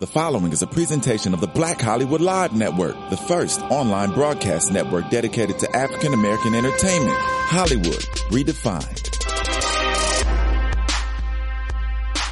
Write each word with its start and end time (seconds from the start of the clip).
The 0.00 0.08
following 0.08 0.52
is 0.52 0.60
a 0.60 0.66
presentation 0.66 1.34
of 1.34 1.40
the 1.40 1.46
Black 1.46 1.80
Hollywood 1.80 2.20
Live 2.20 2.52
Network, 2.52 2.96
the 3.10 3.16
first 3.16 3.60
online 3.62 4.10
broadcast 4.10 4.72
network 4.72 5.08
dedicated 5.08 5.60
to 5.60 5.76
African 5.76 6.12
American 6.12 6.52
entertainment. 6.52 7.16
Hollywood 7.16 8.00
redefined. 8.32 9.14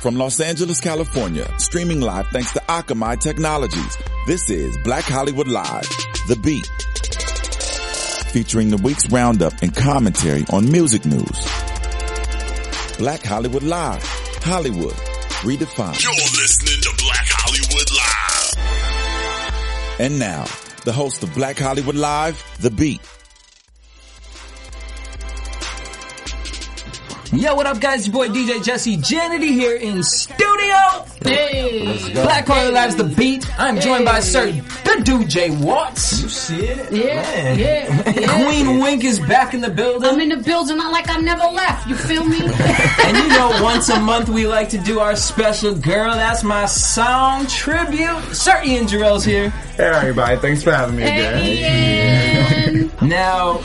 From 0.00 0.16
Los 0.16 0.40
Angeles, 0.40 0.80
California, 0.80 1.48
streaming 1.60 2.00
live 2.00 2.26
thanks 2.32 2.52
to 2.52 2.58
Akamai 2.62 3.20
Technologies. 3.20 3.96
This 4.26 4.50
is 4.50 4.76
Black 4.78 5.04
Hollywood 5.04 5.46
Live, 5.46 5.88
The 6.26 6.34
Beat. 6.42 6.66
Featuring 8.32 8.70
the 8.70 8.78
week's 8.78 9.08
roundup 9.12 9.52
and 9.62 9.72
commentary 9.72 10.44
on 10.52 10.68
music 10.68 11.06
news. 11.06 11.46
Black 12.98 13.22
Hollywood 13.22 13.62
Live, 13.62 14.02
Hollywood 14.42 14.94
redefined. 15.42 16.21
And 20.02 20.18
now, 20.18 20.46
the 20.84 20.92
host 20.92 21.22
of 21.22 21.32
Black 21.32 21.56
Hollywood 21.56 21.94
Live, 21.94 22.42
The 22.60 22.72
Beat. 22.72 23.11
Yo, 27.32 27.54
what 27.54 27.64
up, 27.64 27.80
guys? 27.80 28.06
Your 28.06 28.12
boy 28.12 28.28
DJ 28.28 28.62
Jesse 28.62 28.98
Janedy 28.98 29.48
here 29.48 29.74
in 29.74 30.02
studio. 30.02 30.76
Hey, 31.24 32.12
Black 32.12 32.46
Hollywood 32.46 32.74
Live's 32.74 32.96
The 32.96 33.04
Beat. 33.04 33.58
I'm 33.58 33.80
joined 33.80 34.04
by 34.04 34.20
Sir 34.20 34.52
the 34.52 35.02
dude 35.02 35.30
Jay 35.30 35.48
Watts. 35.48 36.20
You 36.20 36.28
see 36.28 36.66
it? 36.66 36.92
Yeah, 36.92 37.54
yeah, 37.54 38.10
yeah. 38.10 38.44
Queen 38.44 38.80
Wink 38.80 39.02
is 39.04 39.18
back 39.18 39.54
in 39.54 39.62
the 39.62 39.70
building. 39.70 40.10
I'm 40.10 40.20
in 40.20 40.28
the 40.28 40.36
building, 40.36 40.76
not 40.76 40.92
like 40.92 41.08
I 41.08 41.20
never 41.20 41.44
left. 41.44 41.88
You 41.88 41.94
feel 41.94 42.22
me? 42.22 42.38
and 42.42 43.16
you 43.16 43.28
know, 43.28 43.58
once 43.62 43.88
a 43.88 43.98
month 43.98 44.28
we 44.28 44.46
like 44.46 44.68
to 44.68 44.78
do 44.78 45.00
our 45.00 45.16
special 45.16 45.74
girl. 45.74 46.12
That's 46.12 46.44
my 46.44 46.66
song 46.66 47.46
tribute. 47.46 48.34
Sir 48.34 48.60
Ian 48.62 48.84
Jarrell's 48.84 49.24
here. 49.24 49.48
Hey, 49.78 49.84
everybody. 49.84 50.36
Thanks 50.36 50.62
for 50.62 50.72
having 50.72 50.96
me 50.96 51.04
again. 51.04 51.46
Ian. 51.46 53.08
Now, 53.08 53.62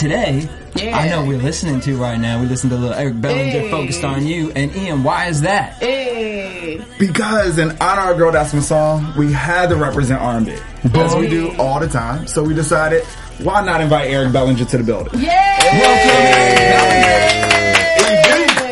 today, 0.00 0.48
Yeah. 0.76 0.96
I 0.96 1.08
know 1.08 1.24
we're 1.24 1.36
listening 1.36 1.78
to 1.80 1.96
right 1.96 2.18
now. 2.18 2.40
We 2.40 2.46
listen 2.46 2.70
to 2.70 2.76
little 2.76 2.94
Eric 2.96 3.20
Bellinger 3.20 3.50
Hey. 3.60 3.70
focused 3.70 4.02
on 4.02 4.26
you. 4.26 4.50
And 4.56 4.74
Ian, 4.74 5.02
why 5.02 5.26
is 5.26 5.42
that? 5.42 5.74
Hey. 5.74 6.80
Because 6.98 7.58
in 7.58 7.76
honor 7.82 8.10
of 8.12 8.16
Girl 8.16 8.32
That's 8.32 8.54
My 8.54 8.60
Song, 8.60 9.12
we 9.18 9.30
had 9.32 9.68
to 9.68 9.76
represent 9.76 10.20
R&B. 10.22 10.54
As 10.94 11.14
we 11.14 11.28
do 11.28 11.52
all 11.58 11.80
the 11.80 11.88
time. 11.88 12.26
So 12.26 12.42
we 12.42 12.54
decided, 12.54 13.04
why 13.42 13.62
not 13.62 13.80
invite 13.82 14.10
Eric 14.10 14.32
Bellinger 14.32 14.64
to 14.64 14.78
the 14.78 14.84
building? 14.84 15.20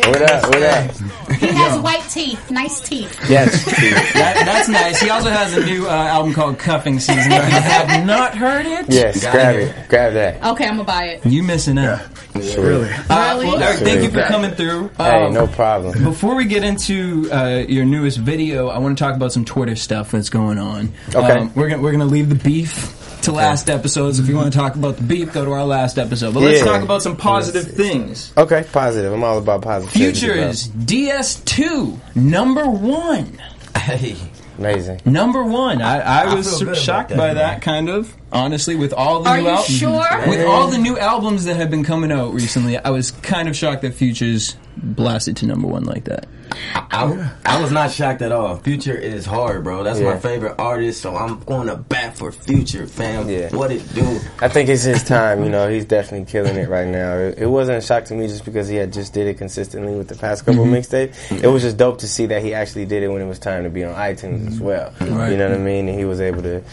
What 0.09 0.21
up? 0.23 0.43
What 0.47 0.63
up? 0.63 0.91
He 1.39 1.47
has 1.47 1.79
white 1.81 2.01
teeth, 2.09 2.49
nice 2.49 2.79
teeth. 2.81 3.15
Yes. 3.29 3.63
That, 3.65 4.41
that's 4.43 4.67
nice. 4.67 4.99
He 4.99 5.09
also 5.11 5.29
has 5.29 5.55
a 5.55 5.63
new 5.63 5.87
uh, 5.87 5.91
album 5.91 6.33
called 6.33 6.57
Cuffing 6.57 6.99
Season. 6.99 7.31
If 7.31 7.43
you 7.43 7.59
have 7.61 8.05
not 8.07 8.35
heard 8.35 8.65
it, 8.65 8.85
yes. 8.89 9.21
Grab 9.29 9.55
it. 9.55 9.87
Grab 9.87 10.13
that. 10.13 10.43
Okay, 10.43 10.65
I'm 10.65 10.73
gonna 10.77 10.83
buy 10.83 11.05
it. 11.09 11.25
you 11.25 11.43
missing 11.43 11.77
out. 11.77 12.01
Really? 12.35 12.89
Uh, 13.09 13.35
Really? 13.35 13.45
well, 13.47 13.61
Eric, 13.61 13.79
thank 13.79 14.01
you 14.01 14.09
for 14.09 14.23
coming 14.23 14.51
through. 14.51 14.89
Hey, 14.97 15.25
Um, 15.25 15.33
no 15.33 15.45
problem. 15.47 16.03
Before 16.03 16.33
we 16.35 16.45
get 16.45 16.63
into 16.63 17.29
uh, 17.31 17.63
your 17.67 17.85
newest 17.85 18.17
video, 18.17 18.69
I 18.69 18.79
want 18.79 18.97
to 18.97 19.03
talk 19.03 19.15
about 19.15 19.31
some 19.31 19.45
Twitter 19.45 19.75
stuff 19.75 20.11
that's 20.11 20.29
going 20.29 20.57
on. 20.57 20.91
Okay. 21.13 21.31
Um, 21.39 21.51
we're 21.53 21.69
gonna 21.69 21.81
we're 21.83 21.91
gonna 21.91 22.05
leave 22.05 22.29
the 22.29 22.35
beef 22.35 22.95
to 23.23 23.31
last 23.31 23.69
episodes. 23.69 24.19
If 24.19 24.27
you 24.27 24.35
want 24.35 24.51
to 24.51 24.57
talk 24.57 24.75
about 24.75 24.97
the 24.97 25.03
beef, 25.03 25.33
go 25.33 25.45
to 25.45 25.51
our 25.51 25.65
last 25.65 25.97
episode. 25.97 26.33
But 26.33 26.41
let's 26.41 26.59
Yeah. 26.59 26.65
talk 26.65 26.81
about 26.83 27.01
some 27.01 27.15
positive 27.15 27.65
things. 27.73 28.31
Okay, 28.37 28.65
positive. 28.71 29.11
I'm 29.13 29.23
all 29.23 29.37
about 29.37 29.61
positive. 29.61 29.91
Future 29.93 30.33
is 30.33 30.67
DS2 30.67 31.99
number 32.15 32.65
one. 32.65 33.39
amazing. 34.57 35.01
Number 35.05 35.43
one. 35.43 35.81
I, 35.81 35.99
I 35.99 36.33
was 36.33 36.49
feel 36.49 36.59
good 36.59 36.67
about 36.69 36.77
shocked 36.81 37.09
that, 37.09 37.17
by 37.17 37.27
man. 37.27 37.35
that 37.35 37.61
kind 37.61 37.89
of. 37.89 38.13
Honestly, 38.31 38.75
with 38.75 38.93
all 38.93 39.23
the 39.23 39.29
Are 39.29 39.37
new 39.37 39.43
you 39.43 39.49
al- 39.49 39.63
sure? 39.63 40.05
with 40.27 40.45
all 40.45 40.67
the 40.67 40.77
new 40.77 40.97
albums 40.99 41.45
that 41.45 41.55
have 41.55 41.69
been 41.71 41.83
coming 41.83 42.11
out 42.11 42.33
recently, 42.33 42.77
I 42.77 42.89
was 42.89 43.11
kind 43.11 43.47
of 43.49 43.55
shocked 43.55 43.81
that 43.81 43.93
Future's 43.95 44.55
blasted 44.81 45.37
to 45.37 45.45
number 45.45 45.67
one 45.67 45.83
like 45.83 46.05
that. 46.05 46.27
I, 46.75 47.31
I 47.45 47.61
was 47.61 47.71
not 47.71 47.91
shocked 47.91 48.21
at 48.21 48.31
all. 48.31 48.57
Future 48.57 48.95
is 48.95 49.25
hard, 49.25 49.63
bro. 49.63 49.83
That's 49.83 49.99
Yeah. 49.99 50.13
my 50.13 50.19
favorite 50.19 50.55
artist, 50.57 51.01
so 51.01 51.15
I'm 51.15 51.39
going 51.41 51.67
to 51.67 51.75
bat 51.75 52.17
for 52.17 52.31
Future, 52.31 52.87
fam. 52.87 53.29
Yeah. 53.29 53.55
What 53.55 53.71
it 53.71 53.93
do? 53.93 54.19
I 54.39 54.47
think 54.47 54.69
it's 54.69 54.83
his 54.83 55.03
time. 55.03 55.43
You 55.43 55.49
know, 55.49 55.69
he's 55.69 55.85
definitely 55.85 56.25
killing 56.25 56.55
it 56.55 56.67
right 56.67 56.87
now. 56.87 57.17
It, 57.17 57.39
it 57.39 57.45
wasn't 57.45 57.77
a 57.77 57.81
shock 57.81 58.05
to 58.05 58.15
me 58.15 58.27
just 58.27 58.45
because 58.45 58.67
he 58.67 58.75
had 58.75 58.91
just 58.91 59.13
did 59.13 59.27
it 59.27 59.37
consistently 59.37 59.95
with 59.95 60.07
the 60.07 60.15
past 60.15 60.45
couple 60.45 60.65
mm-hmm. 60.65 60.73
mixtapes. 60.73 61.43
It 61.43 61.47
was 61.47 61.61
just 61.61 61.77
dope 61.77 61.99
to 61.99 62.07
see 62.07 62.25
that 62.27 62.41
he 62.41 62.53
actually 62.53 62.85
did 62.85 63.03
it 63.03 63.09
when 63.09 63.21
it 63.21 63.27
was 63.27 63.39
time 63.39 63.63
to 63.63 63.69
be 63.69 63.83
on 63.83 63.93
iTunes 63.95 64.47
as 64.47 64.55
mm-hmm. 64.55 64.65
well. 64.65 64.93
Right. 65.01 65.31
You 65.31 65.37
know 65.37 65.49
what 65.49 65.57
I 65.59 65.61
mean? 65.61 65.87
And 65.87 65.97
he 65.97 66.05
was 66.05 66.19
able 66.19 66.41
to, 66.41 66.63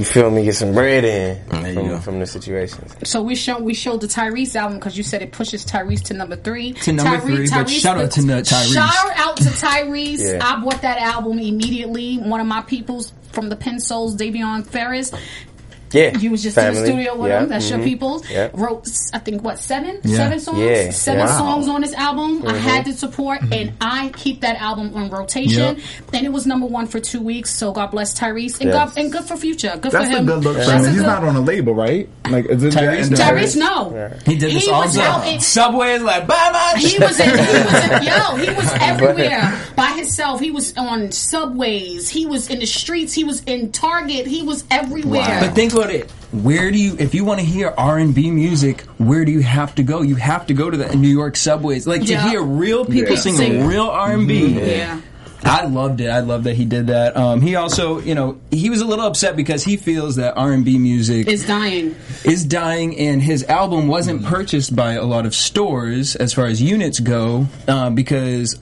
you 0.00 0.06
feel 0.06 0.30
me, 0.30 0.44
get 0.44 0.54
some 0.54 0.72
bread 0.72 1.04
in 1.04 1.46
There 1.48 1.68
you 1.68 1.74
go. 1.74 1.88
from, 1.96 2.00
from 2.00 2.20
the 2.20 2.26
situations. 2.26 2.96
So 3.04 3.22
we 3.22 3.34
show 3.34 3.60
we 3.60 3.74
showed 3.74 4.00
the 4.00 4.06
Tyrese 4.06 4.56
album 4.56 4.78
because 4.78 4.96
you 4.96 5.02
said 5.04 5.20
it 5.20 5.30
pushes 5.30 5.66
Tyrese 5.66 6.04
to 6.04 6.14
number 6.14 6.36
three. 6.36 6.72
To 6.72 6.92
number 6.92 7.20
three, 7.20 7.48
but 7.50 7.68
shout 7.68 7.98
out 7.98 8.10
to 8.12 8.22
the 8.22 8.32
Tyrese. 8.40 8.74
Shout 8.74 9.18
out 9.18 9.36
to 9.36 9.44
Tyrese. 9.44 10.20
Yeah. 10.38 10.44
I 10.44 10.62
bought 10.64 10.80
that 10.82 10.98
album 10.98 11.38
immediately. 11.38 12.16
One 12.16 12.40
of 12.40 12.46
my 12.46 12.62
peoples 12.62 13.12
from 13.32 13.50
the 13.50 13.56
Pen 13.56 13.78
Souls, 13.78 14.16
Davion 14.16 14.66
Ferris. 14.66 15.12
Yeah. 15.92 16.16
You 16.18 16.30
was 16.30 16.42
just 16.42 16.56
in 16.58 16.74
the 16.74 16.84
studio 16.86 17.16
with 17.16 17.30
Yeah. 17.30 17.42
him. 17.42 17.48
That's 17.48 17.68
your 17.68 17.78
Mhm. 17.80 17.84
peoples. 17.84 18.22
Yeah. 18.30 18.48
Wrote, 18.52 18.88
I 19.12 19.18
think, 19.18 19.42
what 19.42 19.58
seven, 19.58 19.98
Yeah. 20.04 20.16
seven 20.16 20.40
songs, 20.40 20.58
Yeah. 20.58 20.90
seven 20.90 21.20
Wow. 21.20 21.26
Mm-hmm. 21.26 21.38
songs 21.38 21.68
on 21.68 21.80
this 21.80 21.94
album. 21.94 22.44
I 22.46 22.56
had 22.56 22.84
to 22.86 22.92
support, 22.92 23.40
and 23.52 23.72
I 23.80 24.10
keep 24.16 24.40
that 24.42 24.56
album 24.60 24.92
on 24.94 25.10
rotation. 25.10 25.76
Yep. 25.76 25.78
And 26.14 26.24
it 26.26 26.32
was 26.32 26.46
number 26.46 26.66
one 26.66 26.86
for 26.86 27.00
two 27.00 27.20
weeks. 27.20 27.54
So 27.54 27.72
God 27.72 27.90
bless 27.90 28.14
Tyrese, 28.18 28.60
and 28.60 28.70
Yes. 28.70 28.74
God 28.74 28.92
and 28.96 29.10
good 29.12 29.24
for 29.24 29.36
future. 29.36 29.72
Good 29.80 29.92
That's 29.92 30.06
for 30.06 30.12
the 30.12 30.18
him. 30.18 30.26
good 30.26 30.44
look 30.44 30.54
for 30.54 30.58
That's 30.64 30.70
him. 30.70 30.84
a 30.84 30.88
He's 30.90 30.98
good- 31.00 31.06
not 31.06 31.24
on 31.24 31.36
a 31.36 31.40
label, 31.40 31.74
right? 31.74 32.08
Like, 32.28 32.46
is 32.46 32.62
it 32.62 32.72
Tyrese 32.72 33.08
the- 33.10 33.16
Tyrese, 33.16 33.56
no. 33.56 34.10
He 34.26 34.36
did 34.36 34.54
this 34.54 34.64
He 34.66 34.70
all 34.70 34.82
was 34.82 34.94
himself. 34.94 35.24
out 35.26 35.32
in- 35.32 35.40
Subway 35.40 35.94
is 35.94 36.02
like, 36.02 36.26
bye 36.28 36.50
bye. 36.52 36.78
He 36.78 36.98
was 36.98 37.18
in, 37.18 37.28
he 37.30 37.36
was 37.36 37.84
in, 37.84 38.02
yo, 38.04 38.36
he 38.36 38.50
was 38.54 38.70
everywhere 38.80 39.52
by 39.74 39.86
himself. 39.86 40.38
He 40.40 40.50
was 40.52 40.72
on 40.76 41.10
subways. 41.10 42.08
He 42.08 42.26
was 42.26 42.48
in 42.48 42.60
the 42.60 42.66
streets. 42.66 43.12
He 43.12 43.24
was 43.24 43.42
in 43.46 43.72
Target. 43.72 44.26
He 44.26 44.42
was 44.42 44.64
everywhere. 44.70 45.38
But 45.40 45.54
think 45.54 45.72
about 45.80 45.92
it. 45.94 46.10
Where 46.32 46.70
do 46.70 46.78
you, 46.78 46.96
if 46.98 47.14
you 47.14 47.24
want 47.24 47.40
to 47.40 47.46
hear 47.46 47.74
R 47.76 47.98
and 47.98 48.14
B 48.14 48.30
music, 48.30 48.82
where 48.98 49.24
do 49.24 49.32
you 49.32 49.40
have 49.40 49.74
to 49.76 49.82
go? 49.82 50.02
You 50.02 50.14
have 50.16 50.46
to 50.46 50.54
go 50.54 50.70
to 50.70 50.76
the 50.76 50.94
New 50.96 51.08
York 51.08 51.36
subways, 51.36 51.86
like 51.86 52.04
to 52.06 52.20
hear 52.20 52.42
real 52.42 52.84
people 52.84 53.14
Yeah. 53.14 53.20
sing 53.20 53.36
Sing. 53.36 53.66
real 53.66 53.86
R 53.86 54.12
and 54.12 54.28
B. 54.28 54.48
yeah. 54.48 55.00
I 55.42 55.64
loved 55.64 56.02
it. 56.02 56.08
I 56.08 56.20
love 56.20 56.44
that 56.44 56.54
he 56.54 56.66
did 56.66 56.88
that. 56.88 57.16
Um, 57.16 57.40
he 57.40 57.54
also, 57.56 57.98
you 57.98 58.14
know, 58.14 58.38
he 58.50 58.68
was 58.68 58.82
a 58.82 58.84
little 58.84 59.06
upset 59.06 59.36
because 59.36 59.64
he 59.64 59.78
feels 59.78 60.16
that 60.16 60.36
R 60.36 60.52
and 60.52 60.66
B 60.66 60.76
music 60.76 61.28
is 61.28 61.46
dying. 61.46 61.96
is 62.24 62.44
dying, 62.44 62.98
and 62.98 63.22
his 63.22 63.42
album 63.44 63.88
wasn't 63.88 64.22
purchased 64.26 64.76
by 64.76 64.92
a 64.92 65.04
lot 65.04 65.24
of 65.24 65.34
stores 65.34 66.14
as 66.14 66.34
far 66.34 66.44
as 66.44 66.60
units 66.60 67.00
go, 67.00 67.46
uh, 67.66 67.88
because 67.88 68.60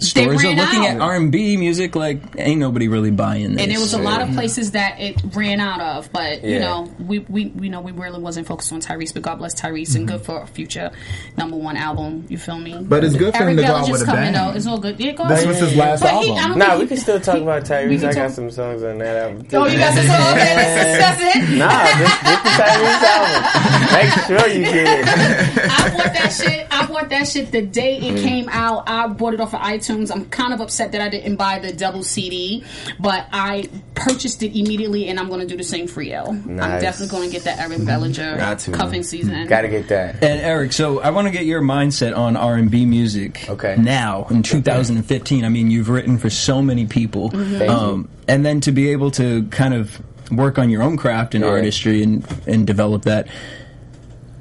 stores 0.00 0.44
are 0.44 0.48
looking 0.52 0.80
out. 0.86 0.96
at 0.96 1.00
R 1.00 1.16
and 1.16 1.32
B 1.32 1.56
music 1.56 1.96
like 1.96 2.20
ain't 2.38 2.60
nobody 2.60 2.88
really 2.88 3.10
buying 3.10 3.54
this. 3.54 3.62
And 3.62 3.72
there 3.72 3.80
was 3.80 3.94
a 3.94 3.98
lot 3.98 4.20
of 4.20 4.30
places 4.34 4.72
that 4.72 5.00
it 5.00 5.16
ran 5.34 5.60
out 5.60 5.80
of, 5.80 6.12
but 6.12 6.44
you 6.44 6.58
know, 6.60 6.92
we 6.98 7.20
we 7.20 7.46
we 7.46 7.68
know 7.68 7.80
we 7.80 7.92
really 7.92 8.20
wasn't 8.20 8.46
focused 8.46 8.72
on 8.72 8.80
Tyrese, 8.80 9.14
but 9.14 9.22
God 9.22 9.36
bless 9.36 9.54
Tyrese 9.60 9.96
and 9.96 10.06
good 10.06 10.20
for 10.22 10.42
a 10.42 10.46
future 10.46 10.90
number 11.36 11.56
one 11.56 11.76
album. 11.76 12.26
You 12.28 12.38
feel 12.38 12.58
me? 12.58 12.76
But 12.80 13.04
it's 13.04 13.16
good 13.16 13.34
for 13.34 13.42
Eric 13.44 13.52
him 13.52 13.56
to 13.58 13.62
go 13.62 13.74
out 13.76 13.90
with 13.90 14.02
a 14.02 14.04
coming 14.04 14.20
bang. 14.24 14.32
though. 14.34 14.52
It's 14.56 14.66
all 14.66 14.78
good. 14.78 15.00
Yeah, 15.00 15.12
go 15.12 15.24
That 15.24 15.32
ahead. 15.38 15.46
was 15.48 15.58
his 15.58 15.74
last 15.76 16.00
But 16.02 16.12
album. 16.12 16.32
I 16.36 16.48
don't 16.48 16.58
Nah, 16.58 16.78
we 16.78 16.86
can 16.86 16.96
still 16.96 17.20
talk 17.20 17.38
about 17.40 17.64
Tyrese. 17.64 18.00
can 18.00 18.08
I 18.10 18.12
got 18.14 18.30
some 18.32 18.50
songs 18.50 18.82
on 18.82 18.98
that 18.98 19.16
album. 19.16 19.46
Oh, 19.54 19.66
you 19.66 19.78
got 19.78 19.94
some 19.94 20.06
song? 20.06 20.32
Okay, 20.32 20.54
that's, 20.54 21.18
that's 21.20 21.36
it. 21.36 21.58
Nah, 21.58 21.68
just, 21.98 22.22
just 22.24 22.44
the 22.44 22.50
Tyrese 22.50 23.02
album. 23.08 23.92
Make 23.92 24.12
sure 24.26 24.48
you 24.48 24.62
get 24.64 25.00
it. 25.00 25.70
I 25.70 25.90
bought 25.96 26.12
that 26.14 26.32
shit. 26.32 26.66
I 26.70 26.86
bought 26.86 27.08
that 27.08 27.26
shit 27.28 27.50
the 27.52 27.62
day 27.62 27.98
Mm. 27.98 28.16
it 28.16 28.22
came 28.22 28.48
out. 28.50 28.84
I 28.88 29.06
bought 29.08 29.34
it 29.34 29.40
off 29.40 29.54
of 29.54 29.60
iTunes. 29.78 30.10
I'm 30.14 30.26
kind 30.26 30.52
of 30.52 30.60
upset 30.60 30.92
that 30.92 31.00
I 31.00 31.08
didn't 31.08 31.36
buy 31.36 31.58
the 31.58 31.72
double 31.72 32.02
CD, 32.02 32.64
but 32.98 33.26
I 33.32 33.68
purchased 33.94 34.42
it 34.42 34.58
immediately, 34.58 35.08
and 35.08 35.18
I'm 35.18 35.28
going 35.28 35.40
to 35.40 35.46
do 35.46 35.56
the 35.56 35.64
same 35.64 35.86
for 35.86 36.02
you. 36.02 36.16
I'm 36.16 36.56
definitely 36.56 37.08
going 37.08 37.28
to 37.28 37.32
get 37.32 37.44
that 37.44 37.58
Eric 37.58 37.84
Bellinger 37.84 38.36
Got 38.36 38.58
to. 38.60 38.72
cuffing 38.72 39.02
season. 39.02 39.46
Gotta 39.46 39.68
get 39.68 39.88
that. 39.88 40.14
And 40.22 40.40
Eric, 40.40 40.72
so 40.72 41.00
I 41.00 41.10
want 41.10 41.26
to 41.26 41.32
get 41.32 41.44
your 41.44 41.60
mindset 41.62 42.16
on 42.16 42.36
R 42.36 42.54
and 42.56 42.70
B 42.70 42.84
music. 42.86 43.48
Okay. 43.48 43.76
Now 43.78 44.26
in 44.30 44.42
2015, 44.42 45.44
I 45.44 45.48
mean, 45.48 45.70
you've 45.70 45.88
written 45.88 46.18
for 46.18 46.30
so 46.30 46.60
many 46.62 46.86
people, 46.86 47.30
Mm-hmm. 47.30 47.68
Um, 47.70 48.08
and 48.26 48.44
then 48.44 48.60
to 48.62 48.72
be 48.72 48.90
able 48.92 49.10
to 49.12 49.44
kind 49.48 49.72
of 49.74 50.00
work 50.30 50.58
on 50.58 50.68
your 50.70 50.82
own 50.82 50.96
craft 50.96 51.34
and 51.34 51.42
Yeah. 51.44 51.50
artistry 51.50 52.02
and 52.02 52.24
and 52.46 52.66
develop 52.66 53.02
that. 53.04 53.26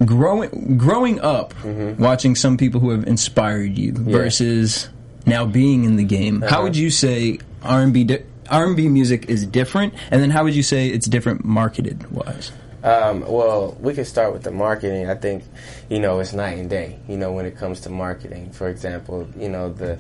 Growing 0.05 0.77
growing 0.77 1.19
up, 1.21 1.53
Mm-hmm. 1.63 2.01
watching 2.01 2.35
some 2.35 2.55
people 2.57 2.79
who 2.79 2.91
have 2.91 3.07
inspired 3.07 3.77
you 3.77 3.93
versus 3.93 4.89
now 5.27 5.45
being 5.45 5.83
in 5.83 5.97
the 5.97 6.03
game. 6.03 6.41
How 6.41 6.47
Uh-huh. 6.47 6.63
would 6.63 6.77
you 6.77 6.89
say 6.89 7.39
R 7.63 7.81
and 7.81 7.93
B? 7.93 8.17
R&B 8.49 8.87
music 8.87 9.29
is 9.29 9.45
different, 9.45 9.93
and 10.09 10.21
then 10.21 10.29
how 10.29 10.45
would 10.45 10.55
you 10.55 10.63
say 10.63 10.87
it's 10.87 11.05
different 11.05 11.43
marketed 11.43 12.09
wise? 12.11 12.53
Um, 12.81 13.25
well, 13.27 13.75
we 13.81 13.93
could 13.93 14.07
start 14.07 14.31
with 14.31 14.43
the 14.43 14.51
marketing. 14.51 15.09
I 15.09 15.15
think, 15.15 15.43
you 15.89 15.99
know, 15.99 16.19
it's 16.19 16.33
night 16.33 16.57
and 16.57 16.69
day. 16.69 16.99
You 17.07 17.17
know, 17.17 17.31
when 17.31 17.45
it 17.45 17.57
comes 17.57 17.81
to 17.81 17.89
marketing, 17.89 18.51
for 18.51 18.69
example, 18.69 19.27
you 19.37 19.49
know 19.49 19.71
the 19.71 19.99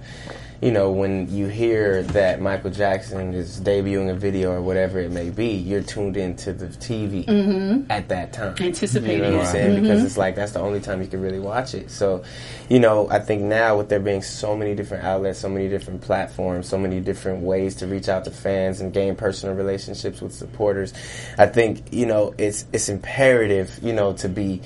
you 0.61 0.71
know, 0.71 0.91
when 0.91 1.29
you 1.29 1.47
hear 1.47 2.01
that 2.01 2.41
Michael 2.41 2.71
Jackson 2.71 3.33
is 3.35 3.59
debuting 3.61 4.09
a 4.09 4.15
video 4.15 4.51
or 4.53 4.61
whatever 4.61 4.99
it 4.99 5.11
may 5.11 5.29
be, 5.29 5.49
you're 5.49 5.83
tuned 5.83 6.17
into 6.17 6.51
the 6.51 6.65
TV 6.65 7.25
mm-hmm. 7.25 7.91
at 7.91 8.09
that 8.09 8.33
time. 8.33 8.55
Anticipating 8.59 9.17
You 9.17 9.21
know 9.21 9.37
what 9.37 9.43
it. 9.43 9.47
I'm 9.47 9.51
saying? 9.51 9.73
Mm-hmm. 9.73 9.83
Because 9.83 10.03
it's 10.03 10.17
like 10.17 10.35
that's 10.35 10.53
the 10.53 10.59
only 10.59 10.79
time 10.79 11.01
you 11.01 11.07
can 11.07 11.21
really 11.21 11.39
watch 11.39 11.75
it. 11.75 11.91
So, 11.91 12.23
you 12.69 12.79
know, 12.79 13.07
I 13.09 13.19
think 13.19 13.43
now 13.43 13.77
with 13.77 13.89
there 13.89 13.99
being 13.99 14.23
so 14.23 14.57
many 14.57 14.73
different 14.73 15.03
outlets, 15.03 15.37
so 15.37 15.49
many 15.49 15.69
different 15.69 16.01
platforms, 16.01 16.67
so 16.67 16.77
many 16.79 17.01
different 17.01 17.43
ways 17.43 17.75
to 17.75 17.87
reach 17.87 18.09
out 18.09 18.25
to 18.25 18.31
fans 18.31 18.81
and 18.81 18.91
gain 18.91 19.15
personal 19.15 19.55
relationships 19.55 20.21
with 20.21 20.33
supporters, 20.33 20.91
I 21.37 21.45
think 21.45 21.93
you 21.93 22.07
know 22.07 22.33
it's 22.39 22.65
it's 22.73 22.89
imperative, 22.89 23.77
you 23.83 23.93
know, 23.93 24.13
to 24.13 24.27
be 24.27 24.61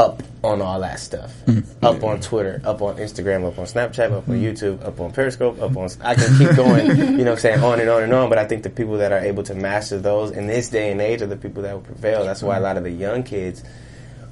up 0.00 0.22
on 0.42 0.62
all 0.62 0.80
that 0.80 0.98
stuff. 0.98 1.32
Mm-hmm. 1.44 1.84
Up 1.84 2.02
on 2.02 2.20
Twitter, 2.20 2.62
up 2.64 2.80
on 2.80 2.96
Instagram, 2.96 3.46
up 3.46 3.58
on 3.58 3.66
Snapchat, 3.66 4.10
up 4.10 4.28
on 4.28 4.36
YouTube, 4.40 4.82
up 4.82 4.98
on 4.98 5.12
Periscope, 5.12 5.60
up 5.60 5.76
on 5.76 5.90
I 6.00 6.14
can 6.14 6.38
keep 6.38 6.56
going, 6.56 6.86
you 6.96 7.04
know 7.18 7.24
what 7.24 7.28
I'm 7.32 7.38
saying, 7.38 7.62
on 7.62 7.80
and 7.80 7.90
on 7.90 8.02
and 8.02 8.12
on, 8.14 8.30
but 8.30 8.38
I 8.38 8.46
think 8.46 8.62
the 8.62 8.70
people 8.70 8.96
that 8.98 9.12
are 9.12 9.18
able 9.18 9.42
to 9.44 9.54
master 9.54 9.98
those 9.98 10.30
in 10.30 10.46
this 10.46 10.70
day 10.70 10.90
and 10.90 11.00
age 11.02 11.20
are 11.20 11.26
the 11.26 11.36
people 11.36 11.62
that 11.64 11.74
will 11.74 11.82
prevail. 11.82 12.24
That's 12.24 12.42
why 12.42 12.56
a 12.56 12.60
lot 12.60 12.78
of 12.78 12.84
the 12.84 12.90
young 12.90 13.22
kids 13.22 13.62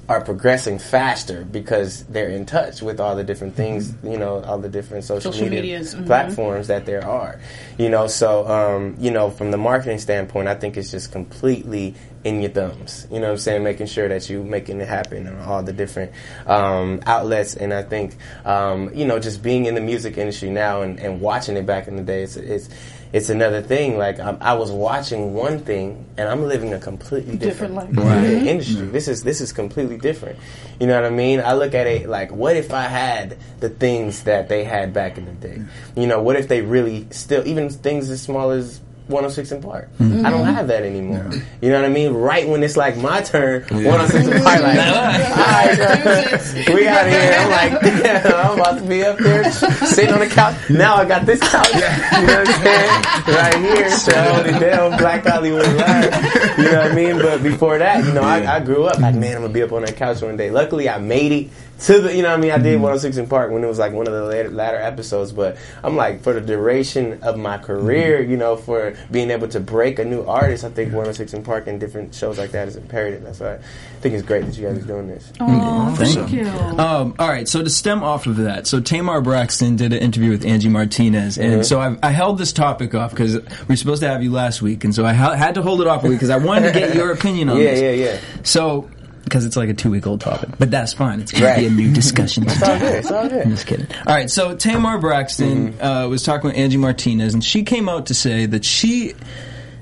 are 0.09 0.21
progressing 0.21 0.79
faster 0.79 1.45
because 1.45 2.03
they're 2.05 2.29
in 2.29 2.43
touch 2.43 2.81
with 2.81 2.99
all 2.99 3.15
the 3.15 3.23
different 3.23 3.55
things, 3.55 3.93
you 4.03 4.17
know, 4.17 4.43
all 4.43 4.57
the 4.57 4.67
different 4.67 5.03
social, 5.03 5.31
Social 5.31 5.45
media 5.45 5.61
medias, 5.61 5.93
mhm. 5.93 6.07
platforms 6.07 6.65
that 6.67 6.87
there 6.87 7.05
are. 7.05 7.39
You 7.77 7.89
know, 7.89 8.07
so 8.07 8.47
um, 8.47 8.95
you 8.99 9.11
know, 9.11 9.29
from 9.29 9.51
the 9.51 9.57
marketing 9.57 9.99
standpoint, 9.99 10.47
I 10.47 10.55
think 10.55 10.77
it's 10.77 10.89
just 10.89 11.11
completely 11.11 11.93
in 12.23 12.41
your 12.41 12.49
thumbs. 12.49 13.05
You 13.11 13.19
know 13.19 13.27
what 13.27 13.33
I'm 13.33 13.37
saying? 13.37 13.63
Making 13.63 13.85
sure 13.85 14.09
that 14.09 14.27
you're 14.27 14.43
making 14.43 14.81
it 14.81 14.87
happen 14.87 15.27
on 15.27 15.37
all 15.41 15.61
the 15.61 15.73
different 15.73 16.11
um, 16.47 17.01
outlets, 17.05 17.55
and 17.55 17.71
I 17.71 17.83
think 17.83 18.17
um, 18.45 18.91
you 18.95 19.05
know, 19.05 19.19
just 19.19 19.43
being 19.43 19.67
in 19.67 19.75
the 19.75 19.81
music 19.81 20.17
industry 20.17 20.49
now 20.49 20.81
and, 20.81 20.99
and 20.99 21.21
watching 21.21 21.55
it 21.55 21.67
back 21.67 21.87
in 21.87 21.97
the 21.97 22.03
day, 22.03 22.23
it's 22.23 22.35
it's 22.35 22.69
it's 23.11 23.29
another 23.29 23.61
thing. 23.61 23.97
Like 23.97 24.19
I, 24.19 24.37
I 24.39 24.53
was 24.53 24.71
watching 24.71 25.33
one 25.33 25.59
thing, 25.59 26.05
and 26.17 26.27
I'm 26.29 26.43
living 26.43 26.73
a 26.73 26.79
completely 26.79 27.37
different, 27.37 27.75
Different 27.75 27.95
life. 27.95 28.25
industry. 28.25 28.85
This 28.87 29.07
is 29.07 29.23
this 29.23 29.41
is 29.41 29.51
completely 29.51 29.97
different. 29.97 30.37
You 30.79 30.87
know 30.87 30.95
what 30.95 31.05
I 31.05 31.09
mean? 31.15 31.39
I 31.39 31.53
look 31.53 31.73
at 31.73 31.87
it 31.87 32.07
like, 32.07 32.31
what 32.31 32.55
if 32.55 32.73
I 32.73 32.83
had 32.83 33.37
the 33.59 33.69
things 33.69 34.23
that 34.23 34.47
they 34.49 34.63
had 34.63 34.93
back 34.93 35.17
in 35.17 35.25
the 35.25 35.31
day? 35.31 35.61
You 35.95 36.07
know, 36.07 36.21
what 36.21 36.35
if 36.35 36.47
they 36.47 36.61
really 36.61 37.07
still 37.11 37.45
even 37.47 37.69
things 37.69 38.09
as 38.09 38.21
small 38.21 38.51
as 38.51 38.79
106 39.09 39.63
& 39.63 39.65
Park. 39.65 39.89
I 39.99 40.03
don't 40.03 40.21
mm-hmm. 40.21 40.53
have 40.53 40.67
that 40.67 40.83
anymore. 40.83 41.31
You 41.61 41.69
know 41.69 41.81
what 41.81 41.89
I 41.89 41.93
mean? 41.93 42.13
Right 42.13 42.47
when 42.47 42.61
it's 42.61 42.77
like 42.77 42.95
my 42.95 43.21
turn, 43.21 43.63
106 43.63 44.43
& 44.43 44.43
Park, 44.43 44.61
like, 44.61 44.77
alright, 44.77 46.75
we 46.75 46.87
out 46.87 47.07
here. 47.07 47.33
I'm 47.37 47.49
like, 47.49 47.81
damn, 47.81 48.27
I'm 48.27 48.59
about 48.59 48.79
to 48.79 48.87
be 48.87 49.03
up 49.03 49.17
there 49.17 49.51
sitting 49.51 50.13
on 50.13 50.19
the 50.19 50.27
couch. 50.27 50.55
Now 50.69 50.95
I 50.95 51.05
got 51.05 51.25
this 51.25 51.39
couch. 51.41 51.67
You 52.19 52.27
know 52.27 52.39
what 52.39 52.49
I'm 52.49 52.63
saying? 52.63 53.35
Right 53.35 53.77
here, 53.77 53.89
so 53.91 54.11
hold 54.11 54.45
it 54.45 54.59
down, 54.59 54.97
Black 54.97 55.25
Hollywood 55.25 55.65
Live. 55.65 56.57
You 56.57 56.63
know 56.65 56.81
what 56.81 56.91
I 56.91 56.95
mean? 56.95 57.17
But 57.17 57.43
before 57.43 57.77
that, 57.77 58.03
you 58.05 58.11
know, 58.11 58.23
I, 58.23 58.57
I 58.57 58.59
grew 58.59 58.83
up 58.85 58.99
like, 58.99 59.15
man, 59.15 59.37
I'm 59.37 59.41
gonna 59.43 59.53
be 59.53 59.63
up 59.63 59.71
on 59.71 59.83
that 59.83 59.95
couch 59.95 60.21
one 60.21 60.35
day. 60.35 60.51
Luckily, 60.51 60.89
I 60.89 60.97
made 60.97 61.31
it 61.31 61.49
to 61.81 62.01
the, 62.01 62.15
you 62.15 62.21
know 62.21 62.29
what 62.29 62.39
I 62.39 62.41
mean? 62.41 62.51
I 62.51 62.57
did 62.57 62.73
mm-hmm. 62.75 62.83
106 62.83 63.27
& 63.27 63.29
Park 63.29 63.51
when 63.51 63.63
it 63.63 63.67
was 63.67 63.79
like 63.79 63.93
one 63.93 64.07
of 64.07 64.13
the 64.13 64.23
later, 64.23 64.49
latter 64.49 64.77
episodes, 64.77 65.31
but 65.31 65.57
I'm 65.83 65.95
like, 65.95 66.21
for 66.21 66.33
the 66.33 66.41
duration 66.41 67.23
of 67.23 67.37
my 67.37 67.57
career, 67.57 68.19
mm-hmm. 68.21 68.31
you 68.31 68.37
know, 68.37 68.55
for 68.55 68.95
being 69.11 69.31
able 69.31 69.47
to 69.49 69.59
break 69.59 69.99
a 69.99 70.05
new 70.05 70.23
artist, 70.23 70.63
I 70.63 70.69
think 70.69 70.93
106 70.93 71.33
& 71.39 71.43
Park 71.45 71.67
and 71.67 71.79
different 71.79 72.13
shows 72.13 72.37
like 72.37 72.51
that 72.51 72.67
is 72.67 72.75
imperative. 72.75 73.23
That's 73.23 73.39
why 73.39 73.53
I 73.55 73.57
think 74.01 74.15
it's 74.15 74.25
great 74.25 74.45
that 74.45 74.57
you 74.57 74.67
guys 74.67 74.77
are 74.77 74.87
doing 74.87 75.07
this. 75.07 75.31
Oh, 75.39 75.95
thank 75.97 76.31
you. 76.31 76.47
Um, 76.47 77.15
all 77.17 77.27
right, 77.29 77.47
so 77.47 77.63
to 77.63 77.69
stem 77.69 78.03
off 78.03 78.27
of 78.27 78.37
that, 78.37 78.67
so 78.67 78.79
Tamar 78.79 79.21
Braxton 79.21 79.75
did 79.75 79.93
an 79.93 79.99
interview 79.99 80.31
with 80.31 80.45
Angie 80.45 80.69
Martinez, 80.69 81.37
and 81.37 81.65
so 81.65 81.79
I, 81.79 81.97
I 82.03 82.11
held 82.11 82.37
this 82.37 82.53
topic 82.53 82.93
off 82.93 83.11
because 83.11 83.35
we 83.35 83.41
were 83.69 83.75
supposed 83.75 84.01
to 84.01 84.07
have 84.07 84.23
you 84.23 84.31
last 84.31 84.61
week, 84.61 84.83
and 84.83 84.93
so 84.93 85.05
I 85.05 85.13
ha- 85.13 85.35
had 85.35 85.55
to 85.55 85.61
hold 85.61 85.81
it 85.81 85.87
off 85.87 86.03
a 86.03 86.07
week 86.07 86.17
because 86.17 86.29
I 86.29 86.37
wanted 86.37 86.73
to 86.73 86.79
get 86.79 86.95
your 86.95 87.11
opinion 87.11 87.49
on 87.49 87.57
Yeah, 87.59 87.63
this. 87.71 87.81
yeah, 87.81 88.05
yeah. 88.05 88.19
So, 88.43 88.89
because 89.23 89.45
it's 89.45 89.55
like 89.55 89.69
a 89.69 89.73
two 89.73 89.91
week 89.91 90.07
old 90.07 90.21
topic, 90.21 90.49
but 90.59 90.71
that's 90.71 90.93
fine. 90.93 91.19
It's 91.21 91.31
going 91.31 91.43
Right. 91.43 91.55
to 91.55 91.61
be 91.61 91.67
a 91.67 91.69
new 91.69 91.93
discussion. 91.93 92.43
It's 92.47 92.61
all 92.63 92.79
good. 92.79 92.95
It's 92.95 93.11
all 93.11 93.27
good. 93.29 93.43
I'm 93.45 93.51
just 93.51 93.67
kidding. 93.67 93.87
All 94.07 94.13
right, 94.15 94.29
so 94.29 94.55
Tamar 94.55 94.97
Braxton 94.99 95.73
Mm-hmm. 95.73 95.83
uh, 95.83 96.07
was 96.07 96.23
talking 96.23 96.47
with 96.49 96.57
Angie 96.57 96.77
Martinez, 96.77 97.33
and 97.33 97.43
she 97.43 97.63
came 97.63 97.87
out 97.89 98.07
to 98.07 98.13
say 98.13 98.45
that 98.47 98.65
she 98.65 99.13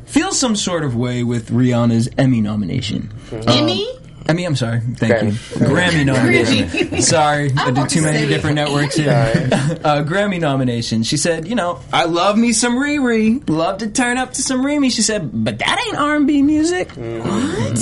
feels 0.06 0.39
some 0.39 0.56
sort 0.56 0.84
of 0.84 0.95
way 0.95 1.24
with 1.24 1.50
Rihanna's 1.51 2.10
Emmy 2.18 2.42
nomination. 2.42 3.12
Emmy? 3.48 3.88
Emmy, 4.27 4.45
I'm 4.45 4.56
sorry. 4.56 4.81
Thank 4.81 5.13
Grammy. 5.13 5.25
you. 5.25 5.65
Grammy 5.68 6.06
nomination. 6.06 7.01
sorry, 7.01 7.51
I 7.56 7.71
did 7.71 7.88
too 7.89 8.01
many 8.01 8.27
different 8.27 8.56
networks 8.56 8.95
here. 8.95 9.09
uh, 9.12 10.03
Grammy 10.03 10.39
nomination. 10.39 11.03
She 11.03 11.15
said, 11.15 11.47
you 11.47 11.56
know, 11.56 11.79
I 11.94 12.06
love 12.06 12.38
me 12.38 12.51
some 12.51 12.75
Riri. 12.75 13.47
Love 13.50 13.77
to 13.79 13.89
turn 13.89 14.18
up 14.18 14.33
to 14.33 14.41
some 14.41 14.62
Riri. 14.63 14.91
She 14.91 15.01
said, 15.01 15.31
but 15.33 15.59
that 15.59 15.85
ain't 15.88 15.97
R&B 15.97 16.41
music. 16.41 16.89
what 16.89 17.77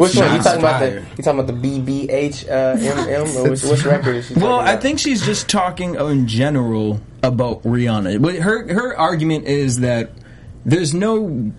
Which 0.00 0.16
one? 0.16 0.34
You 0.34 0.42
talking 0.42 0.60
about 0.60 0.80
the? 0.80 1.04
You 1.16 1.24
talking 1.24 1.40
about 1.40 1.46
the 1.46 1.52
BBH 1.54 2.48
uh, 2.48 2.76
MM? 2.76 3.36
Or 3.36 3.50
which, 3.50 3.62
which 3.62 3.84
record 3.84 4.16
is 4.16 4.26
she 4.26 4.34
talking 4.34 4.48
Well, 4.48 4.60
I 4.60 4.76
think 4.76 4.98
she's 4.98 5.24
just 5.24 5.48
talking 5.48 5.94
in 5.94 6.26
general 6.26 7.00
about 7.22 7.62
Rihanna. 7.62 8.20
But 8.20 8.36
her 8.36 8.72
her 8.72 8.96
argument 8.96 9.46
is 9.46 9.80
that 9.80 10.10
there's 10.66 10.92
no 10.92 11.52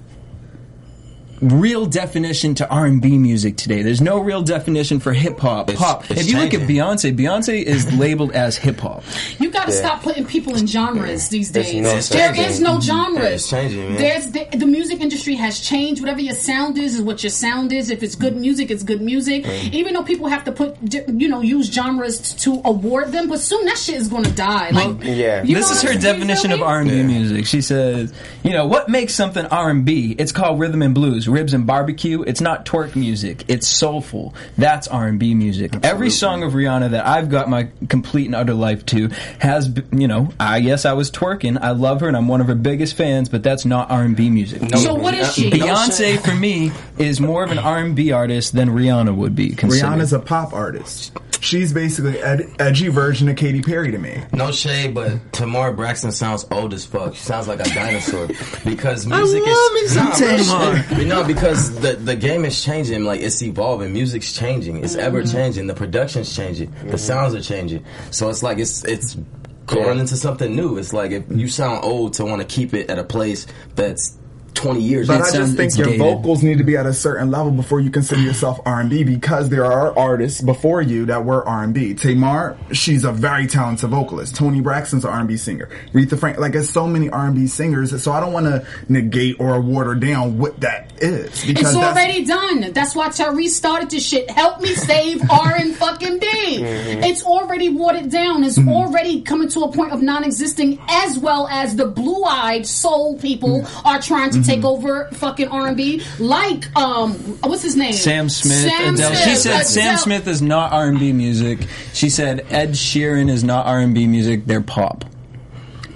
real 1.41 1.85
definition 1.85 2.55
to 2.55 2.69
R&B 2.69 3.17
music 3.17 3.57
today. 3.57 3.81
There's 3.81 4.01
no 4.01 4.19
real 4.19 4.41
definition 4.41 4.99
for 4.99 5.13
hip 5.13 5.39
hop, 5.39 5.67
pop. 5.73 6.09
it's 6.11 6.21
if 6.21 6.29
you 6.29 6.37
look 6.37 6.53
at. 6.53 6.67
Beyonce, 6.67 7.15
Beyonce 7.15 7.63
is 7.63 7.91
labeled 7.97 8.31
as 8.33 8.57
hip 8.57 8.79
hop. 8.79 9.03
You 9.39 9.49
got 9.49 9.67
to 9.67 9.71
Yeah. 9.73 9.79
stop 9.79 10.03
putting 10.03 10.25
people 10.25 10.55
in 10.55 10.67
genres 10.67 11.29
these 11.29 11.49
days. 11.51 11.73
no 11.73 11.89
there 11.89 12.01
such 12.01 12.37
is 12.37 12.59
no 12.59 12.79
genres. 12.79 13.41
It's 13.41 13.49
changing, 13.49 13.89
man. 13.89 13.97
There's 13.97 14.27
the, 14.31 14.45
the 14.57 14.65
music 14.67 14.99
industry 15.01 15.35
has 15.35 15.59
changed. 15.59 16.01
Whatever 16.01 16.21
your 16.21 16.35
sound 16.35 16.77
is, 16.77 16.95
is 16.95 17.01
what 17.01 17.23
your 17.23 17.29
sound 17.29 17.71
is. 17.73 17.89
If 17.89 18.03
it's 18.03 18.15
good 18.15 18.35
music, 18.35 18.69
it's 18.69 18.83
good 18.83 19.01
music. 19.01 19.45
Mm. 19.45 19.73
Even 19.73 19.93
though 19.93 20.03
people 20.03 20.27
have 20.27 20.43
to 20.45 20.51
put, 20.51 20.75
you 21.07 21.27
know, 21.27 21.41
use 21.41 21.71
genres 21.71 22.33
to 22.35 22.61
award 22.65 23.11
them, 23.11 23.29
but 23.29 23.39
soon 23.39 23.65
that 23.65 23.77
shit 23.77 23.95
is 23.95 24.07
going 24.07 24.23
to 24.23 24.31
die. 24.31 24.69
Like, 24.71 24.87
mm, 24.89 25.15
yeah. 25.17 25.41
this 25.43 25.71
is 25.71 25.81
her 25.81 25.93
definition 25.97 26.51
of? 26.51 26.61
R&B 26.61 27.03
music. 27.03 27.45
She 27.45 27.61
says, 27.61 28.13
you 28.43 28.51
know, 28.51 28.67
what 28.67 28.89
makes 28.89 29.13
something 29.13 29.45
R&B? 29.45 30.15
It's 30.17 30.31
called 30.31 30.59
rhythm 30.59 30.81
and 30.81 30.93
blues, 30.93 31.26
ribs 31.27 31.53
and 31.53 31.65
barbecue. 31.67 32.21
It's 32.23 32.41
not 32.41 32.65
twerk 32.65 32.95
music. 32.95 33.45
It's 33.47 33.67
soulful. 33.67 34.33
That's 34.57 34.87
R&B 34.87 35.33
music. 35.33 35.73
Every 35.83 36.09
song 36.09 36.43
of 36.43 36.53
Rihanna 36.53 36.91
that 36.91 37.05
I've 37.05 37.29
got 37.29 37.49
my 37.49 37.69
complete 37.89 38.25
and 38.27 38.35
utter 38.35 38.53
life 38.53 38.85
to 38.87 39.09
has, 39.39 39.69
you 39.91 40.07
know, 40.07 40.29
I 40.39 40.57
yes, 40.57 40.85
I 40.85 40.93
was 40.93 41.11
twerking. 41.11 41.57
I 41.61 41.71
love 41.71 42.01
her 42.01 42.07
and 42.07 42.15
I'm 42.17 42.27
one 42.27 42.41
of 42.41 42.47
her 42.47 42.55
biggest 42.55 42.95
fans, 42.95 43.29
but 43.29 43.43
that's 43.43 43.65
not 43.65 43.89
R&B 43.91 44.29
music. 44.29 44.61
So 44.77 44.93
what 44.95 45.13
is 45.13 45.33
she? 45.33 45.49
Beyonce 45.49 46.19
for 46.23 46.35
me 46.35 46.71
is 46.97 47.19
more 47.19 47.43
of 47.43 47.51
an 47.51 47.59
R&B 47.59 48.11
artist 48.11 48.53
than 48.53 48.69
Rihanna 48.69 49.15
would 49.15 49.35
be. 49.35 49.49
considered. 49.55 49.85
Rihanna's 49.87 50.13
a 50.13 50.19
pop 50.19 50.53
artist. 50.53 51.11
She's 51.39 51.71
basically 51.71 52.19
ed- 52.19 52.49
edgy 52.59 52.87
version 52.87 53.29
of 53.29 53.35
Katy 53.35 53.61
Perry 53.61 53.91
to 53.91 53.97
me. 53.99 54.21
No 54.33 54.51
shade, 54.51 54.95
but 54.95 55.31
Tamar 55.31 55.71
Braxton 55.71 56.11
sounds 56.11 56.45
old 56.51 56.73
as 56.73 56.83
fuck. 56.83 57.13
She 57.13 57.21
sounds 57.21 57.47
like 57.47 57.59
a 57.59 57.63
dinosaur 57.63 58.27
because 58.65 59.05
music 59.05 59.45
love 59.45 59.73
me 59.73 59.79
is 59.81 59.93
some 59.93 60.05
Nah, 60.09 60.15
real 60.17 60.37
Tamar. 60.43 60.83
shit. 60.83 60.97
You 60.97 61.05
know, 61.05 61.16
because 61.25 61.79
the 61.79 61.93
the 61.93 62.15
game 62.15 62.45
is 62.45 62.63
changing. 62.63 63.03
Like 63.03 63.21
it's 63.21 63.41
evolving. 63.41 63.93
Music's 63.93 64.33
changing. 64.33 64.83
It's 64.83 64.95
ever 64.95 65.23
mm-hmm. 65.23 65.31
changing. 65.31 65.67
The 65.67 65.73
production's 65.73 66.35
changing. 66.35 66.71
The 66.71 66.77
mm-hmm. 66.77 66.97
sounds 66.97 67.33
are 67.33 67.41
changing. 67.41 67.85
So 68.11 68.29
it's 68.29 68.43
like 68.43 68.57
it's 68.59 68.83
it's 68.85 69.17
going 69.65 69.99
into 69.99 70.15
something 70.15 70.55
new. 70.55 70.77
It's 70.77 70.93
like 70.93 71.11
if 71.11 71.23
you 71.29 71.47
sound 71.47 71.83
old 71.83 72.13
to 72.13 72.25
want 72.25 72.41
to 72.41 72.47
keep 72.47 72.73
it 72.73 72.89
at 72.89 72.99
a 72.99 73.03
place 73.03 73.47
that's 73.75 74.17
twenty 74.57 74.81
years. 74.81 75.07
But 75.07 75.15
old. 75.17 75.23
I 75.23 75.29
sounds- 75.29 75.45
just 75.55 75.57
think 75.57 75.77
your 75.77 75.85
dated. 75.87 75.99
vocals 76.01 76.43
need 76.43 76.57
to 76.57 76.63
be 76.63 76.75
at 76.77 76.85
a 76.85 76.93
certain 76.93 77.31
level 77.31 77.51
before 77.51 77.79
you 77.79 77.89
consider 77.89 78.21
yourself 78.21 78.59
R 78.65 78.79
and 78.81 78.89
B 78.89 79.03
because 79.03 79.49
there 79.49 79.65
are 79.65 79.97
artists 79.97 80.41
before 80.41 80.81
you 80.81 81.05
that 81.05 81.23
were 81.25 81.47
R 81.47 81.63
and 81.63 81.73
B. 81.73 81.93
Tamar, 81.93 82.57
she's 82.71 83.03
a 83.03 83.11
very 83.11 83.47
talented 83.47 83.89
vocalist. 83.89 84.35
Toni 84.35 84.61
Braxton's 84.61 85.05
an 85.05 85.11
R 85.11 85.19
and 85.19 85.27
B 85.27 85.37
singer. 85.37 85.69
Aretha 85.93 86.19
Frank, 86.19 86.37
like 86.39 86.51
there's 86.53 86.69
so 86.69 86.87
many 86.87 87.09
R 87.09 87.27
and 87.27 87.35
B 87.35 87.47
singers. 87.47 88.01
So 88.03 88.11
I 88.11 88.19
don't 88.19 88.33
want 88.33 88.45
to 88.47 88.65
negate 88.89 89.39
or 89.39 89.59
water 89.61 89.95
down 89.95 90.37
what 90.37 90.59
that 90.61 90.91
is 91.01 91.45
because 91.45 91.49
It's 91.49 91.73
that's- 91.73 91.75
already 91.75 92.25
done. 92.25 92.73
That's 92.73 92.95
why 92.95 93.07
Tyrese 93.09 93.49
started 93.49 93.89
this 93.89 94.05
shit. 94.05 94.29
Help 94.29 94.61
me 94.61 94.73
save 94.73 95.21
R 95.31 95.53
and 95.55 95.75
fucking 95.75 96.19
B. 96.19 96.25
Mm-hmm. 96.27 97.03
It's 97.03 97.23
already 97.23 97.69
watered 97.69 98.09
down. 98.09 98.43
It's 98.43 98.57
already 98.57 99.21
coming 99.21 99.47
to 99.49 99.61
a 99.61 99.71
point 99.71 99.91
of 99.93 100.01
non-existing, 100.01 100.79
as 100.89 101.17
well 101.19 101.47
as 101.47 101.75
the 101.75 101.85
blue-eyed 101.85 102.65
soul 102.65 103.17
people 103.17 103.37
Mm-hmm. 103.47 103.87
are 103.87 104.01
trying 104.01 104.29
to 104.31 104.41
take 104.47 104.63
over 104.63 105.05
fucking 105.13 105.47
R 105.49 105.67
and 105.67 105.77
B. 105.77 106.01
Like, 106.19 106.75
um, 106.75 107.13
what's 107.41 107.63
his 107.63 107.75
name? 107.75 107.93
Sam 107.93 108.29
Smith, 108.29 108.57
Sam 108.71 108.95
Adele. 108.95 109.09
Smith, 109.09 109.23
She 109.23 109.35
said 109.35 109.63
Sam 109.63 109.97
Smith 109.97 110.27
is 110.27 110.41
not 110.41 110.71
R 110.71 110.87
and 110.87 110.99
B 110.99 111.13
music. 111.13 111.59
She 111.93 112.09
said 112.09 112.45
Ed 112.49 112.71
Sheeran 112.71 113.29
is 113.29 113.43
not 113.43 113.65
R 113.65 113.79
and 113.79 113.93
B 113.93 114.07
music. 114.07 114.45
They're 114.45 114.61
pop. 114.61 115.05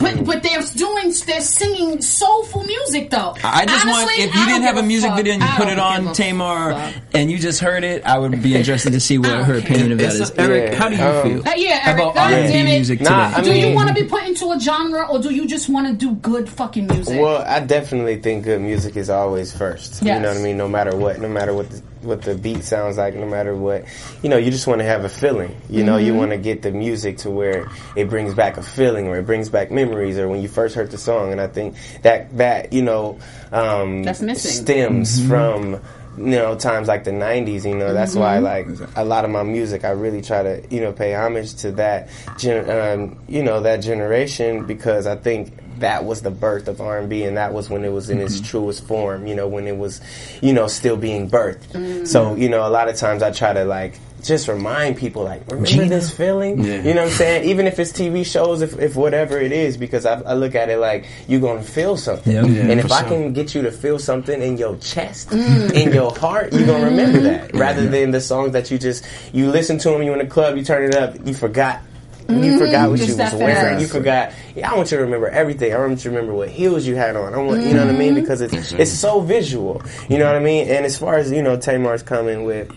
But 0.01 0.25
but 0.25 0.43
they're 0.43 0.61
doing 0.75 1.13
they're 1.25 1.41
singing 1.41 2.01
soulful 2.01 2.63
music 2.63 3.09
though. 3.09 3.35
I 3.43 3.65
just 3.65 3.85
want 3.85 4.09
if 4.17 4.33
you 4.33 4.41
I 4.41 4.45
didn't 4.45 4.63
have 4.63 4.77
a 4.77 4.83
music 4.83 5.09
fuck. 5.09 5.17
video 5.17 5.33
and 5.33 5.41
you 5.43 5.47
I 5.49 5.55
put 5.57 5.67
it 5.67 5.79
on 5.79 6.13
Tamar 6.13 6.73
fuck. 6.73 6.95
and 7.13 7.31
you 7.31 7.37
just 7.39 7.59
heard 7.59 7.83
it, 7.83 8.03
I 8.05 8.17
would 8.17 8.41
be 8.41 8.55
interested 8.59 8.93
to 8.93 8.99
see 8.99 9.17
what 9.17 9.29
her 9.45 9.57
opinion 9.59 9.91
of 9.93 9.97
that 9.99 10.13
is. 10.13 10.31
care. 10.31 10.49
Eric, 10.51 10.71
Yeah, 10.71 10.77
how 10.79 10.89
do 10.89 10.95
you 10.95 11.03
um, 11.03 11.23
feel 11.43 11.47
Uh, 11.49 11.55
yeah, 11.55 11.81
Eric, 11.85 12.01
about 12.01 12.15
God 12.15 12.33
R&B 12.33 12.47
damn 12.47 12.67
it. 12.67 12.75
music 12.75 12.99
today? 12.99 13.09
Nah, 13.11 13.33
I 13.37 13.41
do 13.41 13.53
you 13.53 13.75
want 13.75 13.87
to 13.89 13.93
be 13.93 14.03
put 14.03 14.23
into 14.23 14.51
a 14.51 14.59
genre 14.59 15.07
or 15.09 15.19
do 15.19 15.33
you 15.33 15.45
just 15.47 15.69
want 15.69 15.87
to 15.87 15.93
do 15.93 16.15
good 16.15 16.49
fucking 16.49 16.87
music? 16.87 17.19
Well, 17.19 17.43
I 17.47 17.59
definitely 17.59 18.17
think 18.21 18.43
good 18.45 18.61
music 18.61 18.95
is 18.97 19.09
always 19.09 19.55
first. 19.55 20.01
You 20.01 20.07
know 20.19 20.29
what 20.29 20.37
I 20.37 20.41
mean? 20.41 20.57
No 20.57 20.67
matter 20.67 20.95
what, 20.95 21.19
no 21.19 21.27
matter 21.29 21.53
what 21.53 21.69
the, 21.69 21.81
what 22.03 22.21
the 22.23 22.35
beat 22.35 22.63
sounds 22.63 22.97
like, 22.97 23.13
no 23.15 23.25
matter 23.25 23.55
what, 23.55 23.85
you 24.23 24.29
know, 24.29 24.37
you 24.37 24.51
just 24.51 24.67
want 24.67 24.79
to 24.79 24.85
have 24.85 25.05
a 25.05 25.09
feeling. 25.09 25.55
You 25.69 25.83
know, 25.83 25.95
Mm-hmm. 25.97 26.05
you 26.05 26.15
want 26.15 26.31
to 26.31 26.37
get 26.37 26.61
the 26.61 26.71
music 26.71 27.17
to 27.19 27.29
where 27.29 27.69
it 27.95 28.09
brings 28.09 28.33
back 28.33 28.57
a 28.57 28.63
feeling 28.63 29.07
or 29.07 29.17
it 29.17 29.25
brings 29.25 29.49
back 29.49 29.71
memories 29.71 30.17
or 30.17 30.27
when 30.27 30.41
you 30.41 30.47
first 30.47 30.75
heard 30.75 30.89
the 30.91 30.97
song. 30.97 31.31
And 31.31 31.39
I 31.41 31.47
think 31.47 31.75
that 32.03 32.37
that 32.37 32.73
you 32.73 32.81
know 32.81 33.19
um, 33.51 34.03
That's 34.03 34.21
missing. 34.21 34.51
stems 34.63 35.25
from 35.27 35.81
you 36.17 36.25
know 36.25 36.55
times 36.55 36.87
like 36.87 37.03
the 37.05 37.11
90s 37.11 37.63
you 37.67 37.75
know 37.75 37.93
that's 37.93 38.15
why 38.15 38.37
Mm-hmm. 38.37 38.81
like 38.81 38.89
a 38.97 39.05
lot 39.05 39.23
of 39.25 39.31
my 39.31 39.43
music 39.43 39.85
i 39.85 39.91
really 39.91 40.21
try 40.21 40.43
to 40.43 40.61
you 40.69 40.81
know 40.81 40.91
pay 40.91 41.13
homage 41.15 41.55
to 41.55 41.71
that 41.71 42.09
gen- 42.37 42.69
um, 42.69 43.17
you 43.29 43.41
know 43.43 43.61
that 43.61 43.77
generation 43.77 44.65
because 44.65 45.07
i 45.07 45.15
think 45.15 45.53
that 45.79 46.03
was 46.05 46.21
the 46.21 46.29
birth 46.29 46.67
of 46.67 46.79
R&B 46.79 47.23
and 47.23 47.37
that 47.37 47.53
was 47.53 47.67
when 47.69 47.83
it 47.83 47.89
was 47.91 48.11
in 48.11 48.19
its 48.21 48.39
truest 48.39 48.85
form 48.85 49.25
you 49.25 49.33
know 49.33 49.47
when 49.47 49.65
it 49.67 49.75
was 49.77 49.99
you 50.41 50.53
know 50.53 50.67
still 50.67 50.95
being 50.95 51.27
birthed. 51.27 52.05
So 52.07 52.35
you 52.35 52.49
know 52.49 52.67
a 52.67 52.69
lot 52.69 52.87
of 52.87 52.97
times 52.97 53.23
i 53.23 53.31
try 53.31 53.51
to 53.53 53.63
like 53.65 53.97
just 54.23 54.47
remind 54.47 54.97
people 54.97 55.23
like 55.23 55.41
remember 55.51 55.85
this 55.85 56.11
feeling 56.11 56.63
Yeah. 56.63 56.81
you 56.81 56.93
know 56.93 57.03
what 57.03 57.11
i'm 57.11 57.17
saying 57.17 57.49
even 57.49 57.67
if 57.67 57.79
it's 57.79 57.91
tv 57.91 58.25
shows 58.25 58.61
if, 58.61 58.77
if 58.79 58.95
whatever 58.95 59.39
it 59.39 59.51
is 59.51 59.77
because 59.77 60.05
I, 60.05 60.21
I 60.21 60.33
look 60.33 60.55
at 60.55 60.69
it 60.69 60.77
like 60.77 61.05
you're 61.27 61.41
gonna 61.41 61.63
feel 61.63 61.97
something 61.97 62.33
Yeah. 62.33 62.45
Yeah, 62.45 62.61
and 62.71 62.79
if 62.79 62.87
for 62.87 62.93
i 62.93 62.99
sure. 63.01 63.09
can 63.09 63.33
get 63.33 63.53
you 63.55 63.61
to 63.63 63.71
feel 63.71 63.99
something 63.99 64.41
in 64.41 64.57
your 64.57 64.77
chest, 64.77 65.31
in 65.31 65.91
your 65.93 66.13
heart, 66.15 66.53
you're 66.53 66.65
gonna 66.67 66.85
remember 66.85 67.19
that. 67.21 67.53
Rather 67.55 67.87
than 67.87 68.11
the 68.11 68.21
songs 68.21 68.51
that 68.53 68.69
you 68.71 68.77
just 68.77 69.05
you 69.33 69.49
listen 69.49 69.77
to 69.79 69.89
them, 69.89 70.01
you 70.03 70.11
in 70.13 70.19
the 70.19 70.25
club, 70.25 70.55
you 70.57 70.63
turn 70.63 70.83
it 70.83 70.95
up, 70.95 71.15
you 71.25 71.33
forgot. 71.33 71.81
You 72.29 72.57
forgot 72.59 72.89
what 72.89 72.99
you 72.99 73.07
was 73.17 73.33
wearing. 73.33 73.55
fast. 73.55 73.81
You 73.81 73.87
forgot. 73.87 74.31
Yeah, 74.55 74.71
I 74.71 74.75
want 74.77 74.89
you 74.91 74.97
to 74.97 75.03
remember 75.03 75.27
everything. 75.27 75.73
I 75.73 75.79
want 75.79 75.91
you 75.91 75.97
to 75.97 76.09
remember 76.11 76.33
what 76.33 76.47
heels 76.49 76.85
you 76.87 76.95
had 76.95 77.17
on. 77.17 77.33
I 77.33 77.37
want, 77.39 77.61
you 77.63 77.73
know 77.73 77.85
what 77.85 77.93
I 77.93 77.97
mean? 77.97 78.13
Because 78.15 78.39
it's 78.39 78.71
it's 78.71 78.91
so 78.91 79.19
visual. 79.19 79.81
You 80.09 80.17
know 80.17 80.27
what 80.27 80.35
I 80.35 80.39
mean? 80.39 80.69
And 80.69 80.85
as 80.85 80.97
far 80.97 81.15
as 81.15 81.29
you 81.29 81.41
know, 81.41 81.57
Tamar's 81.57 82.03
coming 82.03 82.45
with, 82.45 82.71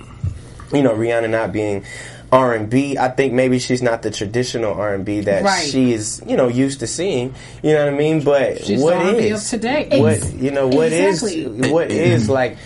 you 0.74 0.82
know, 0.82 0.92
Rihanna 0.94 1.30
not 1.30 1.52
being 1.52 1.84
R 2.32 2.52
and 2.54 2.68
B. 2.68 2.98
I 2.98 3.08
think 3.10 3.32
maybe 3.32 3.58
she's 3.60 3.80
not 3.82 4.02
the 4.02 4.10
traditional 4.10 4.74
R 4.74 4.94
and 4.94 5.04
B 5.04 5.20
that 5.20 5.44
Right. 5.44 5.64
she 5.68 5.92
is, 5.92 6.20
you 6.26 6.36
know, 6.36 6.48
used 6.48 6.80
to 6.80 6.86
seeing. 6.86 7.32
You 7.62 7.74
know 7.74 7.84
what 7.84 7.94
I 7.94 7.96
mean? 7.96 8.24
But 8.24 8.64
She's 8.64 8.80
what 8.80 8.98
the 8.98 9.18
is 9.18 9.44
of 9.44 9.50
today. 9.60 10.00
What 10.00 10.34
you 10.34 10.50
know? 10.50 10.66
What 10.66 10.90
is 10.92 11.22
Exactly. 11.22 11.70
what 11.70 11.90
is 11.92 12.28
like? 12.28 12.56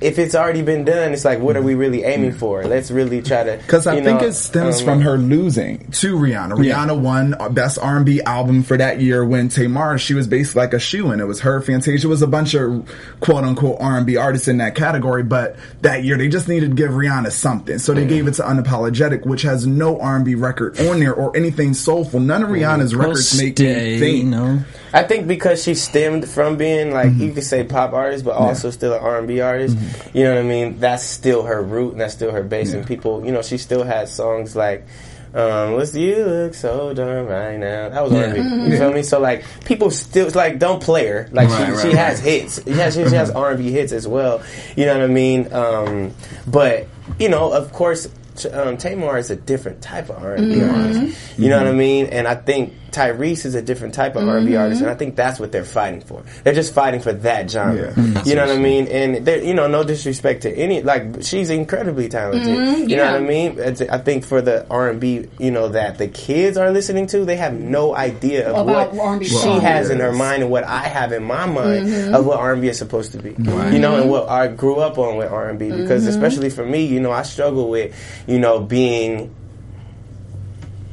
If 0.00 0.18
it's 0.18 0.34
already 0.34 0.62
been 0.62 0.84
done, 0.84 1.12
it's 1.12 1.24
like, 1.24 1.40
what 1.40 1.56
are 1.56 1.62
we 1.62 1.74
really 1.74 2.04
aiming 2.04 2.32
for? 2.32 2.64
Let's 2.64 2.90
really 2.90 3.22
try 3.22 3.44
to. 3.44 3.56
Because 3.56 3.86
I 3.86 3.94
think 4.00 4.20
know, 4.20 4.26
it 4.26 4.32
stems 4.34 4.78
um, 4.80 4.84
from 4.84 5.00
her 5.02 5.18
losing 5.18 5.90
to 5.92 6.16
Rihanna. 6.16 6.52
Rihanna 6.52 6.98
won 7.00 7.34
uh, 7.40 7.48
best 7.48 7.78
R 7.78 7.96
and 7.96 8.06
B 8.06 8.20
album 8.22 8.62
for 8.62 8.76
that 8.76 9.00
year 9.00 9.24
when 9.24 9.48
Tamar 9.48 9.98
she 9.98 10.14
was 10.14 10.26
basically 10.26 10.60
like 10.62 10.74
a 10.74 10.78
shoe 10.78 11.10
in. 11.12 11.20
It 11.20 11.26
was 11.26 11.40
her, 11.40 11.60
Fantasia, 11.60 12.06
it 12.06 12.10
was 12.10 12.22
a 12.22 12.26
bunch 12.26 12.54
of 12.54 12.88
quote 13.20 13.44
unquote 13.44 13.78
R 13.80 13.96
and 13.96 14.06
B 14.06 14.16
artists 14.16 14.48
in 14.48 14.58
that 14.58 14.74
category. 14.74 15.22
But 15.22 15.56
that 15.82 16.04
year 16.04 16.16
they 16.16 16.28
just 16.28 16.48
needed 16.48 16.70
to 16.70 16.76
give 16.76 16.90
Rihanna 16.90 17.32
something, 17.32 17.78
so 17.78 17.94
they 17.94 18.06
gave 18.06 18.26
it 18.26 18.34
to 18.34 18.42
Unapologetic, 18.42 19.26
which 19.26 19.42
has 19.42 19.66
no 19.66 20.00
R 20.00 20.16
and 20.16 20.24
B 20.24 20.34
record 20.34 20.78
on 20.80 21.00
there 21.00 21.14
or 21.14 21.36
anything 21.36 21.74
soulful. 21.74 22.20
None 22.20 22.42
of 22.42 22.50
Rihanna's 22.50 22.94
Well, 22.94 23.08
records 23.08 23.40
make 23.40 23.56
stay, 23.56 23.94
me 23.94 23.98
think. 23.98 24.24
you 24.24 24.30
know. 24.30 24.60
I 24.92 25.02
think 25.02 25.26
because 25.28 25.62
she 25.62 25.74
stemmed 25.74 26.28
from 26.28 26.56
being 26.56 26.92
like 26.92 27.12
you 27.14 27.32
could 27.32 27.44
say 27.44 27.64
pop 27.64 27.92
artist, 27.92 28.24
but 28.24 28.34
also 28.34 28.70
still 28.70 28.94
an 28.94 29.00
R 29.00 29.18
and 29.18 29.28
B 29.28 29.40
artist. 29.40 29.76
You 30.12 30.24
know 30.24 30.34
what 30.34 30.40
I 30.44 30.46
mean? 30.46 30.80
That's 30.80 31.04
still 31.04 31.42
her 31.44 31.62
root, 31.62 31.92
and 31.92 32.00
that's 32.00 32.14
still 32.14 32.30
her 32.32 32.42
base. 32.42 32.72
And 32.72 32.86
people, 32.86 33.24
you 33.24 33.32
know, 33.32 33.42
she 33.42 33.58
still 33.58 33.84
had 33.84 34.08
songs 34.08 34.54
like. 34.56 34.86
Um, 35.34 35.74
what's 35.74 35.94
you 35.94 36.24
look 36.24 36.54
so 36.54 36.94
dumb 36.94 37.26
right 37.26 37.58
now? 37.58 37.90
That 37.90 38.02
was 38.02 38.12
Yeah. 38.14 38.28
R&B. 38.30 38.70
You 38.72 38.78
feel 38.78 38.92
me? 38.94 39.02
So 39.02 39.20
like 39.20 39.44
people 39.66 39.90
still 39.90 40.26
it's 40.26 40.34
like 40.34 40.58
don't 40.58 40.82
play 40.82 41.06
her. 41.06 41.28
Like 41.32 41.50
Right, 41.50 41.66
she, 41.66 41.72
right, 41.72 41.80
she 41.82 41.88
right. 41.88 41.96
has 41.98 42.18
hits. 42.20 42.60
Yeah, 42.64 42.88
she, 42.88 43.06
she 43.06 43.14
has 43.14 43.30
R&B 43.30 43.70
hits 43.70 43.92
as 43.92 44.08
well. 44.08 44.42
You 44.74 44.86
know 44.86 44.94
what 44.94 45.04
I 45.04 45.06
mean? 45.12 45.52
Um, 45.52 46.12
but 46.46 46.86
you 47.18 47.28
know, 47.28 47.52
of 47.52 47.74
course, 47.74 48.08
um, 48.50 48.78
Tamar 48.78 49.18
is 49.18 49.30
a 49.30 49.36
different 49.36 49.82
type 49.82 50.08
of 50.08 50.22
R&B 50.24 50.62
artist. 50.62 51.38
You 51.38 51.50
know 51.50 51.58
what 51.58 51.66
I 51.66 51.72
mean? 51.72 52.06
And 52.06 52.26
I 52.26 52.34
think 52.34 52.72
Tyrese 52.90 53.44
is 53.44 53.54
a 53.54 53.62
different 53.62 53.94
type 53.94 54.16
of 54.16 54.26
R&B 54.26 54.52
mm-hmm. 54.52 54.60
artist, 54.60 54.80
and 54.80 54.90
I 54.90 54.94
think 54.94 55.16
that's 55.16 55.38
what 55.38 55.52
they're 55.52 55.64
fighting 55.64 56.00
for. 56.00 56.22
They're 56.42 56.54
just 56.54 56.72
fighting 56.72 57.00
for 57.00 57.12
that 57.12 57.50
genre. 57.50 57.88
Yeah. 57.88 57.92
Mm-hmm. 57.92 58.28
You 58.28 58.34
know 58.34 58.46
what 58.46 58.56
I 58.56 58.58
mean? 58.58 58.88
And 58.88 59.26
they're- 59.26 59.42
you 59.42 59.54
know, 59.54 59.66
no 59.66 59.84
disrespect 59.84 60.42
to 60.42 60.50
any, 60.56 60.82
like 60.82 61.22
she's 61.22 61.50
incredibly 61.50 62.08
talented. 62.08 62.48
Mm-hmm. 62.48 62.88
You 62.88 62.96
know 62.96 63.12
what 63.12 63.14
I 63.14 63.24
mean? 63.24 63.60
I 63.90 63.98
think 63.98 64.24
for 64.24 64.40
the 64.40 64.66
R&B, 64.68 65.28
you 65.38 65.50
know, 65.50 65.68
that 65.68 65.98
the 65.98 66.08
kids 66.08 66.56
are 66.56 66.70
listening 66.70 67.06
to, 67.08 67.24
they 67.24 67.36
have 67.36 67.54
no 67.54 67.94
idea 67.94 68.48
of 68.48 68.68
About 68.68 68.94
what 68.94 69.06
R&B 69.06 69.24
she 69.26 69.34
songs. 69.34 69.62
has 69.62 69.90
in 69.90 70.00
her 70.00 70.12
mind 70.12 70.42
and 70.42 70.50
what 70.50 70.64
I 70.64 70.80
have 70.80 71.12
in 71.12 71.24
my 71.24 71.46
mind 71.46 72.14
of 72.14 72.26
what 72.26 72.38
R&B 72.38 72.68
is 72.68 72.78
supposed 72.78 73.12
to 73.12 73.18
be. 73.18 73.30
You 73.38 73.78
know, 73.78 74.00
and 74.00 74.10
what 74.10 74.28
I 74.28 74.48
grew 74.48 74.76
up 74.76 74.98
on 74.98 75.16
with 75.16 75.30
R&B 75.30 75.70
because 75.70 76.06
especially 76.06 76.50
for 76.50 76.64
me, 76.64 76.84
you 76.84 77.00
know, 77.00 77.12
I 77.12 77.22
struggle 77.22 77.68
with, 77.68 77.94
you 78.26 78.38
know, 78.38 78.60
being 78.60 79.34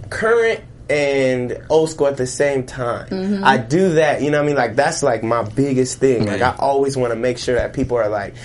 current 0.09 0.61
and 0.89 1.57
old 1.69 1.89
school 1.89 2.07
at 2.07 2.17
the 2.17 2.27
same 2.27 2.65
time. 2.65 3.07
Mm-hmm. 3.07 3.43
I 3.43 3.57
do 3.57 3.93
that, 3.93 4.21
you 4.21 4.31
know 4.31 4.37
what 4.37 4.43
I 4.43 4.47
mean? 4.47 4.55
Like 4.55 4.75
that's 4.75 5.03
like 5.03 5.23
my 5.23 5.43
biggest 5.43 5.99
thing. 5.99 6.25
Like 6.25 6.41
I 6.41 6.55
always 6.59 6.95
want 6.95 7.11
to 7.11 7.15
make 7.15 7.37
sure 7.37 7.55
that 7.55 7.73
people 7.73 7.97
are 7.97 8.09
like 8.09 8.35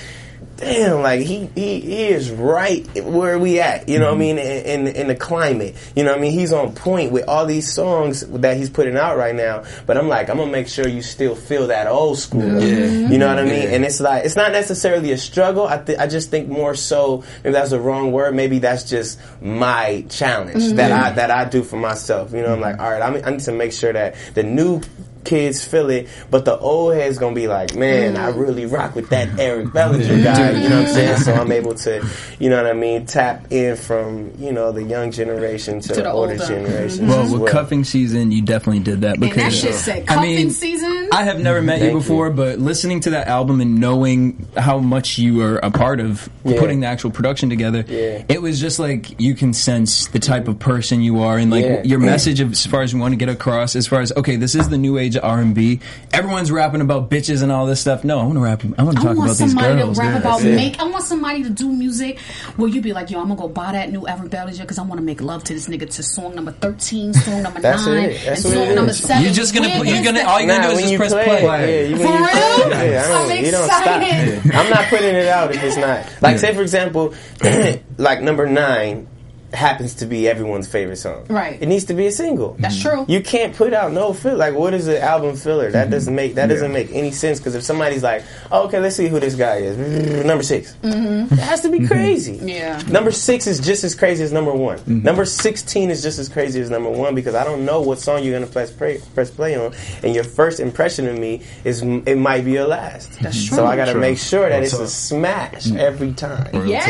Damn, 0.61 1.01
like 1.01 1.23
he, 1.23 1.47
he 1.55 1.81
he 1.81 2.09
is 2.09 2.31
right 2.31 2.87
where 3.03 3.39
we 3.39 3.61
at, 3.61 3.89
you 3.89 3.99
know 3.99 4.13
what 4.13 4.21
I 4.21 4.25
mm-hmm. 4.25 4.37
mean, 4.37 4.39
in, 4.39 4.87
in 4.87 4.95
in 4.95 5.07
the 5.09 5.15
climate, 5.15 5.75
you 5.97 6.05
know 6.05 6.11
what 6.11 6.19
I 6.19 6.21
mean. 6.21 6.33
He's 6.33 6.53
on 6.53 6.75
point 6.75 7.13
with 7.13 7.27
all 7.27 7.47
these 7.47 7.73
songs 7.73 8.21
that 8.27 8.59
he's 8.59 8.69
putting 8.69 8.95
out 8.95 9.17
right 9.17 9.35
now. 9.35 9.65
But 9.87 9.97
I'm 9.97 10.07
like, 10.09 10.29
I'm 10.29 10.37
gonna 10.37 10.51
make 10.51 10.69
sure 10.69 10.87
you 10.87 11.01
still 11.01 11.35
feel 11.35 11.69
that 11.69 11.87
old 11.87 12.19
school, 12.19 12.43
you 12.43 12.49
mm-hmm. 12.49 13.17
know 13.17 13.29
what 13.29 13.39
I 13.39 13.45
mean. 13.45 13.63
Yeah. 13.63 13.71
And 13.71 13.87
it's 13.87 14.01
like 14.01 14.27
it's 14.27 14.37
not 14.37 14.53
necessarily 14.53 15.13
a 15.13 15.19
struggle. 15.19 15.67
I 15.67 15.79
th- 15.79 15.99
I 15.99 16.07
just 16.07 16.31
think 16.31 16.49
more 16.49 16.75
so 16.75 17.25
maybe 17.43 17.55
that's 17.55 17.71
the 17.71 17.81
wrong 17.81 18.13
word. 18.13 18.35
Maybe 18.35 18.59
that's 18.59 18.85
just 18.85 19.19
my 19.41 20.05
challenge 20.11 20.75
that 20.75 20.91
mm-hmm. 20.91 21.05
I 21.05 21.11
that 21.13 21.31
I 21.31 21.47
do 21.47 21.63
for 21.63 21.77
myself. 21.77 22.33
You 22.33 22.43
know, 22.43 22.53
I'm 22.53 22.61
like, 22.61 22.79
all 22.79 22.91
right, 22.91 23.01
I, 23.01 23.11
mean, 23.11 23.25
I 23.25 23.31
need 23.31 23.41
to 23.41 23.53
make 23.53 23.73
sure 23.73 23.95
that 23.95 24.15
the 24.35 24.43
new 24.43 24.83
kids 25.25 25.65
feel 25.65 25.91
it, 25.91 26.09
but 26.31 26.45
the 26.45 26.59
old 26.59 26.95
heads 26.95 27.19
gonna 27.19 27.35
be 27.35 27.49
like, 27.49 27.75
man, 27.75 28.17
I 28.17 28.33
mm. 28.33 28.39
really 28.39 28.67
rock 28.67 28.95
with 28.95 29.09
that 29.11 29.39
Eric 29.39 29.73
Bellinger 29.73 30.05
mm. 30.05 30.25
guy. 30.25 30.51
You 30.53 30.69
know 30.69 30.81
what 30.81 30.89
I'm 30.89 30.95
saying? 30.95 31.17
So 31.19 31.35
I'm 31.35 31.53
able 31.53 31.75
to, 31.75 32.07
you 32.39 32.51
know 32.51 32.57
what 32.57 32.71
I 32.71 32.73
mean, 32.73 33.07
tap 33.07 33.51
in 33.51 33.77
from 33.77 34.33
you 34.39 34.53
know 34.53 34.73
the 34.73 34.83
young 34.83 35.11
generation 35.11 35.81
to, 35.81 35.89
To 35.89 35.95
the, 35.95 36.03
the 36.03 36.11
older 36.13 36.33
older. 36.33 36.47
generations. 36.47 37.01
Well, 37.09 37.23
with 37.25 37.43
well. 37.43 37.53
cuffing 37.53 37.85
season, 37.85 38.31
you 38.33 38.43
definitely 38.43 38.83
did 38.83 39.03
that 39.03 39.13
And 39.15 39.21
because 39.21 39.61
that 39.61 39.69
shit 39.69 39.75
said 39.75 40.03
I 40.05 40.15
cuffing 40.15 40.35
mean, 40.35 40.51
season. 40.51 41.09
I 41.13 41.25
have 41.25 41.41
never 41.41 41.63
met 41.63 41.83
you 41.83 41.93
before, 41.93 42.29
you. 42.29 42.35
but 42.35 42.59
listening 42.59 43.01
to 43.01 43.11
that 43.11 43.27
album 43.27 43.61
and 43.61 43.81
knowing 43.81 44.47
how 44.57 44.79
much 44.79 45.19
you 45.19 45.43
are 45.43 45.59
a 45.59 45.71
part 45.71 46.01
of 46.01 46.29
Yeah. 46.45 46.59
putting 46.59 46.81
the 46.81 46.87
actual 46.87 47.11
production 47.11 47.51
together, 47.51 47.85
Yeah. 47.87 48.25
it 48.29 48.41
was 48.43 48.61
just 48.61 48.79
like 48.79 49.21
you 49.21 49.35
can 49.35 49.53
sense 49.53 50.07
the 50.09 50.19
type 50.19 50.49
of 50.49 50.59
person 50.59 51.01
you 51.01 51.21
are 51.23 51.37
and 51.39 51.51
like 51.51 51.65
Yeah. 51.65 51.83
your 51.85 51.99
message 51.99 52.41
of, 52.41 52.53
as 52.53 52.67
far 52.67 52.83
as 52.83 52.93
you 52.93 52.99
want 52.99 53.13
to 53.13 53.17
get 53.17 53.29
across. 53.29 53.77
As 53.77 53.87
far 53.87 54.01
as 54.01 54.13
okay, 54.17 54.37
this 54.37 54.55
is 54.55 54.69
the 54.69 54.79
new 54.79 54.99
age 54.99 55.10
of 55.17 55.25
R 55.25 55.41
and 55.41 55.55
B. 55.55 55.81
Everyone's 56.13 56.51
rapping 56.53 56.81
about 56.81 57.11
bitches 57.11 57.43
and 57.43 57.51
all 57.53 57.67
this 57.67 57.81
stuff. 57.81 58.05
No, 58.05 58.19
I 58.19 58.23
want 58.25 58.35
to 58.35 58.41
rap. 58.41 58.63
I 58.79 58.83
want 58.83 58.97
to 58.99 59.03
talk 59.03 59.17
about 59.17 59.29
these 59.29 59.39
somebody 59.39 59.75
girls. 59.81 59.97
to 59.99 60.03
rap 60.05 60.13
Yeah. 60.15 60.19
about 60.21 60.43
it. 60.45 60.55
make. 60.55 60.81
I 60.81 60.85
want 60.85 61.05
somebody 61.05 61.43
to 61.45 61.51
do 61.51 61.71
music 61.71 62.19
where 62.57 62.69
you 62.69 62.81
be 62.81 62.93
like, 62.93 63.11
yo, 63.11 63.21
I'm 63.21 63.29
gonna 63.29 63.41
go 63.41 63.49
buy 63.49 63.73
that 63.73 63.91
new 63.93 64.07
Eric 64.09 64.31
Bellinger 64.31 64.59
because 64.63 64.79
I 64.79 64.83
want 64.83 64.99
to 64.99 65.05
make 65.05 65.21
love 65.21 65.45
to 65.45 65.55
this 65.55 65.69
nigga 65.69 65.89
to 65.91 66.03
song 66.03 66.35
number 66.35 66.53
thirteen, 66.53 67.13
song 67.15 67.43
number 67.43 67.61
That's 67.61 67.87
nine, 67.87 68.11
it. 68.11 68.21
That's 68.25 68.45
and 68.45 68.55
song 68.55 68.63
it 68.69 68.75
number 68.75 68.93
seven. 68.93 69.23
You're 69.25 69.33
just 69.33 69.55
gonna 69.55 69.69
Where 69.69 69.85
you're 69.85 70.05
gonna- 70.05 70.25
all 70.25 70.41
you 70.41 70.47
gotta 70.47 70.69
do 70.75 70.81
is 70.81 70.83
just 70.91 70.97
press 70.97 71.13
play, 71.13 71.25
play. 71.41 71.83
Yeah, 71.83 71.89
you, 71.89 71.97
For 71.97 72.03
you 72.03 72.09
real? 72.09 72.21
yeah, 72.91 73.03
I 73.05 73.09
don't, 73.09 73.31
I'm 73.31 73.45
excited. 73.45 74.41
stop. 74.43 74.55
I'm 74.55 74.71
not 74.71 74.85
putting 74.89 75.15
it 75.15 75.27
out 75.29 75.55
if 75.55 75.63
it's 75.63 75.77
not. 75.77 76.07
Like, 76.21 76.39
say 76.39 76.55
for 76.55 76.63
example, 76.63 77.15
like 77.99 78.23
number 78.23 78.47
nine 78.47 79.07
happens 79.53 79.95
to 79.95 80.07
be 80.07 80.29
everyone's 80.29 80.69
favorite 80.69 80.97
song. 80.97 81.25
Right. 81.29 81.61
It 81.61 81.67
needs 81.67 81.85
to 81.87 81.95
be 81.95 82.07
a 82.07 82.13
single. 82.13 82.57
That's 82.59 82.77
mm-hmm. 82.77 83.05
true. 83.05 83.05
You 83.09 83.23
can't 83.23 83.55
put 83.55 83.73
out 83.73 83.93
no 83.93 84.13
fill. 84.13 84.37
Like, 84.37 84.55
what 84.55 84.75
is 84.75 84.87
an 84.87 84.99
album 84.99 85.37
filler? 85.37 85.71
That 85.71 85.85
mm-hmm. 85.85 85.91
doesn't 85.93 86.15
make 86.15 86.35
that 86.35 86.47
doesn't 86.47 86.73
make 86.73 86.91
any 86.93 87.11
sense. 87.11 87.39
Because 87.39 87.55
if 87.55 87.63
somebody's 87.63 88.03
like, 88.03 88.23
oh, 88.53 88.67
okay, 88.67 88.81
let's 88.81 88.97
see 88.97 89.09
who 89.09 89.19
this 89.19 89.35
guy 89.35 89.57
is. 89.57 90.25
Number 90.27 90.43
6 90.43 90.77
mm-hmm. 90.83 91.35
It 91.35 91.39
has 91.41 91.63
to 91.63 91.71
be 91.71 91.87
crazy. 91.87 92.35
Yeah. 92.35 92.83
Number 92.89 93.11
six 93.11 93.47
is 93.47 93.61
just 93.61 93.85
as 93.85 93.95
crazy 93.95 94.23
as 94.25 94.33
number 94.33 94.53
one. 94.53 94.81
Number 94.87 95.25
sixteen 95.25 95.91
is 95.91 96.03
just 96.03 96.19
as 96.19 96.29
crazy 96.29 96.61
as 96.61 96.71
number 96.71 96.91
one 96.91 97.15
because 97.15 97.35
I 97.35 97.45
don't 97.45 97.65
know 97.65 97.81
what 97.81 97.99
song 97.99 98.23
you're 98.23 98.39
gonna 98.39 98.51
press 98.51 98.71
play, 98.71 99.01
press 99.15 99.31
play 99.31 99.57
on, 99.57 99.73
and 100.03 100.15
your 100.15 100.25
first 100.25 100.61
impression 100.61 101.09
of 101.09 101.19
me 101.19 101.43
is 101.65 101.83
it 101.83 102.19
might 102.19 102.45
be 102.45 102.53
your 102.53 102.67
last. 102.67 103.19
That's 103.21 103.47
true. 103.47 103.59
So. 103.59 103.67
I 103.71 103.77
gotta 103.77 103.93
True. 103.93 104.01
make 104.01 104.19
sure 104.19 104.49
that 104.49 104.57
Real 104.57 104.65
it's 104.65 104.75
a 104.75 104.79
talk. 104.79 104.89
smash 104.89 105.73
every 105.73 106.13
time. 106.13 106.67
Yes, 106.67 106.89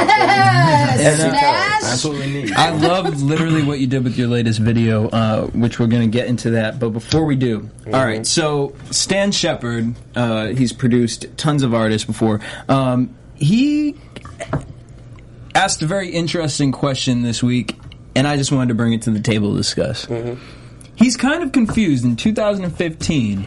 Every 1.01 1.31
time. 1.31 1.31
smash. 1.31 1.83
That's 1.83 2.05
what 2.05 2.15
we 2.15 2.27
need. 2.33 2.50
I 2.57 2.71
love 2.71 3.23
literally 3.23 3.63
what 3.63 3.79
you 3.81 3.87
did 3.87 4.05
with 4.05 4.17
your 4.19 4.29
latest 4.29 4.59
video, 4.59 5.09
uh, 5.09 5.47
which 5.49 5.79
we're 5.79 5.87
going 5.87 6.11
to 6.11 6.19
get 6.19 6.27
into 6.29 6.51
that. 6.51 6.79
But 6.79 6.91
before 6.91 7.25
we 7.25 7.37
do, 7.37 7.69
all 7.87 8.05
right. 8.05 8.27
So 8.27 8.75
Stan 8.91 9.33
Shepard, 9.33 9.95
uh, 10.15 10.49
he's 10.49 10.73
produced 10.73 11.27
tons 11.37 11.63
of 11.63 11.75
artists 11.75 12.07
before. 12.07 12.41
Um, 12.69 13.17
he 13.37 13.97
asked 15.55 15.83
a 15.83 15.87
very 15.87 16.11
interesting 16.11 16.73
question 16.73 17.23
this 17.23 17.43
week, 17.43 17.77
and 18.15 18.27
I 18.27 18.37
just 18.37 18.53
wanted 18.53 18.69
to 18.69 18.75
bring 18.75 18.93
it 18.93 19.03
to 19.03 19.11
the 19.11 19.21
table 19.21 19.53
to 19.53 19.57
discuss. 19.57 20.07
He's 20.97 21.17
kind 21.17 21.43
of 21.43 21.53
confused 21.53 22.05
in 22.05 22.17
2015 22.17 23.47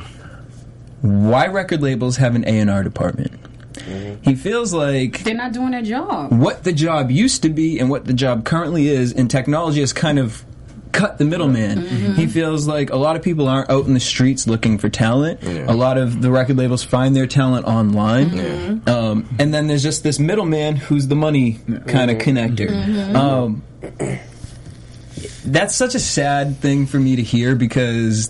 why 1.01 1.47
record 1.47 1.81
labels 1.81 2.17
have 2.17 2.35
an 2.35 2.45
A&R 2.47 2.83
department. 2.83 3.39
Mm-hmm. 3.85 4.29
He 4.29 4.35
feels 4.35 4.73
like 4.73 5.23
They're 5.23 5.33
not 5.33 5.51
doing 5.53 5.71
their 5.71 5.81
job. 5.81 6.31
what 6.31 6.63
the 6.63 6.73
job 6.73 7.11
used 7.11 7.41
to 7.43 7.49
be 7.49 7.79
and 7.79 7.89
what 7.89 8.05
the 8.05 8.13
job 8.13 8.45
currently 8.45 8.87
is, 8.87 9.13
and 9.13 9.29
technology 9.29 9.79
has 9.81 9.93
kind 9.93 10.19
of 10.19 10.43
cut 10.91 11.17
the 11.17 11.25
middleman. 11.25 11.79
Mm-hmm. 11.79 12.13
He 12.13 12.27
feels 12.27 12.67
like 12.67 12.91
a 12.91 12.95
lot 12.95 13.15
of 13.15 13.23
people 13.23 13.47
aren't 13.47 13.69
out 13.69 13.87
in 13.87 13.95
the 13.95 13.99
streets 13.99 14.45
looking 14.47 14.77
for 14.77 14.89
talent. 14.89 15.41
A 15.43 15.73
lot 15.73 15.97
of 15.97 16.21
the 16.21 16.29
record 16.29 16.55
labels 16.57 16.83
find 16.83 17.15
their 17.15 17.25
talent 17.25 17.65
online, 17.65 18.29
mm-hmm. 18.29 18.89
um, 18.89 19.27
and 19.39 19.53
then 19.53 19.67
there's 19.67 19.81
just 19.83 20.03
this 20.03 20.19
middleman 20.19 20.75
who's 20.75 21.07
the 21.07 21.15
money 21.15 21.59
kind 21.87 22.11
of 22.11 22.19
connector. 22.19 23.15
Um, 23.15 23.63
that's 25.45 25.75
such 25.75 25.95
a 25.95 25.99
sad 25.99 26.57
thing 26.57 26.85
for 26.85 26.99
me 26.99 27.15
to 27.15 27.23
hear 27.23 27.55
because 27.55 28.29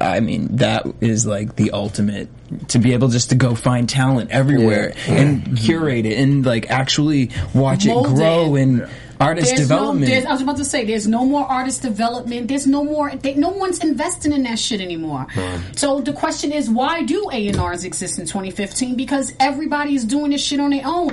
I 0.00 0.20
mean 0.20 0.56
that 0.56 0.86
is 1.00 1.26
like 1.26 1.56
the 1.56 1.72
ultimate 1.72 2.28
to 2.68 2.78
be 2.78 2.92
able 2.92 3.08
just 3.08 3.30
to 3.30 3.36
go 3.36 3.54
find 3.54 3.88
talent 3.88 4.30
everywhere 4.30 4.94
and 5.06 5.56
curate 5.58 6.06
it 6.06 6.18
and 6.18 6.44
like 6.44 6.70
actually 6.70 7.30
watch 7.54 7.86
Mold 7.86 8.06
it 8.06 8.14
grow 8.14 8.54
it. 8.54 8.62
and 8.62 8.88
artist 9.20 9.48
There's 9.48 9.60
development. 9.68 10.24
No, 10.24 10.30
I 10.30 10.32
was 10.32 10.42
about 10.42 10.56
to 10.58 10.64
say, 10.64 10.84
there's 10.84 11.06
no 11.06 11.24
more 11.24 11.44
artist 11.44 11.82
development. 11.82 12.48
There's 12.48 12.66
no 12.66 12.84
more. 12.84 13.10
They, 13.10 13.34
no 13.34 13.50
one's 13.50 13.82
investing 13.82 14.32
in 14.32 14.44
that 14.44 14.58
shit 14.58 14.80
anymore. 14.80 15.26
So 15.76 16.00
the 16.00 16.12
question 16.12 16.52
is, 16.52 16.70
why 16.70 17.02
do 17.02 17.28
A 17.32 17.48
and 17.48 17.58
R's 17.58 17.84
exist 17.84 18.18
in 18.18 18.26
2015? 18.26 18.96
Because 18.96 19.32
everybody's 19.40 20.04
doing 20.04 20.30
this 20.30 20.42
shit 20.42 20.60
on 20.60 20.70
their 20.70 20.86
own. 20.86 21.10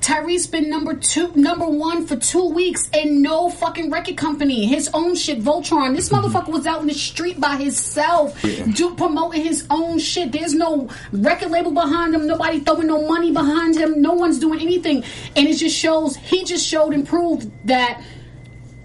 Tyrese 0.00 0.50
been 0.50 0.70
number 0.70 0.94
two, 0.94 1.32
number 1.34 1.66
one 1.66 2.06
for 2.06 2.16
two 2.16 2.48
weeks, 2.50 2.88
and 2.92 3.22
no 3.22 3.50
fucking 3.50 3.90
record 3.90 4.16
company. 4.16 4.66
His 4.66 4.88
own 4.94 5.16
shit, 5.16 5.40
Voltron. 5.40 5.94
This 5.94 6.08
mm-hmm. 6.08 6.26
motherfucker 6.26 6.48
was 6.48 6.66
out 6.66 6.80
in 6.80 6.86
the 6.86 6.94
street 6.94 7.40
by 7.40 7.56
himself, 7.56 8.40
do, 8.42 8.94
promoting 8.94 9.42
his 9.42 9.66
own 9.70 9.98
shit. 9.98 10.32
There's 10.32 10.54
no 10.54 10.88
record 11.12 11.50
label 11.50 11.72
behind 11.72 12.14
him. 12.14 12.26
Nobody 12.26 12.60
throwing 12.60 12.86
no 12.86 13.06
money 13.06 13.32
behind 13.32 13.76
him. 13.76 14.00
No 14.00 14.12
one's 14.12 14.38
doing 14.38 14.60
anything, 14.60 15.04
and 15.36 15.48
it 15.48 15.56
just 15.56 15.76
shows. 15.76 16.16
He 16.16 16.44
just 16.44 16.66
showed 16.66 16.92
and 16.94 17.06
proved 17.06 17.47
that 17.64 18.02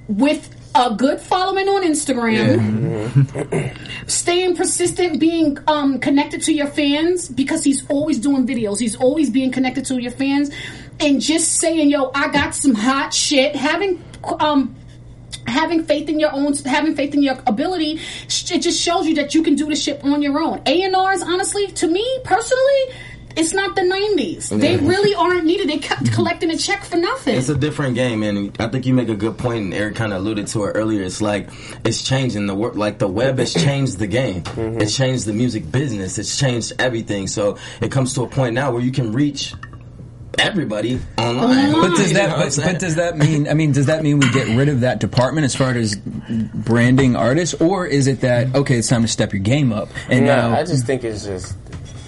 with 0.07 0.49
a 0.75 0.95
good 0.95 1.19
following 1.19 1.67
on 1.67 1.83
Instagram, 1.83 2.49
staying 4.09 4.55
persistent, 4.55 5.19
being 5.19 5.57
um, 5.67 5.99
connected 5.99 6.41
to 6.43 6.53
your 6.53 6.67
fans 6.67 7.29
because 7.29 7.63
he's 7.63 7.87
always 7.89 8.17
doing 8.19 8.47
videos. 8.47 8.79
He's 8.79 8.95
always 8.95 9.29
being 9.29 9.51
connected 9.51 9.85
to 9.85 10.01
your 10.01 10.11
fans, 10.11 10.49
and 10.99 11.21
just 11.21 11.59
saying, 11.59 11.89
"Yo, 11.89 12.11
I 12.15 12.29
got 12.29 12.55
some 12.55 12.73
hot 12.73 13.13
shit." 13.13 13.55
Having 13.55 14.03
um, 14.39 14.75
having 15.45 15.83
faith 15.83 16.09
in 16.09 16.19
your 16.19 16.33
own, 16.33 16.55
having 16.65 16.95
faith 16.95 17.13
in 17.13 17.21
your 17.21 17.37
ability, 17.45 17.99
it 18.25 18.59
just 18.59 18.81
shows 18.81 19.05
you 19.05 19.15
that 19.15 19.35
you 19.35 19.43
can 19.43 19.55
do 19.55 19.67
the 19.67 19.75
shit 19.75 20.03
on 20.03 20.21
your 20.21 20.41
own. 20.41 20.61
A 20.65 20.83
and 20.83 20.95
R's, 20.95 21.21
honestly, 21.21 21.67
to 21.67 21.87
me 21.87 22.19
personally. 22.23 22.93
It's 23.35 23.53
not 23.53 23.75
the 23.75 23.81
'90s. 23.81 24.49
They 24.59 24.77
really 24.77 25.13
aren't 25.15 25.45
needed. 25.45 25.69
They 25.69 25.77
kept 25.79 26.03
mm-hmm. 26.03 26.13
collecting 26.15 26.49
a 26.51 26.57
check 26.57 26.83
for 26.83 26.97
nothing. 26.97 27.35
It's 27.35 27.49
a 27.49 27.57
different 27.57 27.95
game, 27.95 28.23
and 28.23 28.55
I 28.59 28.67
think 28.67 28.85
you 28.85 28.93
make 28.93 29.09
a 29.09 29.15
good. 29.15 29.33
And 29.43 29.73
Eric 29.73 29.95
kind 29.95 30.13
of 30.13 30.21
alluded 30.21 30.47
to 30.47 30.63
it 30.65 30.71
earlier. 30.71 31.03
It's 31.03 31.21
like 31.21 31.49
it's 31.83 32.01
changing 32.01 32.45
the 32.47 32.55
work. 32.55 32.75
Like 32.75 32.97
the 32.99 33.07
web 33.07 33.39
has 33.39 33.53
changed 33.65 33.99
the 33.99 34.07
game. 34.07 34.43
Mm-hmm. 34.43 34.81
It's 34.81 34.95
changed 34.95 35.25
the 35.25 35.33
music 35.33 35.69
business. 35.71 36.17
It's 36.17 36.37
changed 36.37 36.73
everything. 36.79 37.27
So 37.27 37.57
it 37.81 37.91
comes 37.91 38.13
to 38.15 38.23
a 38.23 38.27
point 38.27 38.53
now 38.53 38.71
where 38.71 38.81
you 38.81 38.91
can 38.91 39.11
reach 39.11 39.53
everybody 40.39 40.99
online. 41.17 41.73
But 41.73 41.89
does 41.89 42.07
You 42.11 42.13
know 42.17 42.27
that? 42.27 42.37
what 42.37 42.43
But, 42.45 42.53
saying? 42.53 42.71
but 42.73 42.79
does 42.79 42.95
that 42.95 43.17
mean? 43.17 43.47
I 43.47 43.53
mean, 43.53 43.71
does 43.71 43.87
that 43.87 44.03
mean 44.03 44.19
we 44.19 44.31
get 44.31 44.47
rid 44.55 44.69
of 44.69 44.81
that 44.81 44.99
department 44.99 45.45
as 45.45 45.55
far 45.55 45.71
as 45.71 45.95
branding 45.95 47.15
artists, 47.15 47.59
or 47.61 47.85
is 47.85 48.07
it 48.07 48.21
that 48.21 48.55
okay, 48.55 48.77
it's 48.77 48.87
time 48.87 49.01
to 49.01 49.07
step 49.07 49.33
your 49.33 49.41
game 49.41 49.71
up 49.73 49.89
and 50.09 50.25
No, 50.25 50.49
now? 50.51 50.55
I 50.57 50.63
just 50.63 50.85
think 50.85 51.03
it's 51.03 51.25
just 51.25 51.55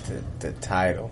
the, 0.07 0.23
the 0.39 0.51
title. 0.53 1.11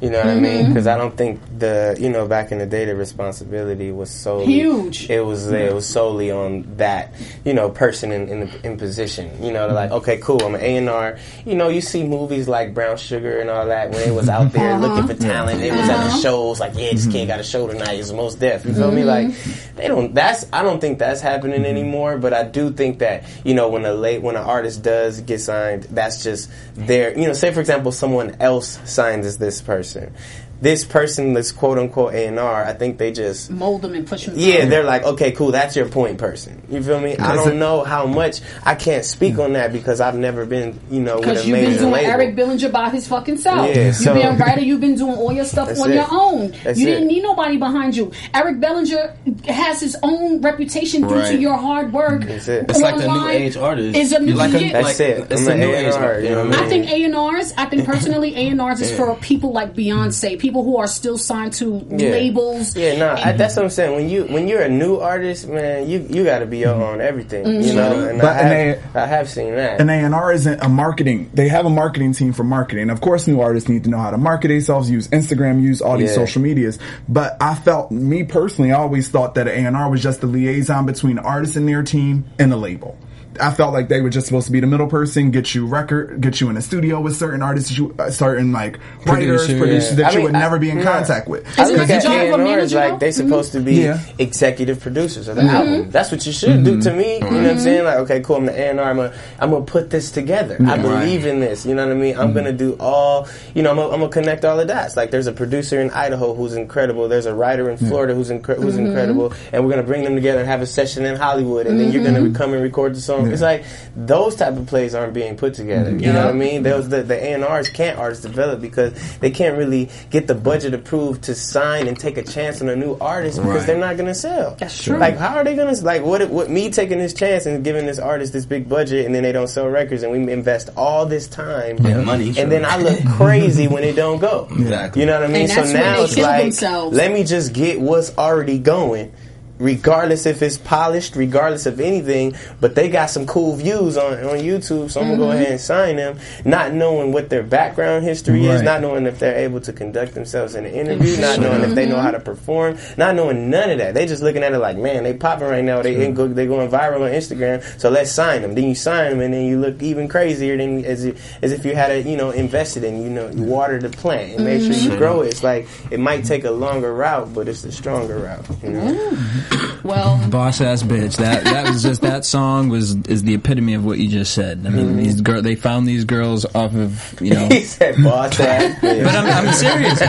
You 0.00 0.10
know 0.10 0.18
what 0.18 0.26
I 0.26 0.34
mm-hmm. 0.34 0.42
mean? 0.42 0.68
Because 0.68 0.86
I 0.86 0.98
don't 0.98 1.16
think 1.16 1.40
the 1.58 1.96
you 1.98 2.10
know 2.10 2.28
back 2.28 2.52
in 2.52 2.58
the 2.58 2.66
day 2.66 2.84
the 2.84 2.94
responsibility 2.94 3.90
was 3.90 4.10
so 4.10 4.44
Huge. 4.44 5.08
It 5.08 5.24
was 5.24 5.50
it 5.50 5.72
was 5.72 5.86
solely 5.86 6.30
on 6.30 6.76
that 6.76 7.14
you 7.46 7.54
know 7.54 7.70
person 7.70 8.12
in 8.12 8.28
in, 8.28 8.40
the, 8.40 8.66
in 8.66 8.76
position. 8.76 9.42
You 9.42 9.52
know, 9.52 9.66
they're 9.66 9.74
like 9.74 9.88
mm-hmm. 9.88 9.98
okay, 9.98 10.18
cool, 10.18 10.42
I'm 10.42 10.54
an 10.54 10.60
A 10.60 10.76
and 10.76 10.90
R. 10.90 11.18
You 11.46 11.54
know, 11.54 11.70
you 11.70 11.80
see 11.80 12.06
movies 12.06 12.46
like 12.46 12.74
Brown 12.74 12.98
Sugar 12.98 13.40
and 13.40 13.48
all 13.48 13.66
that 13.66 13.90
when 13.90 14.06
it 14.06 14.12
was 14.12 14.28
out 14.28 14.52
there 14.52 14.72
uh-huh. 14.72 14.86
looking 14.86 15.06
for 15.06 15.22
talent. 15.22 15.60
They 15.60 15.70
was 15.70 15.80
at 15.80 15.86
the 15.86 15.92
uh-huh. 15.94 16.18
shows 16.18 16.60
like, 16.60 16.74
yeah, 16.74 16.90
this 16.92 17.06
kid 17.06 17.20
mm-hmm. 17.20 17.28
got 17.28 17.40
a 17.40 17.44
show 17.44 17.66
tonight. 17.66 17.96
He's 17.96 18.08
the 18.08 18.16
most 18.16 18.38
deaf. 18.38 18.66
You 18.66 18.74
feel 18.74 18.92
me? 18.92 19.02
Like 19.02 19.34
they 19.76 19.88
don't. 19.88 20.14
That's 20.14 20.44
I 20.52 20.62
don't 20.62 20.80
think 20.80 20.98
that's 20.98 21.22
happening 21.22 21.64
anymore. 21.64 22.18
But 22.18 22.34
I 22.34 22.42
do 22.42 22.70
think 22.70 22.98
that 22.98 23.24
you 23.44 23.54
know 23.54 23.70
when 23.70 23.86
a 23.86 23.94
late 23.94 24.20
when 24.20 24.36
an 24.36 24.44
artist 24.44 24.82
does 24.82 25.22
get 25.22 25.40
signed, 25.40 25.84
that's 25.84 26.22
just 26.22 26.50
their 26.74 27.18
you 27.18 27.26
know. 27.26 27.32
Say 27.32 27.50
for 27.50 27.60
example, 27.60 27.92
someone 27.92 28.36
else 28.40 28.78
signs 28.84 29.24
as 29.24 29.38
this 29.38 29.62
person 29.62 29.85
soon. 29.86 30.12
This 30.60 30.84
person, 30.86 31.34
this 31.34 31.52
quote 31.52 31.78
unquote 31.78 32.14
A 32.14 32.26
and 32.26 32.38
R, 32.38 32.64
I 32.64 32.72
think 32.72 32.96
they 32.96 33.12
just 33.12 33.50
Mold 33.50 33.82
them 33.82 33.94
and 33.94 34.06
push 34.06 34.24
them. 34.24 34.34
yeah, 34.38 34.54
forward. 34.54 34.70
they're 34.70 34.84
like, 34.84 35.04
okay, 35.04 35.32
cool, 35.32 35.50
that's 35.52 35.76
your 35.76 35.86
point 35.88 36.16
person. 36.18 36.62
You 36.70 36.82
feel 36.82 36.98
me? 36.98 37.16
I 37.18 37.34
don't 37.34 37.52
it- 37.52 37.56
know 37.56 37.84
how 37.84 38.06
much. 38.06 38.40
I 38.64 38.74
can't 38.74 39.04
speak 39.04 39.38
on 39.38 39.52
that 39.52 39.72
because 39.72 40.00
I've 40.00 40.14
never 40.16 40.46
been, 40.46 40.80
you 40.90 41.00
know, 41.00 41.16
with 41.16 41.24
Because 41.26 41.44
a 41.44 41.48
you've 41.48 41.56
been 41.56 41.64
major 41.70 41.78
doing 41.80 41.92
label. 41.92 42.10
Eric 42.10 42.36
Bellinger 42.36 42.68
by 42.70 42.88
his 42.88 43.06
fucking 43.06 43.36
self. 43.36 43.68
Yeah, 43.68 43.86
you've 43.86 43.96
so- 43.96 44.14
been 44.14 44.26
a 44.34 44.36
writer. 44.38 44.60
You've 44.62 44.80
been 44.80 44.94
doing 44.96 45.14
all 45.16 45.32
your 45.32 45.44
stuff 45.44 45.78
on 45.78 45.90
it. 45.90 45.94
your 45.94 46.06
own. 46.10 46.52
That's 46.64 46.78
you 46.78 46.86
it. 46.88 46.90
didn't 46.92 47.08
need 47.08 47.22
nobody 47.22 47.58
behind 47.58 47.94
you. 47.94 48.12
Eric 48.34 48.58
Bellinger 48.58 49.14
has 49.48 49.80
his 49.80 49.96
own 50.02 50.40
reputation 50.40 51.02
due 51.06 51.20
to 51.22 51.36
your 51.36 51.56
hard 51.56 51.92
work. 51.92 52.22
That's 52.24 52.48
it. 52.48 52.64
It's 52.70 52.80
like 52.80 52.96
the 52.96 53.06
new 53.12 53.28
age 53.28 53.56
artist. 53.58 53.96
Is 53.98 54.12
a 54.12 54.20
new 54.20 54.28
You're 54.28 54.36
like 54.36 54.54
a. 54.54 54.72
That's 54.72 54.98
like, 54.98 55.00
it. 55.00 55.26
It's 55.30 55.42
I'm 55.42 55.48
a 55.48 55.50
an 55.52 55.60
new 55.60 55.70
A&R, 55.72 55.76
age 55.86 55.94
artist. 55.94 56.28
you 56.30 56.34
know 56.34 56.44
what 56.46 56.54
I 56.54 56.58
I 56.58 56.60
mean? 56.62 56.70
think 56.70 56.90
A 56.90 57.04
and 57.04 57.14
R's. 57.14 57.52
I 57.58 57.66
think 57.66 57.84
personally, 57.84 58.34
A 58.36 58.48
and 58.48 58.60
R's 58.62 58.80
is 58.80 58.96
for 58.96 59.14
people 59.16 59.52
like 59.52 59.74
Beyonce, 59.74 60.38
people 60.46 60.62
who 60.62 60.76
are 60.76 60.86
still 60.86 61.18
signed 61.18 61.52
to 61.52 61.84
Yeah. 61.90 62.10
labels. 62.10 62.76
Yeah, 62.76 62.96
no, 62.98 63.08
I, 63.10 63.32
that's 63.32 63.56
what 63.56 63.64
I'm 63.64 63.70
saying. 63.70 63.96
When 63.96 64.08
you 64.08 64.24
when 64.26 64.46
you're 64.46 64.62
a 64.62 64.68
new 64.68 64.96
artist, 64.98 65.48
man, 65.48 65.88
you 65.90 66.06
you 66.08 66.22
got 66.24 66.38
to 66.38 66.46
be 66.46 66.58
your 66.58 66.74
mm-hmm. 66.74 66.82
own 66.82 67.00
everything. 67.00 67.44
Mm-hmm. 67.44 67.66
You 67.66 67.74
know, 67.74 68.08
and 68.08 68.20
But 68.20 68.36
I 68.36 68.40
an 68.40 68.78
have, 68.78 68.96
I 68.96 69.06
have 69.06 69.28
seen 69.28 69.56
that. 69.56 69.80
An 69.80 69.90
A&R 69.90 70.32
isn't 70.32 70.62
a 70.62 70.68
marketing. 70.68 71.30
They 71.34 71.48
have 71.48 71.66
a 71.66 71.70
marketing 71.70 72.12
team 72.12 72.32
for 72.32 72.44
marketing. 72.44 72.90
Of 72.90 73.00
course, 73.00 73.26
new 73.26 73.40
artists 73.40 73.68
need 73.68 73.82
to 73.84 73.90
know 73.90 73.98
how 73.98 74.12
to 74.12 74.18
market 74.18 74.48
themselves, 74.48 74.88
use 74.88 75.08
Instagram, 75.08 75.60
use 75.62 75.82
all 75.82 75.98
these 75.98 76.10
Yeah. 76.10 76.22
social 76.22 76.42
medias. 76.42 76.78
But 77.08 77.36
I 77.40 77.56
felt, 77.56 77.90
me 77.90 78.22
personally, 78.22 78.70
I 78.70 78.76
always 78.78 79.08
thought 79.08 79.34
that 79.34 79.48
an 79.48 79.74
A&R 79.74 79.90
was 79.90 80.00
just 80.02 80.20
the 80.20 80.28
liaison 80.28 80.86
between 80.86 81.18
artists 81.18 81.56
and 81.56 81.68
their 81.68 81.82
team 81.82 82.24
and 82.38 82.52
the 82.52 82.56
label. 82.56 82.96
I 83.40 83.52
felt 83.52 83.72
like 83.72 83.88
they 83.88 84.00
were 84.00 84.10
just 84.10 84.26
supposed 84.26 84.46
to 84.46 84.52
be 84.52 84.60
the 84.60 84.66
middle 84.66 84.86
person, 84.86 85.30
get 85.30 85.54
you 85.54 85.66
record, 85.66 86.20
get 86.20 86.40
you 86.40 86.48
in 86.50 86.56
a 86.56 86.62
studio 86.62 87.00
with 87.00 87.16
certain 87.16 87.42
artists, 87.42 87.76
you, 87.76 87.94
uh, 87.98 88.10
certain 88.10 88.52
like 88.52 88.78
writers, 89.04 89.46
Producer, 89.46 89.58
producers 89.58 89.90
yeah. 89.90 89.96
that 89.96 90.06
I 90.06 90.10
you 90.10 90.16
mean, 90.16 90.24
would 90.26 90.34
I- 90.36 90.38
never 90.40 90.58
be 90.58 90.70
in 90.70 90.78
yeah. 90.78 90.84
contact 90.84 91.28
with. 91.28 91.46
I 91.58 91.64
Is 91.64 91.70
it 91.70 91.72
look 91.72 91.78
like 91.80 91.88
the 91.88 91.94
at 91.94 92.02
job 92.02 92.12
of 92.12 92.40
a 92.40 92.42
A&Rs 92.42 92.48
manager, 92.48 92.76
like 92.76 93.00
they 93.00 93.12
supposed 93.12 93.52
to 93.52 93.60
be 93.60 93.74
Yeah. 93.74 94.00
executive 94.18 94.80
producers 94.80 95.28
of 95.28 95.36
the 95.36 95.42
album. 95.42 95.82
Mm-hmm. 95.82 95.90
That's 95.90 96.10
what 96.10 96.26
you 96.26 96.32
should 96.32 96.64
do 96.64 96.72
mm-hmm. 96.72 96.80
to 96.80 96.92
me. 96.92 97.14
You 97.14 97.20
know 97.20 97.26
what 97.26 97.36
I'm 97.36 97.44
mm-hmm. 97.44 97.58
saying? 97.58 97.84
Like, 97.84 97.98
okay, 97.98 98.20
cool. 98.20 98.36
I'm 98.36 98.46
the 98.46 98.52
A&R. 98.52 98.80
I'm 98.80 98.96
gonna 98.96 99.12
I'm 99.38 99.50
gonna 99.50 99.64
put 99.64 99.90
this 99.90 100.10
together. 100.10 100.56
I 100.66 100.78
believe 100.78 101.26
in 101.26 101.40
this. 101.40 101.66
You 101.66 101.74
know 101.74 101.86
what 101.86 101.96
I 101.96 101.98
mean? 101.98 102.16
I'm 102.18 102.32
gonna 102.32 102.52
do 102.52 102.76
all. 102.80 103.28
You 103.54 103.62
know, 103.62 103.70
I'm 103.70 103.76
gonna, 103.76 103.92
I'm 103.92 104.00
gonna 104.00 104.12
connect 104.12 104.44
all 104.44 104.56
the 104.56 104.64
dots. 104.64 104.96
Like, 104.96 105.10
there's 105.10 105.26
a 105.26 105.32
producer 105.32 105.80
in 105.80 105.90
Idaho 105.90 106.34
who's 106.34 106.54
incredible. 106.54 107.08
There's 107.08 107.26
a 107.26 107.34
writer 107.34 107.70
in 107.70 107.76
Florida 107.76 108.14
who's 108.14 108.30
incre- 108.30 108.56
who's 108.56 108.76
incredible, 108.76 109.32
and 109.52 109.64
we're 109.64 109.70
gonna 109.70 109.82
bring 109.82 110.04
them 110.04 110.14
together 110.14 110.40
and 110.40 110.48
have 110.48 110.62
a 110.62 110.66
session 110.66 111.04
in 111.04 111.16
Hollywood, 111.16 111.66
and 111.66 111.78
then 111.78 111.92
you're 111.92 112.04
gonna 112.04 112.30
come 112.30 112.52
and 112.52 112.62
record 112.62 112.94
the 112.94 113.00
song. 113.00 113.25
It's 113.32 113.42
like 113.42 113.64
those 113.94 114.34
type 114.36 114.56
of 114.56 114.66
plays 114.66 114.94
aren't 114.94 115.14
being 115.14 115.36
put 115.36 115.54
together. 115.54 115.90
Mm-hmm. 115.90 116.00
You 116.00 116.12
know 116.12 116.24
what 116.26 116.34
I 116.34 116.38
mean? 116.38 116.62
Those 116.62 116.88
the 116.88 117.02
the 117.02 117.14
A&Rs 117.14 117.70
can't 117.70 117.98
artists 117.98 118.24
develop 118.24 118.60
because 118.60 118.92
they 119.18 119.30
can't 119.30 119.56
really 119.56 119.88
get 120.10 120.26
the 120.26 120.34
budget 120.34 120.74
approved 120.74 121.24
to 121.24 121.34
sign 121.34 121.88
and 121.88 121.98
take 121.98 122.16
a 122.18 122.22
chance 122.22 122.60
on 122.62 122.68
a 122.68 122.76
new 122.76 122.96
artist 123.00 123.38
because 123.38 123.54
Right. 123.58 123.66
they're 123.66 123.78
not 123.78 123.96
gonna 123.96 124.14
sell. 124.14 124.56
That's 124.58 124.82
true. 124.82 124.98
Like, 124.98 125.16
how 125.16 125.36
are 125.36 125.44
they 125.44 125.54
gonna 125.56 125.74
like 125.82 126.02
what? 126.02 126.28
What 126.30 126.50
me 126.50 126.70
taking 126.70 126.98
this 126.98 127.14
chance 127.14 127.46
and 127.46 127.62
giving 127.64 127.86
this 127.86 127.98
artist 127.98 128.32
this 128.32 128.44
big 128.46 128.68
budget 128.68 129.06
and 129.06 129.14
then 129.14 129.22
they 129.22 129.32
don't 129.32 129.48
sell 129.48 129.68
records 129.68 130.02
and 130.02 130.12
we 130.12 130.32
invest 130.32 130.70
all 130.76 131.06
this 131.06 131.28
time 131.28 131.78
Yeah, 131.78 132.02
money, 132.02 132.32
sure. 132.32 132.42
and 132.42 132.52
then 132.52 132.64
I 132.64 132.76
look 132.78 132.98
crazy 133.16 133.68
when 133.68 133.84
it 133.84 133.96
don't 133.96 134.18
go. 134.18 134.48
Exactly. 134.50 135.00
You 135.02 135.06
know 135.06 135.14
what 135.20 135.24
I 135.30 135.32
mean? 135.32 135.42
And 135.42 135.50
so 135.50 135.56
that's 135.56 135.72
when 135.72 135.82
now 135.82 135.96
they 135.96 136.02
it's 136.04 136.14
kill 136.14 136.24
like 136.24 136.42
themselves. 136.42 136.96
let 136.96 137.12
me 137.12 137.24
just 137.24 137.52
get 137.52 137.80
what's 137.80 138.16
already 138.16 138.58
going. 138.58 139.12
Regardless 139.58 140.26
if 140.26 140.42
it's 140.42 140.58
polished, 140.58 141.16
regardless 141.16 141.66
of 141.66 141.80
anything, 141.80 142.34
but 142.60 142.74
they 142.74 142.88
got 142.88 143.10
some 143.10 143.26
cool 143.26 143.56
views 143.56 143.96
on, 143.96 144.14
on 144.24 144.38
YouTube, 144.38 144.90
so 144.90 145.00
I'm 145.00 145.06
gonna 145.08 145.18
go 145.18 145.24
mm-hmm. 145.24 145.32
ahead 145.32 145.52
and 145.52 145.60
sign 145.60 145.96
them, 145.96 146.18
not 146.44 146.72
knowing 146.72 147.12
what 147.12 147.30
their 147.30 147.42
background 147.42 148.04
history 148.04 148.46
is, 148.46 148.62
not 148.62 148.80
knowing 148.80 149.06
if 149.06 149.18
they're 149.18 149.38
able 149.38 149.60
to 149.62 149.72
conduct 149.72 150.14
themselves 150.14 150.54
in 150.54 150.66
an 150.66 150.72
interview, 150.72 151.16
not 151.18 151.40
knowing 151.40 151.62
if 151.62 151.74
they 151.74 151.86
know 151.86 152.00
how 152.00 152.10
to 152.10 152.20
perform, 152.20 152.78
not 152.96 153.14
knowing 153.14 153.50
none 153.50 153.70
of 153.70 153.78
that. 153.78 153.94
They 153.94 154.06
just 154.06 154.22
looking 154.22 154.42
at 154.42 154.52
it 154.52 154.58
like, 154.58 154.76
man, 154.76 155.04
they 155.04 155.14
popping 155.14 155.48
right 155.48 155.64
now, 155.64 155.82
they 155.82 156.10
go, 156.12 156.28
they 156.28 156.46
going 156.46 156.70
viral 156.70 157.02
on 157.02 157.12
Instagram, 157.12 157.62
so 157.80 157.88
let's 157.88 158.12
sign 158.12 158.42
them. 158.42 158.54
Then 158.54 158.64
you 158.64 158.74
sign 158.74 159.10
them, 159.10 159.20
and 159.20 159.32
then 159.32 159.46
you 159.46 159.58
look 159.58 159.82
even 159.82 160.08
crazier 160.08 160.56
than 160.56 160.84
as 160.84 161.04
if, 161.04 161.42
as 161.42 161.52
if 161.52 161.64
you 161.64 161.74
had 161.74 161.90
a 161.90 162.02
you 162.02 162.16
know 162.16 162.30
invested 162.30 162.84
in 162.84 163.02
you 163.02 163.10
know 163.10 163.28
you 163.30 163.42
watered 163.42 163.82
the 163.82 163.90
plant 163.90 164.34
and 164.34 164.44
made 164.44 164.60
sure 164.60 164.72
you 164.72 164.90
mm-hmm. 164.90 164.98
grow 164.98 165.22
it. 165.22 165.28
It's 165.28 165.42
like 165.42 165.66
it 165.90 166.00
might 166.00 166.24
take 166.24 166.44
a 166.44 166.50
longer 166.50 166.92
route, 166.94 167.32
but 167.32 167.48
it's 167.48 167.62
the 167.62 167.72
stronger 167.72 168.18
route. 168.18 168.46
You 168.62 168.70
know. 168.70 168.80
Mm-hmm. 168.80 169.45
Well, 169.82 170.20
Boss 170.30 170.60
ass 170.60 170.82
bitch. 170.82 171.16
That 171.18 171.44
that 171.44 171.68
was 171.68 171.82
just 171.82 172.02
that 172.02 172.24
song 172.24 172.68
was 172.68 172.96
is 173.06 173.22
the 173.22 173.34
epitome 173.34 173.74
of 173.74 173.84
what 173.84 173.98
you 173.98 174.08
just 174.08 174.34
said. 174.34 174.64
I 174.66 174.70
mean, 174.70 174.96
these 174.96 175.20
girl 175.20 175.42
they 175.42 175.54
found 175.54 175.86
these 175.86 176.04
girls 176.04 176.44
off 176.54 176.74
of 176.74 177.20
you 177.20 177.34
know. 177.34 177.46
he 177.50 177.62
said, 177.62 178.02
"Boss 178.02 178.38
ass." 178.40 178.74
bitch." 178.80 179.04
But 179.04 179.14
I'm, 179.14 179.46
I'm 179.46 179.52
serious. 179.52 180.02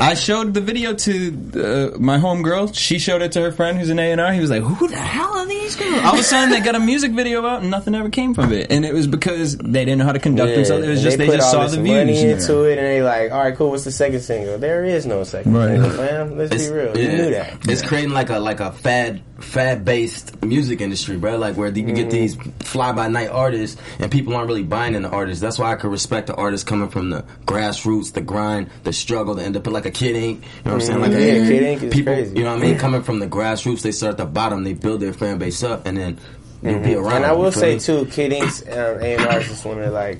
I 0.00 0.14
showed 0.14 0.54
the 0.54 0.60
video 0.60 0.94
to 0.94 1.92
uh, 1.94 1.98
my 1.98 2.18
homegirl. 2.18 2.74
She 2.74 2.98
showed 2.98 3.22
it 3.22 3.32
to 3.32 3.40
her 3.42 3.52
friend 3.52 3.78
who's 3.78 3.90
an 3.90 3.98
A 3.98 4.10
and 4.12 4.20
R. 4.20 4.32
He 4.32 4.40
was 4.40 4.50
like, 4.50 4.62
"Who 4.62 4.88
the 4.88 4.96
hell 4.96 5.32
are 5.36 5.46
these 5.46 5.76
girls?" 5.76 6.02
All 6.04 6.14
of 6.14 6.20
a 6.20 6.22
sudden, 6.24 6.50
they 6.50 6.60
got 6.60 6.74
a 6.74 6.80
music 6.80 7.12
video 7.12 7.44
out, 7.46 7.62
and 7.62 7.70
nothing 7.70 7.94
ever 7.94 8.08
came 8.10 8.34
from 8.34 8.52
it. 8.52 8.70
And 8.70 8.84
it 8.84 8.92
was 8.92 9.06
because 9.06 9.56
they 9.58 9.84
didn't 9.84 9.98
know 9.98 10.04
how 10.06 10.12
to 10.12 10.18
conduct 10.18 10.50
Yeah, 10.50 10.56
themselves. 10.56 10.84
It 10.86 10.90
was 10.90 10.98
and 11.00 11.04
just 11.04 11.18
they, 11.18 11.26
put 11.26 11.36
just 11.36 11.50
saw 11.50 11.62
this 11.62 11.72
the 11.76 11.78
money 11.82 12.12
views. 12.14 12.48
into 12.48 12.64
it, 12.64 12.78
and 12.78 12.86
they 12.86 13.02
like, 13.02 13.30
all 13.30 13.38
right, 13.38 13.54
cool. 13.54 13.70
What's 13.70 13.84
the 13.84 13.92
second 13.92 14.20
single? 14.20 14.58
There 14.58 14.84
is 14.84 15.06
no 15.06 15.22
second 15.24 15.52
Right. 15.54 15.68
single, 15.80 15.90
man. 15.96 16.36
Let's 16.38 16.52
It's, 16.52 16.66
be 16.66 16.72
real. 16.72 16.98
You 16.98 17.08
knew 17.08 17.30
that. 17.30 17.58
It's 17.68 17.82
creating 17.82 18.10
like 18.10 18.30
a 18.30 18.38
like 18.38 18.60
a 18.60 18.63
fad 18.72 19.22
fad 19.40 19.84
based 19.84 20.42
music 20.42 20.80
industry, 20.80 21.16
bro. 21.16 21.36
Like 21.36 21.56
where 21.56 21.68
you 21.68 21.84
Mm-hmm. 21.84 21.94
get 21.94 22.10
these 22.10 22.36
fly 22.60 22.92
by 22.92 23.08
night 23.08 23.28
artists 23.28 23.80
and 23.98 24.10
people 24.10 24.34
aren't 24.34 24.48
really 24.48 24.62
buying 24.62 24.94
into 24.94 25.08
artists. 25.10 25.40
That's 25.40 25.58
why 25.58 25.72
I 25.72 25.76
could 25.76 25.90
respect 25.90 26.26
the 26.28 26.34
artists 26.34 26.64
coming 26.64 26.88
from 26.88 27.10
the 27.10 27.24
grassroots, 27.46 28.12
the 28.12 28.20
grind, 28.20 28.70
the 28.84 28.92
struggle, 28.92 29.34
the 29.34 29.44
independent, 29.44 29.74
like 29.74 29.86
a 29.86 29.90
Kid 29.90 30.16
Ink. 30.16 30.42
You 30.42 30.70
know 30.70 30.72
what 30.72 30.72
I'm 30.74 30.80
saying? 30.86 31.00
Like 31.00 31.10
Yeah, 31.12 31.18
a- 31.18 31.46
Kid 31.48 31.82
is 31.84 31.94
people, 31.94 32.12
crazy. 32.14 32.36
you 32.36 32.44
know 32.44 32.54
what 32.54 32.62
I 32.64 32.66
mean? 32.66 32.78
Coming 32.78 33.02
from 33.02 33.18
the 33.18 33.26
grassroots, 33.26 33.82
they 33.82 33.92
start 33.92 34.12
at 34.12 34.18
the 34.18 34.24
bottom, 34.26 34.64
they 34.64 34.72
build 34.72 35.00
their 35.00 35.12
fan 35.12 35.38
base 35.38 35.62
up, 35.62 35.86
and 35.86 35.96
then 35.98 36.18
you'll 36.62 36.80
be 36.80 36.94
around. 36.94 37.04
Mm-hmm. 37.06 37.16
And 37.16 37.24
I 37.26 37.32
will 37.32 37.52
say 37.52 37.78
too, 37.78 38.06
Kid 38.06 38.32
Ink's 38.32 38.62
um, 38.62 38.98
A&R's 39.00 39.50
is 39.50 39.64
one 39.64 39.80
of 39.82 39.92
like 39.92 40.18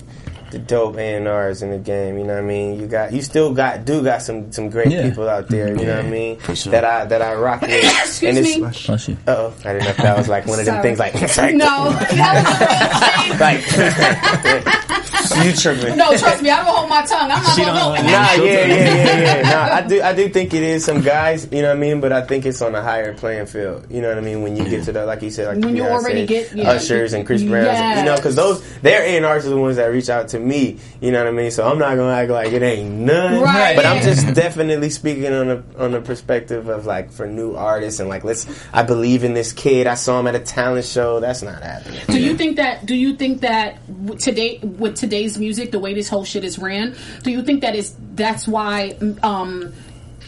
the 0.51 0.59
dope 0.59 0.97
A&R's 0.97 1.61
in 1.61 1.71
the 1.71 1.77
game. 1.79 2.17
You 2.17 2.23
know 2.23 2.33
what 2.35 2.43
I 2.43 2.45
mean? 2.47 2.79
You 2.79 2.87
got, 2.87 3.11
you 3.11 3.21
still 3.21 3.53
got, 3.53 3.83
do 3.85 4.03
got 4.03 4.21
some 4.21 4.51
some 4.51 4.69
great 4.69 4.89
Yeah. 4.91 5.09
people 5.09 5.27
out 5.27 5.47
there. 5.49 5.69
You 5.69 5.85
know 5.85 5.97
what 5.97 6.05
I 6.05 6.09
mean? 6.09 6.39
sure. 6.53 6.71
That 6.71 6.83
I 6.85 7.05
that 7.05 7.21
I 7.21 7.33
rock 7.35 7.61
with. 7.61 7.71
excuse 8.05 8.39
me. 8.41 8.59
Bless 8.59 9.07
you. 9.07 9.17
Uh 9.27 9.31
oh, 9.37 9.53
I 9.65 9.73
didn't 9.73 9.83
know 9.85 9.89
if 9.89 9.97
that 9.97 10.17
was 10.17 10.27
like 10.29 10.45
one 10.45 10.59
of 10.59 10.65
them 10.65 10.75
Sorry. 10.75 10.95
things 10.95 10.99
like 10.99 11.13
No, 11.55 11.89
like 13.39 13.63
you 15.43 15.53
tripping. 15.53 15.89
was 15.89 15.97
no. 15.97 16.17
Trust 16.17 16.41
me, 16.41 16.49
I 16.49 16.63
don't 16.63 16.75
hold 16.75 16.89
my 16.89 17.01
tongue. 17.05 17.31
I'm 17.31 17.43
not 17.43 17.55
She 17.55 17.61
gonna 17.61 17.73
don't 17.73 17.81
hold 17.81 17.93
like- 17.95 18.03
it. 18.05 18.39
Nah, 18.39 18.43
yeah, 18.45 18.65
yeah, 18.65 18.75
yeah, 18.95 19.41
yeah. 19.41 19.41
Nah, 19.69 19.75
I 19.75 19.81
do, 19.87 20.01
I 20.01 20.13
do 20.13 20.29
think 20.29 20.53
it 20.53 20.63
is 20.63 20.83
some 20.85 21.01
guys, 21.01 21.47
you 21.51 21.61
know 21.61 21.69
what 21.69 21.77
I 21.77 21.79
mean. 21.79 21.99
But 22.01 22.11
I 22.13 22.21
think 22.21 22.45
it's 22.45 22.61
on 22.61 22.75
a 22.75 22.81
higher 22.81 23.13
playing 23.13 23.45
field. 23.47 23.87
You 23.89 24.01
know 24.01 24.09
what 24.09 24.17
I 24.17 24.21
mean? 24.21 24.41
When 24.41 24.55
you 24.55 24.63
get 24.67 24.83
to 24.85 24.91
the, 24.91 25.05
like 25.05 25.21
you 25.21 25.29
said, 25.29 25.47
like 25.55 25.63
When 25.65 25.75
you 25.75 25.83
already 25.83 26.25
get- 26.25 26.53
yeah. 26.53 26.69
Ushers 26.71 27.13
and 27.13 27.25
Chris 27.25 27.43
Brown, 27.43 27.97
you 27.97 28.03
know, 28.05 28.15
because 28.15 28.35
those 28.35 28.61
their 28.79 29.01
A 29.03 29.17
and 29.17 29.25
R's 29.25 29.45
are 29.45 29.49
the 29.49 29.57
ones 29.57 29.77
that 29.77 29.85
reach 29.87 30.09
out 30.09 30.29
to 30.29 30.39
me. 30.39 30.77
You 31.01 31.11
know 31.11 31.19
what 31.19 31.27
I 31.27 31.31
mean? 31.31 31.51
So 31.51 31.67
I'm 31.69 31.79
not 31.79 31.95
gonna 31.95 32.13
act 32.13 32.29
like 32.31 32.51
it 32.53 32.61
ain't 32.63 32.91
none. 32.91 33.41
Right. 33.41 33.75
But 33.75 33.85
I'm 33.85 34.01
just 34.03 34.33
definitely 34.33 34.89
speaking 34.89 35.31
on 35.33 35.49
a 35.49 35.63
on 35.77 35.93
a 35.93 36.01
perspective 36.01 36.67
of 36.69 36.85
like 36.85 37.11
for 37.11 37.27
new 37.27 37.55
artists 37.55 37.99
and 37.99 38.09
like 38.09 38.23
let's. 38.23 38.45
I 38.73 38.83
believe 38.83 39.23
in 39.23 39.33
this 39.33 39.53
kid. 39.53 39.87
I 39.87 39.95
saw 39.95 40.19
him 40.19 40.27
at 40.27 40.35
a 40.35 40.39
talent 40.39 40.85
show. 40.85 41.19
That's 41.19 41.41
not 41.41 41.61
happening. 41.61 42.01
Do 42.07 42.19
you 42.19 42.35
think 42.35 42.57
that? 42.57 42.85
Do 42.85 42.95
you 42.95 43.15
think 43.15 43.41
that 43.41 43.77
today, 44.19 44.59
with 44.63 44.95
today's 45.25 45.39
music, 45.39 45.71
the 45.71 45.79
way 45.79 45.93
this 45.93 46.09
whole 46.09 46.23
shit 46.23 46.43
is 46.43 46.59
ran, 46.59 46.95
do 47.23 47.31
you 47.31 47.41
think 47.41 47.61
that 47.61 47.75
is 47.75 47.95
that's 48.13 48.47
why 48.47 48.97
um, 49.23 49.73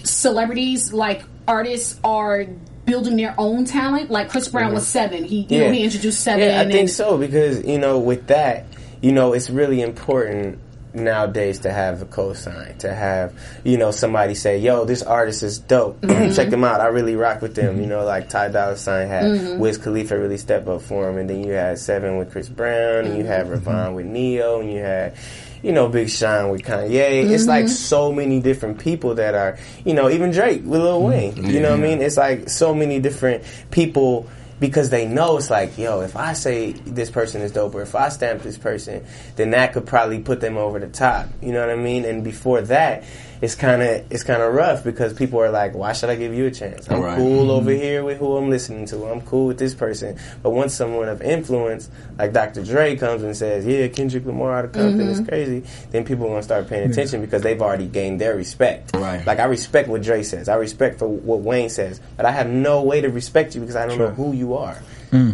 celebrities 0.03 0.91
like 0.93 1.23
artists 1.47 1.99
are 2.03 2.45
building 2.85 3.17
their 3.17 3.35
own 3.37 3.65
talent? 3.65 4.09
Like 4.09 4.29
Chris 4.29 4.47
Brown 4.47 4.73
was 4.73 4.85
Sevyn. 4.85 5.25
He 5.25 5.41
you 5.49 5.59
know 5.59 5.71
he 5.71 5.83
introduced 5.83 6.25
Sevyn. 6.25 6.33
Mm-hmm. 6.33 6.39
Yeah, 6.41 6.59
I 6.59 6.61
and 6.63 6.71
think 6.71 6.89
so 6.89 7.17
because 7.17 7.63
you 7.65 7.77
know 7.77 7.99
with 7.99 8.27
that, 8.27 8.65
you 9.01 9.11
know 9.11 9.33
it's 9.33 9.49
really 9.49 9.81
important 9.81 10.59
nowadays 11.03 11.59
to 11.59 11.71
have 11.71 12.01
a 12.01 12.05
cosign 12.05 12.77
to 12.79 12.93
have 12.93 13.33
you 13.63 13.77
know 13.77 13.91
somebody 13.91 14.33
say 14.35 14.57
yo 14.57 14.85
this 14.85 15.01
artist 15.03 15.43
is 15.43 15.59
dope 15.59 15.99
Mm-hmm. 16.01 16.33
check 16.35 16.49
them 16.49 16.63
out 16.63 16.81
I 16.81 16.87
really 16.87 17.15
rock 17.15 17.41
with 17.41 17.55
them 17.55 17.79
you 17.79 17.87
know 17.87 18.03
like 18.05 18.29
Ty 18.29 18.49
Dolla 18.49 18.77
Sign 18.77 19.07
had 19.07 19.23
Mm-hmm. 19.25 19.59
Wiz 19.59 19.77
Khalifa 19.77 20.17
really 20.17 20.37
step 20.37 20.67
up 20.67 20.81
for 20.81 21.09
him 21.09 21.17
and 21.17 21.29
then 21.29 21.43
you 21.43 21.53
had 21.53 21.77
Sevyn 21.77 22.17
with 22.19 22.31
Chris 22.31 22.49
Brown 22.49 23.05
and 23.05 23.17
you 23.17 23.23
had 23.25 23.45
Mm-hmm. 23.45 23.53
Ravaughn 23.53 23.93
with 23.95 24.05
Ne-Yo 24.05 24.59
and 24.61 24.71
you 24.71 24.79
had 24.79 25.15
you 25.63 25.71
know, 25.71 25.89
Big 25.89 26.07
Sean 26.07 26.51
with 26.51 26.61
Kanye. 26.61 27.31
It's 27.31 27.47
like 27.47 27.67
so 27.67 28.13
many 28.13 28.39
different 28.39 28.77
people 28.77 29.15
that 29.15 29.33
are, 29.33 29.57
you 29.83 29.95
know, 29.95 30.07
even 30.07 30.29
Drake 30.29 30.61
with 30.63 30.79
Lil 30.81 31.01
Wayne. 31.01 31.35
You 31.49 31.59
know 31.61 31.71
what 31.71 31.79
I 31.79 31.81
mean? 31.83 31.99
It's 31.99 32.15
like 32.15 32.47
so 32.47 32.75
many 32.75 32.99
different 32.99 33.43
people 33.71 34.29
because 34.59 34.89
they 34.89 35.05
know 35.05 35.37
it's 35.37 35.49
like, 35.49 35.77
yo, 35.77 36.01
if 36.01 36.15
I 36.15 36.33
say 36.33 36.71
this 36.71 37.11
person 37.11 37.41
is 37.41 37.51
dope 37.51 37.75
or 37.75 37.81
if 37.81 37.95
I 37.95 38.09
stamp 38.09 38.41
this 38.41 38.57
person, 38.57 39.05
then 39.35 39.51
that 39.51 39.73
could 39.73 39.85
probably 39.85 40.19
put 40.19 40.41
them 40.41 40.57
over 40.57 40.79
the 40.79 40.87
top. 40.87 41.27
You 41.41 41.51
know 41.51 41.59
what 41.59 41.69
I 41.69 41.75
mean? 41.75 42.05
And 42.05 42.23
before 42.23 42.61
that, 42.61 43.03
it's 43.41 43.55
kind 43.55 43.81
of 43.81 44.11
it's 44.11 44.23
kind 44.23 44.41
of 44.41 44.53
rough 44.53 44.83
because 44.83 45.13
people 45.13 45.39
are 45.39 45.49
like, 45.49 45.75
why 45.75 45.93
should 45.93 46.09
I 46.09 46.15
give 46.15 46.33
you 46.33 46.45
a 46.45 46.51
chance? 46.51 46.89
I'm 46.89 47.01
Right. 47.01 47.17
cool 47.17 47.51
over 47.51 47.71
here 47.71 48.03
with 48.03 48.17
who 48.17 48.37
I'm 48.37 48.49
listening 48.49 48.85
to. 48.87 49.05
I'm 49.05 49.21
cool 49.21 49.47
with 49.47 49.57
this 49.57 49.73
person. 49.73 50.17
But 50.41 50.51
once 50.51 50.73
someone 50.73 51.09
of 51.09 51.21
influence, 51.21 51.89
like 52.17 52.33
Dr. 52.33 52.63
Dre, 52.63 52.95
comes 52.95 53.23
and 53.23 53.35
says, 53.35 53.65
yeah, 53.65 53.87
Kendrick 53.87 54.25
Lamar 54.25 54.57
out 54.57 54.65
of 54.65 54.71
Compton 54.71 55.07
is 55.07 55.19
mm-hmm. 55.19 55.29
crazy, 55.29 55.63
then 55.91 56.03
people 56.03 56.25
are 56.25 56.29
gonna 56.29 56.43
start 56.43 56.67
paying 56.67 56.89
attention 56.89 57.21
because 57.21 57.41
they've 57.41 57.61
already 57.61 57.87
gained 57.87 58.19
their 58.19 58.35
respect. 58.35 58.95
Right. 58.95 59.25
Like 59.25 59.39
I 59.39 59.45
respect 59.45 59.87
what 59.87 60.01
Dre 60.01 60.23
says. 60.23 60.49
I 60.49 60.55
respect 60.55 60.99
for 60.99 61.07
what 61.07 61.39
Wayne 61.39 61.69
says, 61.69 62.01
but 62.15 62.25
I 62.25 62.31
have 62.31 62.49
no 62.49 62.81
way 62.83 63.01
to 63.01 63.09
respect 63.09 63.55
you 63.55 63.61
because 63.61 63.75
I 63.75 63.85
don't 63.85 63.97
know 63.97 64.09
who 64.09 64.33
you 64.33 64.55
are. 64.55 64.77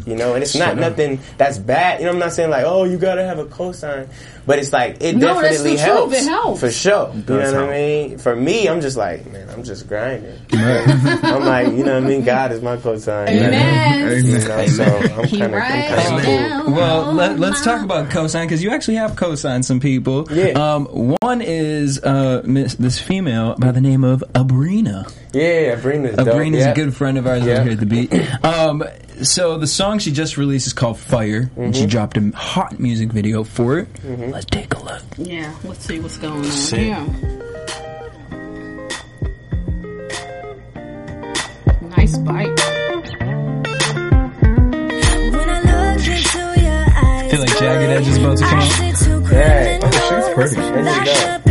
You 0.06 0.16
know, 0.16 0.36
and 0.36 0.44
it's 0.44 0.56
not 0.56 0.78
nothing 0.78 1.20
that's 1.38 1.58
bad. 1.58 2.00
You 2.00 2.06
know, 2.06 2.12
I'm 2.12 2.20
not 2.20 2.34
saying 2.34 2.52
like, 2.52 2.64
oh, 2.64 2.84
you 2.84 2.98
gotta 2.98 3.24
have 3.26 3.40
a 3.40 3.46
cosign, 3.46 4.08
but 4.46 4.60
it's 4.60 4.74
like 4.74 5.02
it 5.02 5.16
No, 5.16 5.40
that's 5.42 5.58
definitely 5.58 5.78
the 5.78 5.84
truth. 5.84 5.96
helps. 5.96 6.14
It 6.14 6.28
helps. 6.28 6.60
for 6.60 6.72
sure. 6.72 7.12
You 7.14 7.20
know 7.20 7.40
does 7.40 7.54
what 7.54 7.64
I 7.64 7.72
mean? 7.72 8.18
For 8.18 8.36
me, 8.36 8.68
I'm 8.68 8.82
just 8.82 8.98
like, 8.98 9.26
man, 9.32 9.50
I'm 9.50 9.64
just 9.64 9.88
grinding. 9.88 10.38
I'm 10.54 11.46
like, 11.46 11.68
you 11.68 11.84
know 11.84 11.96
what 11.96 12.04
I 12.04 12.08
mean? 12.08 12.24
God 12.24 12.52
is 12.52 12.62
my 12.62 12.78
cosign. 12.78 13.34
You 13.34 13.40
know 13.42 13.46
what 13.50 13.54
I 13.54 14.22
mean? 14.22 14.26
Amen. 14.26 14.26
You 14.26 14.34
know, 14.48 14.66
so 14.68 14.84
I'm 14.84 15.30
kind 15.30 16.16
of 16.18 16.64
cool. 16.64 16.74
Well, 16.74 17.14
let, 17.14 17.40
let's 17.40 17.64
talk 17.64 17.84
about 17.84 18.10
cosign 18.10 18.46
because 18.46 18.62
you 18.64 18.72
actually 18.72 18.96
have 18.96 19.12
cosigned 19.14 19.66
some 19.66 19.80
people. 19.80 20.28
Yeah. 20.32 20.50
Um, 20.76 20.86
one 21.22 21.42
is 21.42 22.00
uh, 22.04 22.42
miss, 22.46 22.76
this 22.76 23.00
female 23.00 23.56
by 23.58 23.72
the 23.72 23.82
name 23.82 24.04
of 24.04 24.24
Abrina. 24.34 25.12
Yeah, 25.34 25.74
Abrina's 25.76 26.16
dope. 26.16 26.28
Abrina's 26.28 26.60
yeah. 26.62 26.72
a 26.72 26.76
good 26.76 26.96
friend 26.96 27.18
of 27.18 27.26
ours 27.28 27.44
Yeah. 27.46 27.54
over 27.54 27.64
here 27.64 27.72
at 27.74 27.80
the 27.80 27.86
beat. 27.86 28.14
Um, 28.46 28.84
so 29.22 29.58
the 29.58 29.68
song 29.68 30.00
she 30.00 30.12
just 30.12 30.38
released 30.38 30.68
is 30.68 30.74
called 30.74 31.00
Fire, 31.00 31.50
and 31.56 31.74
Mm-hmm. 31.74 31.82
she 31.82 31.86
dropped 31.86 32.18
a 32.18 32.32
hot 32.36 32.80
music 32.80 33.12
video 33.12 33.44
for 33.44 33.80
it. 33.80 33.88
Let's 34.34 34.46
take 34.46 34.74
a 34.74 34.84
look. 34.84 35.04
Yeah, 35.20 35.54
let's 35.64 35.86
see 35.86 36.00
what's 36.00 36.18
going 36.18 36.40
on 36.40 36.44
Sick. 36.46 36.80
here. 36.80 37.06
Nice 41.96 42.18
bite. 42.18 42.60
I 46.96 47.30
feel 47.30 47.42
like 47.42 47.58
Jagged 47.60 47.92
Edge 47.92 48.08
is 48.08 48.18
about 48.18 48.38
to 48.40 48.44
come 48.44 48.58
out. 48.58 49.32
Yeah. 49.32 49.80
Oh, 49.84 49.92
she's 50.10 50.56
pretty. 50.56 50.56
There 50.56 50.98
you 50.98 51.06
go. 51.06 51.43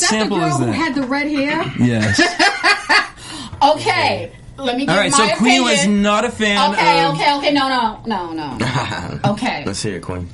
What, 0.00 0.02
what 0.02 0.02
Is 0.02 0.08
that 0.08 0.10
sample 0.10 0.36
the 0.38 0.44
girl 0.44 0.60
is 0.60 0.66
who 0.66 0.72
had 0.72 0.94
the 0.94 1.02
red 1.02 1.28
hair? 1.28 1.64
yes. 1.80 2.20
Okay. 3.62 4.32
let 4.56 4.74
me 4.76 4.86
give 4.86 4.88
All 4.88 4.96
right, 4.96 5.10
my 5.12 5.18
so 5.32 5.36
Queen 5.36 5.60
opinion. 5.60 5.64
was 5.64 5.86
not 6.02 6.24
a 6.24 6.30
fan 6.30 6.72
Okay, 6.72 7.04
of. 7.04 7.14
okay, 7.14 7.36
okay. 7.36 7.52
No, 7.52 7.68
no, 7.68 8.00
no, 8.06 8.32
no. 8.32 9.20
Okay. 9.32 9.64
Let's 9.66 9.82
hear 9.82 9.96
it, 9.96 10.02
Queen. 10.02 10.26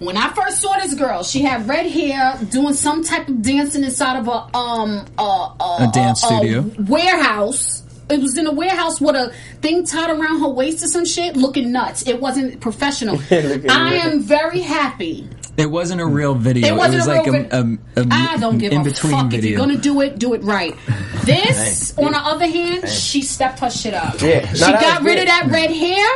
when 0.00 0.16
I 0.16 0.28
first 0.32 0.60
saw 0.60 0.76
this 0.78 0.94
girl, 0.94 1.22
she 1.22 1.42
had 1.42 1.68
red 1.68 1.86
hair, 1.86 2.38
doing 2.50 2.74
some 2.74 3.02
type 3.04 3.28
of 3.28 3.42
dancing 3.42 3.84
inside 3.84 4.18
of 4.18 4.26
a 4.28 4.56
um 4.56 5.06
a, 5.18 5.22
a, 5.22 5.76
A 5.88 5.90
dance 5.92 6.22
studio. 6.22 6.68
warehouse. 6.80 7.82
It 8.10 8.20
was 8.20 8.38
in 8.38 8.46
a 8.46 8.52
warehouse 8.52 9.00
with 9.00 9.14
a 9.16 9.32
thing 9.60 9.84
tied 9.84 10.08
around 10.10 10.40
her 10.40 10.48
waist 10.48 10.82
or 10.82 10.86
some 10.88 11.04
shit, 11.04 11.36
looking 11.36 11.72
nuts. 11.72 12.06
It 12.08 12.20
wasn't 12.20 12.58
professional. 12.60 13.20
I 13.30 14.00
am 14.02 14.20
very 14.22 14.60
happy. 14.60 15.28
It 15.58 15.68
wasn't 15.68 16.00
a 16.00 16.06
real 16.06 16.34
video. 16.36 16.68
It 16.68 16.76
wasn't 16.78 16.98
was 16.98 17.06
a 17.06 17.10
like 17.10 17.26
real 17.26 17.34
a, 17.34 18.00
a, 18.00 18.02
a, 18.02 18.06
I 18.12 18.36
don't 18.38 18.58
give 18.58 18.72
in 18.72 18.82
a 18.82 18.84
between 18.84 19.12
fuck. 19.12 19.26
video. 19.26 19.38
If 19.38 19.44
you're 19.50 19.58
gonna 19.58 19.76
do 19.76 20.00
it, 20.02 20.18
do 20.18 20.34
it 20.34 20.42
right. 20.42 20.74
This, 21.28 21.92
on 21.98 22.12
the 22.12 22.18
other 22.18 22.46
hand, 22.46 22.88
she 22.88 23.20
stepped 23.20 23.58
her 23.58 23.68
shit 23.68 23.92
up. 23.92 24.18
Yeah. 24.22 24.50
She 24.54 24.60
got 24.60 25.02
rid 25.02 25.16
good. 25.16 25.18
of 25.18 25.26
that 25.26 25.48
red 25.50 25.70
hair. 25.70 26.08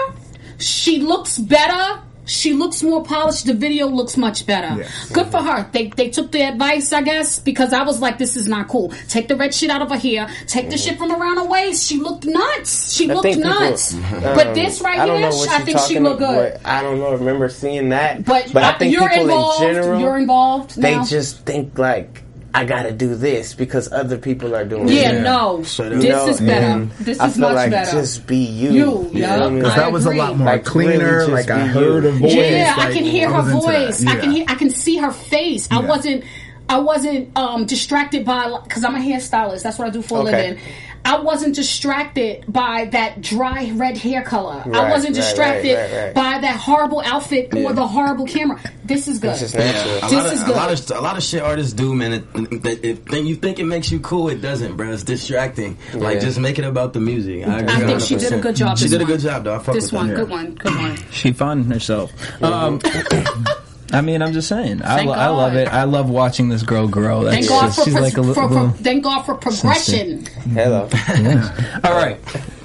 She 0.57 1.01
looks 1.01 1.39
better. 1.39 2.01
She 2.25 2.53
looks 2.53 2.83
more 2.83 3.03
polished. 3.03 3.47
The 3.47 3.55
video 3.55 3.89
looks 3.89 4.17
much 4.17 4.47
better. 4.47 4.79
Yes. 4.79 5.11
Good 5.11 5.27
for 5.27 5.43
her. 5.43 5.69
They 5.73 5.89
they 5.89 6.09
took 6.09 6.31
the 6.31 6.43
advice, 6.43 6.93
I 6.93 7.03
guess, 7.03 7.41
because 7.41 7.73
I 7.73 7.83
was 7.83 8.01
like, 8.01 8.19
this 8.19 8.37
is 8.37 8.47
not 8.47 8.69
cool. 8.69 8.93
Take 9.09 9.27
the 9.29 9.37
red 9.37 9.53
shit 9.53 9.71
out 9.71 9.83
of 9.83 9.91
her 9.91 9.99
hair. 9.99 10.29
Take 10.47 10.71
the 10.71 10.79
shit 10.79 10.99
from 10.99 11.11
around 11.11 11.39
her 11.39 11.45
waist. 11.47 11.87
She 11.87 11.99
looked 11.99 12.25
nuts. 12.25 12.95
She 12.95 13.11
I 13.11 13.15
looked 13.15 13.25
think 13.25 13.37
people- 13.43 13.51
nuts. 13.51 13.95
um, 13.95 14.21
but 14.21 14.55
this 14.55 14.81
right 14.81 15.01
I 15.01 15.07
don't 15.07 15.21
here, 15.21 15.31
know 15.31 15.37
what 15.37 15.49
I 15.49 15.59
think 15.65 15.79
she 15.81 15.99
looked 15.99 16.21
good. 16.21 16.53
about, 16.55 16.67
I 16.67 16.83
don't 16.83 16.99
know. 16.99 17.13
Remember 17.15 17.49
seeing 17.49 17.89
that? 17.89 18.25
But, 18.25 18.55
I 18.55 18.71
uh, 18.71 18.79
think 18.79 18.93
you're 18.93 19.09
people 19.09 19.23
involved. 19.25 19.63
in 19.63 19.75
general, 19.75 20.01
you're 20.01 20.19
involved. 20.19 20.81
they 20.81 20.95
just 21.05 21.45
think 21.45 21.77
like 21.79 22.23
I 22.55 22.65
gotta 22.67 22.93
do 22.93 23.15
this 23.15 23.55
because 23.55 23.91
other 23.93 24.19
people 24.19 24.55
are 24.55 24.65
doing 24.65 24.89
Yeah, 24.89 25.13
it. 25.13 25.23
no. 25.23 25.63
Straight 25.63 25.93
up. 25.93 26.01
This 26.01 26.11
know, 26.11 26.29
is 26.29 26.41
better. 26.41 26.85
This 27.01 27.19
I 27.21 27.27
is 27.29 27.33
feel 27.35 27.41
much 27.43 27.55
like 27.55 27.71
better. 27.71 27.91
just 27.93 28.27
be 28.27 28.37
you. 28.37 28.71
You, 28.73 28.85
know 28.87 29.11
yeah. 29.13 29.37
what 29.39 29.47
I 29.47 29.51
mean? 29.51 29.63
That 29.63 29.93
was 29.93 30.07
a 30.07 30.11
lot 30.15 30.37
more 30.37 30.47
Like, 30.47 30.75
really 30.75 30.93
cleaner. 30.93 31.21
just 31.21 31.31
like 31.31 31.51
I 31.51 31.67
heard 31.67 32.05
you. 32.05 32.11
her 32.11 32.19
voice. 32.19 32.35
Yeah, 32.35 32.75
I 32.77 32.93
can 32.93 33.05
hear 33.05 33.29
her 33.31 33.37
was 33.43 33.49
into 33.53 33.67
that. 33.67 33.87
voice. 33.87 34.07
I 34.07 34.17
can 34.17 34.31
hear, 34.33 34.45
I 34.49 34.55
can 34.55 34.71
see 34.71 34.97
her 34.99 35.11
face. 35.13 35.69
I 35.71 35.81
wasn't 35.81 36.25
I 36.69 36.79
wasn't 36.79 37.37
um, 37.37 37.67
distracted 37.67 38.25
by 38.25 38.55
because 38.65 38.85
I'm 38.85 38.95
a 38.95 38.99
hairstylist. 38.99 39.63
That's 39.63 39.79
what 39.79 39.89
I 39.89 39.91
do 39.91 40.01
for 40.03 40.19
a 40.19 40.23
living. 40.23 40.59
I 41.05 41.21
wasn't 41.21 41.55
distracted 41.55 42.45
by 42.49 42.87
that 42.93 43.21
dry 43.21 43.71
red 43.75 43.97
hair 43.99 44.23
color. 44.23 44.63
I 44.67 44.91
wasn't 44.91 45.15
distracted 45.15 45.75
right, 45.75 45.91
right, 45.93 46.05
right. 46.07 46.15
by 46.15 46.39
that 46.41 46.57
horrible 46.57 47.01
outfit 47.01 47.53
or 47.55 47.73
the 47.73 47.87
horrible 47.87 48.27
camera. 48.27 48.61
This 48.85 49.09
is 49.09 49.19
good. 49.19 49.31
It's 49.31 49.41
just 49.41 49.55
natural. 49.55 49.97
A 49.99 50.01
This 50.01 50.13
lot, 50.13 50.33
is 50.33 50.41
of, 50.41 50.47
good. 50.47 50.55
a 50.55 50.59
lot 50.59 50.73
of 50.73 50.91
a 50.91 51.01
lot 51.01 51.17
of 51.17 51.23
shit 51.23 51.43
artists 51.43 51.73
do, 51.73 51.95
man. 51.95 52.13
It, 52.13 52.25
it, 52.35 52.85
it, 52.85 53.07
then 53.07 53.27
you 53.27 53.37
think 53.37 53.59
it 53.59 53.65
makes 53.65 53.91
you 53.91 54.01
cool, 54.01 54.29
it 54.29 54.41
doesn't, 54.41 54.77
bro. 54.77 54.93
It's 54.93 55.03
distracting. 55.03 55.77
Like 55.95 56.21
just 56.21 56.39
make 56.39 56.59
it 56.59 56.65
about 56.65 56.93
the 56.93 57.01
music. 57.01 57.47
I, 57.47 57.61
agree 57.61 57.73
I 57.75 57.81
think 57.87 58.01
she 58.01 58.17
did 58.17 58.33
a 58.33 58.41
good 58.41 58.57
job. 58.57 58.79
She 58.79 58.85
this 58.85 58.93
did 58.93 59.03
a 59.03 59.05
good 59.05 59.21
job, 59.21 59.45
though. 59.45 59.55
I 59.55 59.59
fuck 59.59 59.75
This 59.75 59.85
with 59.85 59.95
one, 59.95 60.09
that. 60.09 60.17
good 60.17 60.29
one, 60.31 60.55
good 60.55 60.75
one. 60.75 60.97
She 61.11 61.33
found 61.33 61.67
herself. 61.73 62.13
Um, 62.43 62.81
I 63.93 64.01
mean, 64.01 64.23
I'm 64.23 64.33
just 64.33 64.49
saying. 64.49 64.81
I, 64.83 65.03
lo- 65.03 65.13
I 65.13 65.29
love 65.29 65.55
it. 65.55 65.69
I 65.69 65.85
love 65.85 66.09
watching 66.11 66.49
this 66.49 66.63
girl 66.63 66.89
grow. 66.89 67.25
That's 67.25 67.37
Thank 67.37 67.49
God 67.49 67.67
just, 67.67 67.79
for, 67.79 67.85
she's 67.85 67.95
pro- 67.95 68.03
like 68.03 68.17
a 68.17 68.21
li- 68.23 68.35
for, 68.35 68.49
for 68.49 68.55
little. 68.55 68.71
thank 68.71 69.05
God 69.05 69.23
for 69.23 69.35
progression. 69.35 70.25
Hello. 70.27 70.89
All 71.85 71.93
right. 71.95 72.19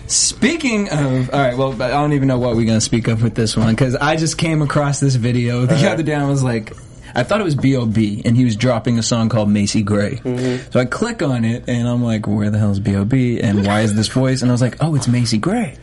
Speaking 0.08 0.88
of, 0.90 1.34
all 1.34 1.40
right. 1.40 1.58
Well, 1.58 1.74
I 1.82 1.90
don't 1.90 2.13
even 2.13 2.30
know 2.30 2.40
what 2.40 2.56
we're 2.56 2.66
gonna 2.66 2.80
speak 2.80 3.10
of 3.10 3.22
with 3.22 3.36
this 3.36 3.58
one 3.58 3.74
because 3.76 3.94
I 3.96 4.16
just 4.16 4.38
came 4.38 4.62
across 4.62 5.02
this 5.02 5.16
video 5.16 5.66
the 5.66 5.76
Uh-huh. 5.76 5.88
other 5.90 6.04
day. 6.04 6.16
I 6.16 6.24
was 6.26 6.42
like, 6.44 6.72
I 7.13 7.24
thought 7.24 7.42
it 7.42 7.44
was 7.44 7.56
B.O.B. 7.56 8.22
and 8.24 8.38
he 8.38 8.46
was 8.46 8.56
dropping 8.56 8.98
a 9.00 9.04
song 9.04 9.28
called 9.28 9.50
Macy 9.50 9.82
Gray. 9.84 10.16
Mm-hmm. 10.24 10.72
So 10.72 10.80
I 10.80 10.86
click 10.86 11.22
on 11.22 11.44
it 11.44 11.66
and 11.68 11.88
I'm 11.90 12.04
like, 12.04 12.26
where 12.26 12.50
the 12.50 12.58
hell 12.58 12.72
is 12.72 12.80
B.O.B. 12.80 13.42
and 13.42 13.66
why 13.66 13.82
is 13.82 13.96
this 13.96 14.08
voice? 14.08 14.42
And 14.44 14.50
I 14.50 14.54
was 14.54 14.62
like, 14.62 14.78
oh, 14.80 14.96
it's 14.96 15.10
Macy 15.10 15.40
Gray. 15.40 15.78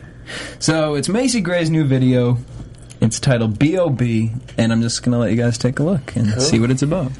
So 0.57 0.95
it's 0.95 1.07
Macy 1.07 1.41
Gray's 1.41 1.69
new 1.69 1.83
video. 1.83 2.39
It's 3.01 3.19
titled 3.19 3.59
B.O.B. 3.59 4.31
and 4.57 4.71
I'm 4.71 4.81
just 4.81 5.03
gonna 5.03 5.19
let 5.19 5.31
you 5.31 5.37
guys 5.37 5.57
take 5.57 5.79
a 5.79 5.83
look 5.83 6.15
and 6.15 6.41
see 6.41 6.59
what 6.59 6.71
it's 6.71 6.81
about. 6.81 7.11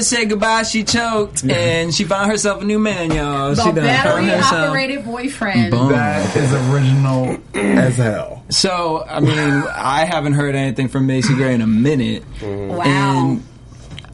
To 0.00 0.04
say 0.04 0.24
goodbye, 0.24 0.62
she 0.64 0.84
choked, 0.84 1.44
and 1.48 1.94
she 1.94 2.04
found 2.04 2.30
herself 2.30 2.62
a 2.62 2.64
new 2.64 2.78
man, 2.78 3.10
y'all. 3.12 3.54
The 3.54 3.62
she 3.62 3.72
done 3.72 3.74
found 3.74 3.86
battery 3.86 4.24
herself. 4.26 4.68
operated 4.68 5.04
boyfriend. 5.04 5.70
Boom. 5.70 5.92
That 5.92 6.36
is 6.36 6.52
original 6.72 7.38
as 7.54 7.96
hell. 7.96 8.44
So, 8.48 9.04
I 9.08 9.20
mean, 9.20 9.30
I 9.38 10.04
haven't 10.04 10.32
heard 10.34 10.54
anything 10.54 10.88
from 10.88 11.06
Macy 11.06 11.34
Gray 11.34 11.54
in 11.54 11.60
a 11.60 11.66
minute. 11.66 12.24
Wow. 12.42 12.82
And 12.82 13.44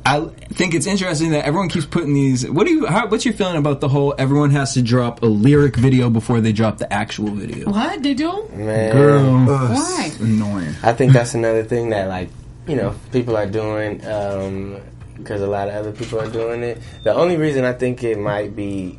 I 0.04 0.20
think 0.52 0.74
it's 0.74 0.86
interesting 0.86 1.30
that 1.30 1.44
everyone 1.46 1.68
keeps 1.68 1.86
putting 1.86 2.14
these. 2.14 2.48
What 2.48 2.66
do 2.66 2.72
you? 2.72 2.86
How, 2.86 3.08
what's 3.08 3.24
your 3.24 3.34
feeling 3.34 3.56
about 3.56 3.80
the 3.80 3.88
whole? 3.88 4.14
Everyone 4.18 4.50
has 4.50 4.74
to 4.74 4.82
drop 4.82 5.22
a 5.22 5.26
lyric 5.26 5.74
video 5.76 6.10
before 6.10 6.40
they 6.40 6.52
drop 6.52 6.78
the 6.78 6.92
actual 6.92 7.30
video. 7.30 7.70
what 7.70 8.02
they 8.02 8.14
do? 8.14 8.48
Man. 8.52 8.92
Girl, 8.92 9.50
Ugh, 9.50 9.70
Why? 9.70 10.12
annoying. 10.20 10.74
I 10.82 10.92
think 10.92 11.12
that's 11.12 11.34
another 11.34 11.64
thing 11.64 11.90
that 11.90 12.08
like 12.08 12.28
you 12.68 12.76
know 12.76 12.94
people 13.10 13.36
are 13.36 13.46
doing 13.46 14.04
um, 14.06 14.76
because 15.16 15.40
a 15.40 15.46
lot 15.46 15.68
of 15.68 15.74
other 15.74 15.92
people 15.92 16.20
are 16.20 16.30
doing 16.30 16.62
it. 16.62 16.80
The 17.02 17.14
only 17.14 17.36
reason 17.36 17.64
I 17.64 17.72
think 17.72 18.02
it 18.02 18.18
might 18.18 18.54
be 18.54 18.98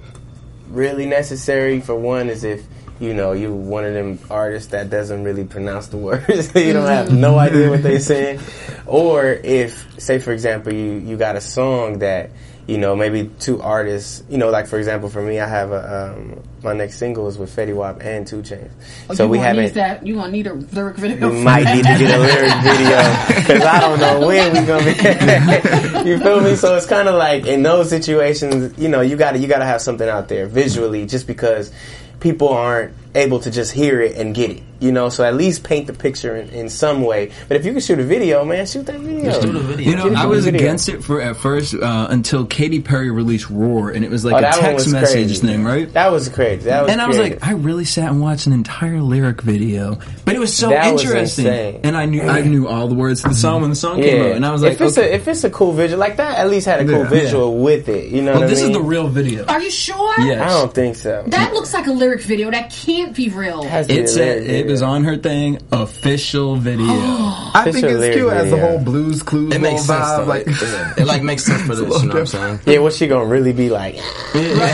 really 0.70 1.06
necessary 1.06 1.80
for 1.80 1.96
one 1.96 2.30
is 2.30 2.44
if 2.44 2.66
you 3.00 3.14
know 3.14 3.32
you're 3.32 3.52
one 3.52 3.86
of 3.86 3.94
them 3.94 4.20
artists 4.30 4.72
that 4.72 4.90
doesn't 4.90 5.24
really 5.24 5.46
pronounce 5.46 5.88
the 5.88 5.98
words, 5.98 6.54
you 6.56 6.74
don't 6.74 6.88
have 6.88 7.12
no 7.12 7.38
idea 7.38 7.70
what 7.70 7.84
they're 7.84 8.00
saying, 8.00 8.40
or 8.86 9.26
if 9.26 9.86
say 10.00 10.20
for 10.20 10.32
example 10.32 10.74
you 10.74 10.94
you 10.94 11.18
got 11.18 11.36
a 11.36 11.42
song 11.42 12.00
that 12.00 12.32
you 12.68 12.78
know 12.78 12.96
maybe 12.96 13.32
two 13.40 13.62
artists 13.62 14.24
you 14.30 14.38
know 14.38 14.50
like 14.50 14.68
for 14.68 14.78
example 14.78 15.10
for 15.10 15.22
me 15.22 15.40
I 15.40 15.48
have 15.48 15.72
a 15.72 16.14
um, 16.18 16.44
my 16.64 16.74
next 16.74 16.98
single 16.98 17.28
is 17.28 17.38
with 17.38 17.56
Fetty 17.56 17.74
Wap 17.74 18.02
and 18.04 18.28
Two 18.28 18.42
Chainz, 18.42 18.70
Oh, 19.10 19.14
so 19.14 19.28
we 19.28 19.38
haven't 19.38 19.64
need 19.66 19.74
that. 19.76 20.06
You 20.06 20.16
gonna 20.16 20.32
need 20.32 20.48
a 20.48 20.54
lyric 20.54 20.98
video. 20.98 21.30
we 21.32 21.42
might 21.42 21.64
that. 21.64 21.76
need 21.76 21.86
to 21.86 21.98
get 21.98 22.14
a 22.14 22.20
lyric 22.20 22.54
video 22.64 23.38
because 23.38 23.64
I 23.64 23.80
don't 23.80 24.00
know 24.00 24.28
when 24.28 24.54
we 24.54 24.66
gonna 24.66 24.84
be. 24.84 26.08
you 26.10 26.20
feel 26.20 26.42
me? 26.42 26.56
So 26.56 26.76
it's 26.76 26.86
kind 26.86 27.08
of 27.08 27.16
like 27.16 27.46
in 27.46 27.64
those 27.64 27.90
situations, 27.90 28.78
you 28.78 28.90
know, 28.90 29.02
you 29.02 29.16
got 29.16 29.32
to 29.34 29.38
you 29.40 29.48
got 29.48 29.60
to 29.60 29.66
have 29.66 29.82
something 29.82 30.08
out 30.10 30.28
there 30.28 30.46
visually, 30.48 31.06
just 31.06 31.26
because 31.28 31.72
people 32.20 32.50
aren't 32.50 32.94
able 33.16 33.40
to 33.40 33.52
just 33.52 33.72
hear 33.72 34.02
it 34.02 34.18
and 34.18 34.34
get 34.36 34.50
it. 34.50 34.64
You 34.80 34.92
know, 34.92 35.10
so 35.10 35.24
at 35.24 35.36
least 35.36 35.64
paint 35.64 35.88
the 35.88 35.94
picture 35.94 36.36
in, 36.36 36.50
in 36.50 36.70
some 36.70 37.02
way. 37.04 37.32
But 37.48 37.58
if 37.58 37.66
you 37.66 37.72
can 37.72 37.82
shoot 37.82 38.00
a 38.00 38.04
video, 38.04 38.46
man, 38.46 38.66
shoot 38.66 38.86
that 38.86 39.00
video. 39.00 39.26
Just 39.26 39.42
do 39.42 39.52
the 39.52 39.60
video. 39.60 39.90
You 39.90 39.96
know, 39.96 40.14
I 40.22 40.26
was 40.28 40.46
against 40.46 40.88
it 40.90 41.04
for 41.04 41.22
at 41.22 41.38
first 41.38 41.74
uh, 41.74 42.08
until 42.10 42.46
Katy 42.46 42.82
Perry 42.82 43.10
released 43.10 43.50
"Roar," 43.50 43.90
and 43.90 44.06
it 44.06 44.12
was 44.12 44.24
like 44.24 44.36
Oh, 44.36 44.48
a 44.48 44.52
text 44.62 44.92
message 44.92 45.14
crazy. 45.28 45.48
thing, 45.48 45.64
right? 45.64 45.92
That 45.94 46.12
was 46.12 46.30
crazy. 46.30 46.66
That 46.66 46.84
was 46.84 46.92
and 46.92 47.02
I 47.02 47.08
was 47.08 47.18
creative. 47.18 47.42
like, 47.42 47.50
I 47.50 47.54
really 47.54 47.86
sat 47.86 48.10
and 48.12 48.22
watched 48.22 48.46
an 48.48 48.54
entire 48.54 49.02
lyric 49.02 49.42
video, 49.42 49.98
but 50.26 50.36
it 50.36 50.40
was 50.40 50.56
so 50.56 50.70
That 50.70 50.86
interesting. 50.88 51.46
insane. 51.48 51.80
and 51.84 51.98
I 51.98 52.06
knew 52.06 52.22
I 52.22 52.42
knew 52.42 52.68
all 52.68 52.88
the 52.88 52.96
words 52.96 53.24
to 53.24 53.30
the 53.30 53.36
song 53.36 53.62
when 53.62 53.70
the 53.72 53.76
song 53.76 54.02
came 54.02 54.22
out, 54.22 54.32
and 54.36 54.46
I 54.46 54.52
was 54.52 54.62
like, 54.62 54.74
if 54.74 54.82
it's 54.82 54.98
okay. 54.98 55.12
a 55.12 55.16
if 55.16 55.28
it's 55.28 55.44
a 55.44 55.50
cool 55.50 55.72
visual 55.74 56.00
like 56.00 56.18
that, 56.18 56.38
at 56.38 56.50
least 56.50 56.68
had 56.68 56.82
a 56.82 56.86
cool 56.86 57.04
Yeah. 57.04 57.10
visual 57.10 57.58
with 57.58 57.90
it. 57.90 58.10
You 58.10 58.22
know 58.22 58.34
well, 58.34 58.42
what 58.42 58.50
this 58.50 58.62
mean? 58.62 58.72
is 58.72 58.78
the 58.78 58.84
real 58.84 59.08
video. 59.08 59.46
Are 59.46 59.62
you 59.62 59.72
sure? 59.72 60.14
Yes. 60.20 60.42
I 60.42 60.50
don't 60.62 60.74
think 60.74 60.96
so. 60.98 61.24
That 61.28 61.54
looks 61.54 61.74
like 61.74 61.88
a 61.88 61.92
lyric 61.92 62.22
video. 62.22 62.52
That 62.52 62.70
can't 62.72 63.16
be 63.16 63.30
real. 63.30 63.64
It 63.64 63.70
has 63.70 63.88
to 63.88 63.96
be 63.96 64.02
a 64.02 64.08
said 64.08 64.44
lyric 64.44 64.50
it 64.66 64.67
was 64.68 64.80
video. 64.82 64.94
on 64.94 65.04
her 65.06 65.18
thing, 65.18 65.60
official 65.72 66.56
video. 66.56 66.86
I 66.88 67.62
think 67.66 67.78
Official 67.78 67.90
it's 67.90 68.00
lyric 68.00 68.18
cute 68.18 68.34
as 68.34 68.50
the 68.50 68.56
video. 68.58 68.70
whole 68.70 68.80
Blue's 68.84 69.24
Clues 69.24 69.56
It 69.56 69.62
makes 69.62 69.88
little 69.88 70.06
sense 70.06 70.10
vibe. 70.10 70.18
though. 70.18 70.26
Like, 70.26 70.48
It, 70.48 70.62
yeah. 70.62 70.94
it 70.98 71.06
like 71.08 71.24
makes 71.24 71.44
sense 71.46 71.62
for 71.64 71.76
this. 71.76 72.02
You 72.02 72.08
know 72.08 72.14
what 72.14 72.20
I'm 72.20 72.26
saying? 72.28 72.60
Yeah, 72.66 72.80
what's 72.80 72.98
she 72.98 73.08
gonna 73.08 73.26
really 73.26 73.54
be 73.54 73.70
like? 73.70 73.96
like 74.36 74.74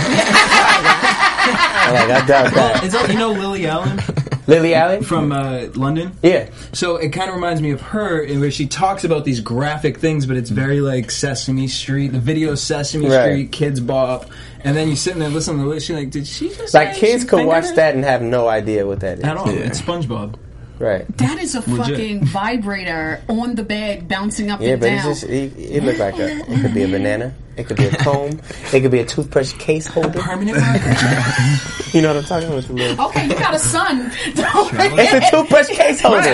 I 2.09 2.25
doubt 2.25 2.53
that. 2.53 2.83
Is 2.83 2.93
that 2.93 3.09
you 3.11 3.17
know 3.19 3.31
Lily 3.31 3.67
Allen 3.67 3.99
Lily 4.47 4.73
Allen? 4.75 5.03
from 5.03 5.31
uh, 5.31 5.67
London? 5.75 6.11
Yeah. 6.21 6.49
So 6.73 6.97
it 6.97 7.09
kind 7.09 7.29
of 7.29 7.35
reminds 7.35 7.61
me 7.61 7.71
of 7.71 7.81
her, 7.81 8.21
in 8.21 8.39
where 8.39 8.51
she 8.51 8.67
talks 8.67 9.03
about 9.03 9.25
these 9.25 9.39
graphic 9.39 9.97
things, 9.97 10.25
but 10.25 10.37
it's 10.37 10.49
very 10.49 10.81
like 10.81 11.11
Sesame 11.11 11.67
Street. 11.67 12.09
The 12.09 12.19
video 12.19 12.55
Sesame 12.55 13.07
Right. 13.07 13.49
Street, 13.49 13.51
Kidz 13.51 13.85
Bop, 13.85 14.29
and 14.63 14.75
then 14.75 14.89
you 14.89 14.95
sit 14.95 15.15
there 15.15 15.25
and 15.25 15.33
listen 15.33 15.57
to 15.57 15.63
the 15.63 15.67
list. 15.67 15.89
You're 15.89 15.97
like, 15.99 16.09
did 16.09 16.27
she 16.27 16.49
just 16.49 16.73
Like 16.73 16.93
say 16.95 16.99
kids 16.99 17.23
she 17.23 17.29
could 17.29 17.45
watch 17.45 17.73
that 17.75 17.95
and 17.95 18.03
have 18.03 18.21
no 18.21 18.47
idea 18.47 18.85
what 18.85 18.99
that 19.01 19.19
is. 19.19 19.23
at 19.23 19.37
all? 19.37 19.49
It's 19.49 19.81
SpongeBob. 19.81 20.35
Right. 20.83 21.17
That 21.17 21.39
is 21.39 21.55
a 21.55 21.59
Legit. 21.61 21.77
fucking 21.87 22.25
vibrator 22.25 23.21
on 23.29 23.55
the 23.55 23.63
bed, 23.63 24.07
bouncing 24.09 24.51
up 24.51 24.59
Yeah, 24.59 24.71
and 24.71 24.81
but 24.81 24.87
down. 24.87 24.95
it's 24.97 25.21
just 25.21 25.23
it, 25.31 25.53
it 25.57 25.83
looked 25.83 25.99
like 25.99 26.17
a 26.19 26.39
it 26.39 26.61
could 26.61 26.73
be 26.73 26.83
a 26.83 26.87
banana, 26.89 27.33
it 27.55 27.67
could 27.67 27.77
be 27.77 27.85
a 27.85 27.91
comb, 28.03 28.41
it 28.73 28.81
could 28.81 28.91
be 28.91 28.99
a 28.99 29.05
toothbrush 29.05 29.53
case 29.53 29.87
holder. 29.87 30.19
Permanent 30.19 30.57
marker. 30.59 30.95
You 31.93 32.01
know 32.01 32.07
what 32.07 32.17
I'm 32.17 32.23
talking 32.23 32.49
about? 32.49 32.67
With 32.69 32.99
Okay, 32.99 33.27
you 33.27 33.33
got 33.35 33.53
a 33.53 33.59
son. 33.59 34.11
It's 34.25 35.27
a 35.27 35.29
toothbrush 35.31 35.67
case 35.67 36.01
holder. 36.01 36.33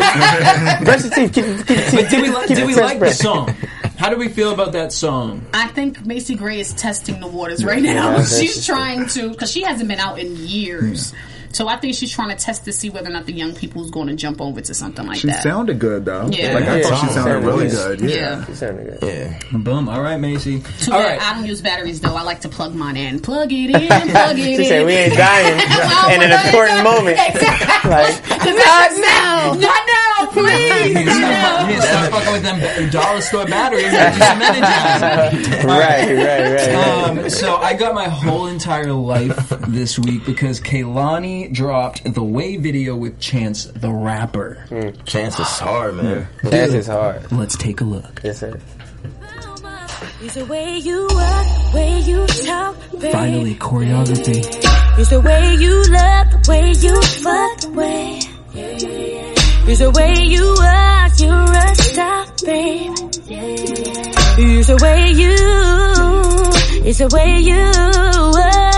Brush 0.86 1.04
your 1.04 1.12
teeth. 1.14 1.34
Keep, 1.34 1.46
keep, 1.68 1.68
keep, 1.68 1.92
But 1.92 2.10
did 2.10 2.22
we, 2.22 2.30
li- 2.30 2.48
keep 2.48 2.58
did 2.58 2.66
we 2.66 2.74
toothbrush. 2.74 2.90
like 2.92 3.00
the 3.00 3.10
song? 3.12 3.50
How 3.98 4.10
do 4.10 4.16
we 4.16 4.30
feel 4.30 4.54
about 4.54 4.72
that 4.72 4.94
song? 4.94 5.46
I 5.54 5.68
think 5.68 6.06
Macy 6.06 6.36
Gray 6.36 6.62
is 6.62 6.72
testing 6.74 7.20
the 7.20 7.28
waters 7.28 7.66
right 7.66 7.82
now. 7.84 8.16
Yeah, 8.18 8.24
she's 8.24 8.66
trying 8.66 9.08
to 9.10 9.30
because 9.32 9.52
she 9.52 9.64
hasn't 9.64 9.90
been 9.90 10.00
out 10.00 10.18
in 10.18 10.38
years. 10.38 11.14
So 11.52 11.68
I 11.68 11.78
think 11.78 11.96
she's 11.96 12.12
trying 12.12 12.30
to 12.30 12.36
test 12.44 12.66
to 12.66 12.72
see 12.74 12.90
whether 12.90 13.10
or 13.10 13.14
not 13.14 13.26
the 13.26 13.34
young 13.34 13.56
people's 13.56 13.90
going 13.90 14.08
to 14.08 14.16
jump 14.16 14.40
over 14.40 14.62
to 14.62 14.74
something 14.74 15.06
like 15.08 15.18
She 15.18 15.28
that. 15.28 15.38
She 15.38 15.42
sounded 15.50 15.80
good 15.80 16.06
though. 16.06 16.28
Yeah. 16.28 16.54
Like 16.54 16.66
I 16.66 16.78
Yeah, 16.78 16.84
thought 16.84 17.00
she 17.02 17.08
she 17.08 17.14
sounded 17.14 17.32
sounded 17.32 17.48
really 17.48 17.68
good. 17.70 18.00
good. 18.00 18.10
Yeah. 18.12 18.16
yeah. 18.18 18.46
She 18.46 18.54
sounded 18.54 19.00
good. 19.00 19.10
Yeah. 19.52 19.58
Boom. 19.58 19.90
All 19.90 20.02
right, 20.02 20.18
Macy. 20.18 20.60
Too 20.80 20.92
All 20.92 21.00
bad 21.00 21.18
right. 21.18 21.22
I 21.22 21.34
don't 21.36 21.46
use 21.48 21.62
batteries 21.62 22.02
though. 22.02 22.16
I 22.16 22.22
like 22.22 22.42
to 22.42 22.50
plug 22.50 22.76
mine 22.76 22.98
in. 22.98 23.20
Plug 23.20 23.52
it 23.52 23.70
in. 23.72 23.88
Plug 24.10 24.38
it 24.38 24.44
She 24.44 24.54
in. 24.56 24.66
said 24.66 24.86
we 24.86 24.94
ain't 24.94 25.14
dying 25.16 25.58
Well, 25.70 26.10
in 26.16 26.22
an 26.24 26.32
important 26.46 26.84
moment. 26.84 27.18
Exactly. 27.30 27.90
Like, 27.90 28.56
Not 28.56 28.92
now. 29.00 29.54
Not 29.54 29.60
now, 29.88 30.26
please. 30.32 30.88
You 30.90 30.94
need 30.94 31.08
stop, 31.10 31.62
you 31.62 31.68
need 31.68 31.76
to 31.76 31.82
stop 31.82 32.12
fucking 32.12 32.34
with 32.34 32.44
them 32.44 32.90
dollar 32.90 33.22
store 33.22 33.46
batteries 33.46 33.86
and 33.86 34.14
do 34.14 34.20
some 34.20 34.40
energizer. 34.40 35.64
right, 35.64 36.16
right, 36.16 36.16
right. 36.16 36.74
right. 36.76 37.20
Um, 37.24 37.30
so 37.30 37.56
I 37.58 37.74
got 37.74 37.94
my 37.96 38.08
whole 38.08 38.48
entire 38.48 38.92
life 38.94 39.50
this 39.68 39.98
week 40.00 40.26
because 40.26 40.60
Kehlani 40.60 41.39
dropped 41.48 42.14
the 42.14 42.24
Way 42.24 42.58
video 42.58 42.96
with 42.96 43.20
Chance 43.20 43.66
the 43.66 43.92
Rapper. 43.92 44.66
Mm. 44.70 45.06
Chance 45.06 45.40
is 45.40 45.48
hard, 45.48 45.96
man. 45.96 46.28
That's 46.44 46.74
is 46.74 46.88
hard. 46.88 47.32
Let's 47.32 47.56
take 47.58 47.82
a 47.82 47.84
look. 47.86 48.22
Yes, 48.24 48.40
sir. 48.40 48.60
It's 50.22 50.36
the 50.36 50.46
way 50.46 50.78
you 50.78 51.08
walk, 51.12 51.74
way 51.74 52.00
you 52.00 52.28
talk, 52.28 52.76
babe. 53.00 53.12
Finally, 53.12 53.56
choreography. 53.56 54.46
It's 55.00 55.10
the 55.10 55.22
way 55.22 55.56
you 55.56 55.76
look, 55.76 56.30
the 56.32 56.46
way 56.50 56.72
you 56.72 57.02
fuck, 57.02 57.60
the 57.62 57.70
way. 57.72 58.20
It's 59.72 59.80
the 59.80 59.92
way 59.92 60.14
you 60.24 60.44
are, 60.44 61.10
you're 61.18 61.32
a 61.32 61.76
star, 61.76 62.26
babe. 62.44 62.92
It's 64.42 64.68
the 64.68 64.78
way 64.82 65.12
you, 65.12 65.36
it's 66.86 66.98
the 67.00 67.08
way 67.14 67.38
you 67.40 67.56
are. 67.56 68.69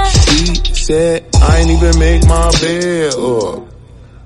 I 0.90 1.60
ain't 1.60 1.70
even 1.70 2.00
make 2.00 2.26
my 2.26 2.52
bed 2.60 3.14
up. 3.14 3.68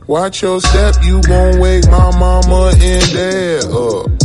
Watch 0.07 0.41
your 0.41 0.61
step, 0.61 0.95
you 1.03 1.19
won't 1.27 1.59
wake 1.59 1.85
my 1.87 2.17
mama 2.17 2.71
and 2.79 3.11
dad 3.11 3.65
up. 3.65 4.07
Uh. 4.07 4.15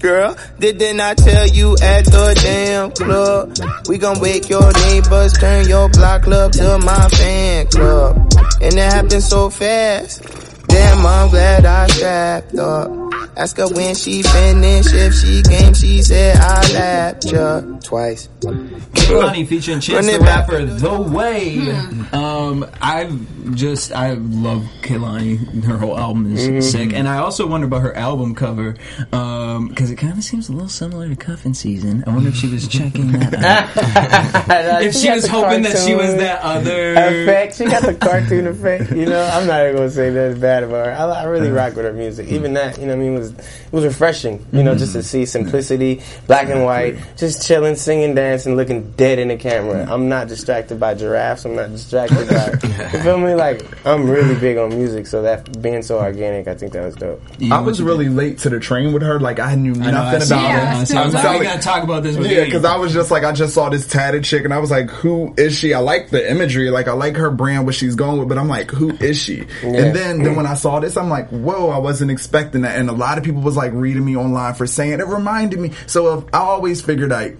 Girl, 0.00 0.36
didn't 0.58 1.00
I 1.00 1.14
tell 1.14 1.46
you 1.46 1.76
at 1.80 2.04
the 2.04 2.38
damn 2.42 2.90
club? 2.90 3.56
We 3.88 3.96
gon' 3.96 4.20
wake 4.20 4.50
your 4.50 4.70
neighbors, 4.72 5.32
turn 5.34 5.66
your 5.66 5.88
block 5.88 6.24
club 6.24 6.52
to 6.52 6.78
my 6.78 7.08
fan 7.08 7.68
club. 7.68 8.16
And 8.60 8.74
it 8.74 8.92
happened 8.92 9.22
so 9.22 9.48
fast. 9.48 10.22
Damn, 10.66 11.06
I'm 11.06 11.30
glad 11.30 11.64
I 11.64 11.86
strapped 11.86 12.54
up. 12.56 13.03
Ask 13.36 13.56
her 13.56 13.68
when 13.68 13.94
she 13.96 14.22
finished, 14.22 14.94
if 14.94 15.14
she 15.14 15.42
came, 15.42 15.74
she 15.74 16.02
said 16.02 16.36
I 16.36 16.72
lapped 16.72 17.24
ya 17.24 17.60
twice. 17.80 18.28
Kehlani 18.40 19.46
featuring 19.46 19.80
Chance 19.80 20.06
the. 20.06 20.20
Rapper, 20.20 20.64
The 20.64 21.00
Way. 21.00 21.70
Um, 22.12 22.64
I've 22.80 23.54
just, 23.56 23.92
I 23.92 24.12
love 24.12 24.62
Kehlani. 24.82 25.64
Her 25.64 25.78
whole 25.78 25.98
album 25.98 26.32
is 26.32 26.46
mm-hmm. 26.46 26.60
sick. 26.60 26.92
And 26.92 27.08
I 27.08 27.18
also 27.18 27.46
wonder 27.46 27.66
about 27.66 27.82
her 27.82 27.96
album 27.96 28.34
cover 28.34 28.76
um, 29.12 29.68
because 29.68 29.90
it 29.90 29.96
kind 29.96 30.16
of 30.16 30.22
seems 30.22 30.48
a 30.48 30.52
little 30.52 30.68
similar 30.68 31.08
to 31.08 31.16
Cuffin 31.16 31.54
Season. 31.54 32.04
I 32.06 32.10
wonder 32.10 32.28
if 32.28 32.36
she 32.36 32.48
was 32.48 32.68
checking 32.68 33.12
that 33.12 33.34
out. 34.48 34.82
if 34.82 34.94
she 34.94 35.08
got 35.08 35.16
was 35.16 35.26
hoping 35.26 35.62
that 35.62 35.76
she 35.78 35.94
was 35.94 36.14
that 36.16 36.40
other. 36.42 36.92
effect. 36.92 37.56
She 37.56 37.64
got 37.64 37.82
the 37.82 37.94
cartoon 37.94 38.46
effect. 38.46 38.92
You 38.92 39.06
know, 39.06 39.24
I'm 39.32 39.46
not 39.46 39.62
even 39.62 39.76
gonna 39.76 39.90
say 39.90 40.10
that's 40.10 40.38
bad 40.38 40.62
about 40.62 40.86
her. 40.86 40.92
I, 40.92 41.04
I 41.04 41.24
really 41.24 41.48
uh. 41.48 41.54
rock 41.54 41.74
with 41.74 41.84
her 41.84 41.92
music. 41.92 42.28
Even 42.28 42.54
that, 42.54 42.78
you 42.78 42.86
know, 42.86 42.96
what 42.96 43.02
I 43.02 43.04
mean, 43.04 43.14
was 43.32 43.46
it 43.46 43.72
was 43.72 43.84
refreshing. 43.84 44.44
You 44.52 44.62
know, 44.62 44.74
just 44.74 44.92
to 44.92 44.98
mm-hmm. 44.98 45.06
see 45.06 45.26
simplicity, 45.26 46.02
black 46.26 46.48
and 46.48 46.64
white, 46.64 46.96
just 47.16 47.46
chilling, 47.46 47.76
singing, 47.76 48.14
dancing, 48.14 48.56
looking 48.56 48.92
dead 48.92 49.18
in 49.18 49.28
the 49.28 49.36
camera. 49.36 49.86
I'm 49.90 50.08
not 50.08 50.28
distracted 50.28 50.78
by 50.78 50.94
giraffes. 50.94 51.44
I'm 51.44 51.56
not 51.56 51.70
distracted 51.70 52.28
by. 52.28 52.44
You 52.94 53.00
feel 53.00 53.18
me? 53.18 53.34
Like 53.34 53.86
I'm 53.86 54.08
really 54.08 54.34
big 54.34 54.56
on 54.56 54.70
music, 54.70 55.06
so 55.06 55.22
that 55.22 55.60
being 55.60 55.82
so 55.82 55.98
organic, 55.98 56.46
I 56.48 56.54
think 56.54 56.72
that 56.72 56.84
was 56.84 56.94
dope. 56.94 57.22
I 57.50 57.60
was 57.60 57.82
really 57.82 58.08
late 58.08 58.38
to 58.38 58.50
the 58.50 58.60
train 58.60 58.92
with 58.92 59.02
her. 59.02 59.18
Like 59.18 59.38
I 59.40 59.54
knew 59.54 59.72
I 59.74 59.90
know, 59.90 60.02
I 60.02 60.12
nothing 60.12 60.20
see 60.20 60.34
about 60.34 60.44
it. 60.44 60.48
Yeah, 60.48 60.74
I 60.74 60.78
her. 60.78 60.86
see 60.86 60.94
it. 60.94 60.96
I 60.96 61.00
I'm 61.00 61.06
was 61.06 61.14
like, 61.14 61.22
telling- 61.22 61.40
we 61.40 61.46
gotta 61.46 61.62
talk 61.62 61.82
about 61.82 62.02
this 62.02 62.16
with 62.16 62.30
Yeah, 62.30 62.44
because 62.44 62.64
I 62.64 62.76
was 62.76 62.92
just 62.92 63.10
like, 63.10 63.24
I 63.24 63.32
just 63.32 63.54
saw 63.54 63.68
this 63.68 63.86
tatted 63.86 64.24
chick, 64.24 64.44
and 64.44 64.52
I 64.52 64.58
was 64.58 64.70
like, 64.70 64.90
who 64.90 65.34
is 65.36 65.56
she? 65.56 65.74
I 65.74 65.78
like 65.78 66.10
the 66.10 66.30
imagery, 66.30 66.70
like 66.70 66.88
I 66.88 66.92
like 66.92 67.16
her 67.16 67.30
brand, 67.30 67.66
what 67.66 67.74
she's 67.74 67.94
going 67.94 68.18
with, 68.18 68.28
but 68.28 68.38
I'm 68.38 68.48
like, 68.48 68.70
who 68.70 68.90
is 68.90 69.20
she? 69.20 69.44
And 69.62 69.94
then, 69.94 70.22
then 70.22 70.36
when 70.36 70.46
I 70.46 70.54
saw 70.54 70.80
this, 70.80 70.96
I'm 70.96 71.08
like, 71.08 71.28
whoa, 71.28 71.70
I 71.70 71.78
wasn't 71.78 72.10
expecting 72.10 72.62
that. 72.62 72.78
And 72.78 72.88
a 72.88 72.92
lot 72.92 73.13
of 73.18 73.24
people 73.24 73.42
was 73.42 73.56
like 73.56 73.72
reading 73.72 74.04
me 74.04 74.16
online 74.16 74.54
for 74.54 74.66
saying 74.66 75.00
it 75.00 75.06
reminded 75.06 75.58
me. 75.58 75.72
So 75.86 76.18
if, 76.18 76.24
I 76.34 76.38
always 76.38 76.80
figured 76.80 77.10
like. 77.10 77.36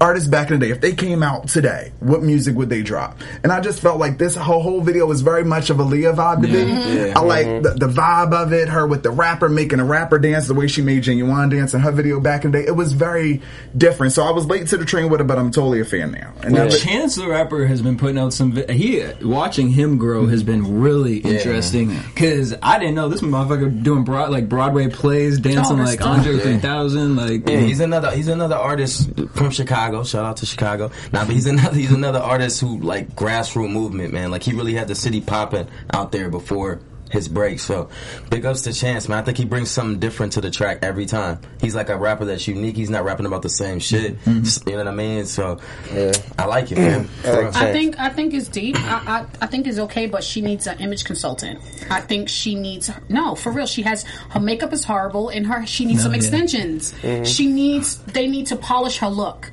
Artists 0.00 0.28
back 0.28 0.50
in 0.50 0.58
the 0.58 0.66
day, 0.66 0.72
if 0.72 0.80
they 0.80 0.94
came 0.94 1.22
out 1.22 1.48
today, 1.48 1.92
what 2.00 2.22
music 2.22 2.56
would 2.56 2.68
they 2.68 2.82
drop? 2.82 3.18
And 3.42 3.52
I 3.52 3.60
just 3.60 3.80
felt 3.80 3.98
like 3.98 4.18
this 4.18 4.36
whole 4.36 4.62
whole 4.62 4.80
video 4.80 5.06
was 5.06 5.20
very 5.22 5.44
much 5.44 5.70
of 5.70 5.78
Aaliyah 5.78 6.14
vibe 6.14 6.42
to 6.42 6.48
me. 6.48 6.72
Mm-hmm. 6.72 7.18
I 7.18 7.20
like 7.20 7.46
mm-hmm. 7.46 7.62
the, 7.62 7.86
the 7.86 7.92
vibe 7.92 8.32
of 8.32 8.52
it, 8.52 8.68
her 8.68 8.86
with 8.86 9.02
the 9.02 9.10
rapper 9.10 9.48
making 9.48 9.80
a 9.80 9.84
rapper 9.84 10.18
dance, 10.18 10.46
the 10.46 10.54
way 10.54 10.68
she 10.68 10.82
made 10.82 11.02
Ginuwine 11.02 11.50
dance 11.50 11.74
in 11.74 11.80
her 11.80 11.90
video 11.90 12.20
back 12.20 12.44
in 12.44 12.52
the 12.52 12.60
day. 12.60 12.66
It 12.66 12.76
was 12.76 12.92
very 12.92 13.42
different. 13.76 14.12
So 14.12 14.22
I 14.22 14.30
was 14.30 14.46
late 14.46 14.68
to 14.68 14.76
the 14.76 14.84
train 14.84 15.10
with 15.10 15.20
it, 15.20 15.26
but 15.26 15.38
I'm 15.38 15.50
totally 15.50 15.80
a 15.80 15.84
fan 15.84 16.12
now. 16.12 16.32
And 16.42 16.54
Well, 16.54 16.70
Chance 16.70 17.16
the 17.16 17.28
Rapper 17.28 17.66
has 17.66 17.82
been 17.82 17.98
putting 17.98 18.18
out 18.18 18.32
some. 18.32 18.52
vi- 18.52 18.72
He 18.72 19.04
watching 19.22 19.68
him 19.68 19.98
grow 19.98 20.26
has 20.26 20.42
been 20.42 20.80
really 20.80 21.18
interesting 21.18 21.96
because 22.14 22.54
I 22.62 22.78
didn't 22.78 22.94
know 22.94 23.08
this 23.08 23.20
motherfucker 23.20 23.82
doing 23.82 24.04
broad 24.04 24.30
like 24.30 24.48
Broadway 24.48 24.88
plays, 24.88 25.38
dancing 25.38 25.78
like 25.78 26.00
Andre 26.00 26.32
dope. 26.32 26.42
three 26.42 26.58
thousand. 26.58 27.16
Like 27.16 27.48
Yeah, 27.48 27.56
mm. 27.56 27.66
he's 27.66 27.80
another 27.80 28.10
he's 28.12 28.28
another 28.28 28.56
artist 28.56 29.10
from 29.34 29.50
Chicago. 29.50 29.71
Shout 30.04 30.24
out 30.24 30.36
to 30.38 30.46
Chicago. 30.46 30.90
Nah, 31.12 31.24
but 31.24 31.34
he's 31.34 31.46
another 31.46 31.76
he's 31.76 31.92
another 31.92 32.18
artist 32.18 32.60
who 32.60 32.78
like 32.78 33.14
grassroots 33.14 33.72
movement, 33.72 34.12
man. 34.12 34.30
Like 34.30 34.42
he 34.42 34.52
really 34.52 34.74
had 34.74 34.88
the 34.88 34.94
city 34.94 35.20
popping 35.20 35.68
out 35.92 36.12
there 36.12 36.28
before 36.28 36.80
his 37.12 37.28
break. 37.28 37.60
So 37.60 37.90
big 38.30 38.44
ups 38.46 38.62
to 38.62 38.72
Chance, 38.72 39.08
man. 39.08 39.18
I 39.18 39.22
think 39.22 39.36
he 39.36 39.44
brings 39.44 39.70
something 39.70 40.00
different 40.00 40.32
to 40.32 40.40
the 40.40 40.50
track 40.50 40.78
every 40.82 41.06
time. 41.06 41.38
He's 41.60 41.74
like 41.74 41.90
a 41.90 41.96
rapper 41.96 42.24
that's 42.24 42.48
unique. 42.48 42.74
He's 42.74 42.90
not 42.90 43.04
rapping 43.04 43.26
about 43.26 43.42
the 43.42 43.50
same 43.50 43.78
shit. 43.78 44.18
Mm-hmm. 44.24 44.68
You 44.68 44.76
know 44.76 44.84
what 44.84 44.88
I 44.88 44.96
mean? 44.96 45.26
So 45.26 45.60
Yeah. 45.92 46.12
I 46.38 46.46
like 46.46 46.72
it, 46.72 46.78
man. 46.78 47.08
I 47.24 47.68
I 47.68 47.72
think 47.72 47.98
I 47.98 48.08
think 48.08 48.34
it's 48.34 48.48
deep. 48.48 48.76
I, 48.78 49.26
I 49.40 49.44
I 49.44 49.46
think 49.46 49.66
it's 49.66 49.78
okay, 49.78 50.06
but 50.06 50.24
she 50.24 50.40
needs 50.40 50.66
an 50.66 50.78
image 50.80 51.04
consultant. 51.04 51.60
I 51.90 52.00
think 52.00 52.28
she 52.28 52.54
needs 52.54 52.90
no 53.08 53.34
for 53.34 53.52
real. 53.52 53.66
She 53.66 53.82
has 53.82 54.04
her 54.30 54.40
makeup 54.40 54.72
is 54.72 54.84
horrible, 54.84 55.28
and 55.28 55.46
her 55.46 55.66
she 55.66 55.84
needs 55.84 55.98
No, 55.98 56.04
some 56.04 56.12
yeah. 56.12 56.18
extensions. 56.18 56.92
Mm-hmm. 56.94 57.24
She 57.24 57.46
needs 57.46 57.98
they 57.98 58.26
need 58.26 58.46
to 58.46 58.56
polish 58.56 58.98
her 58.98 59.08
look. 59.08 59.50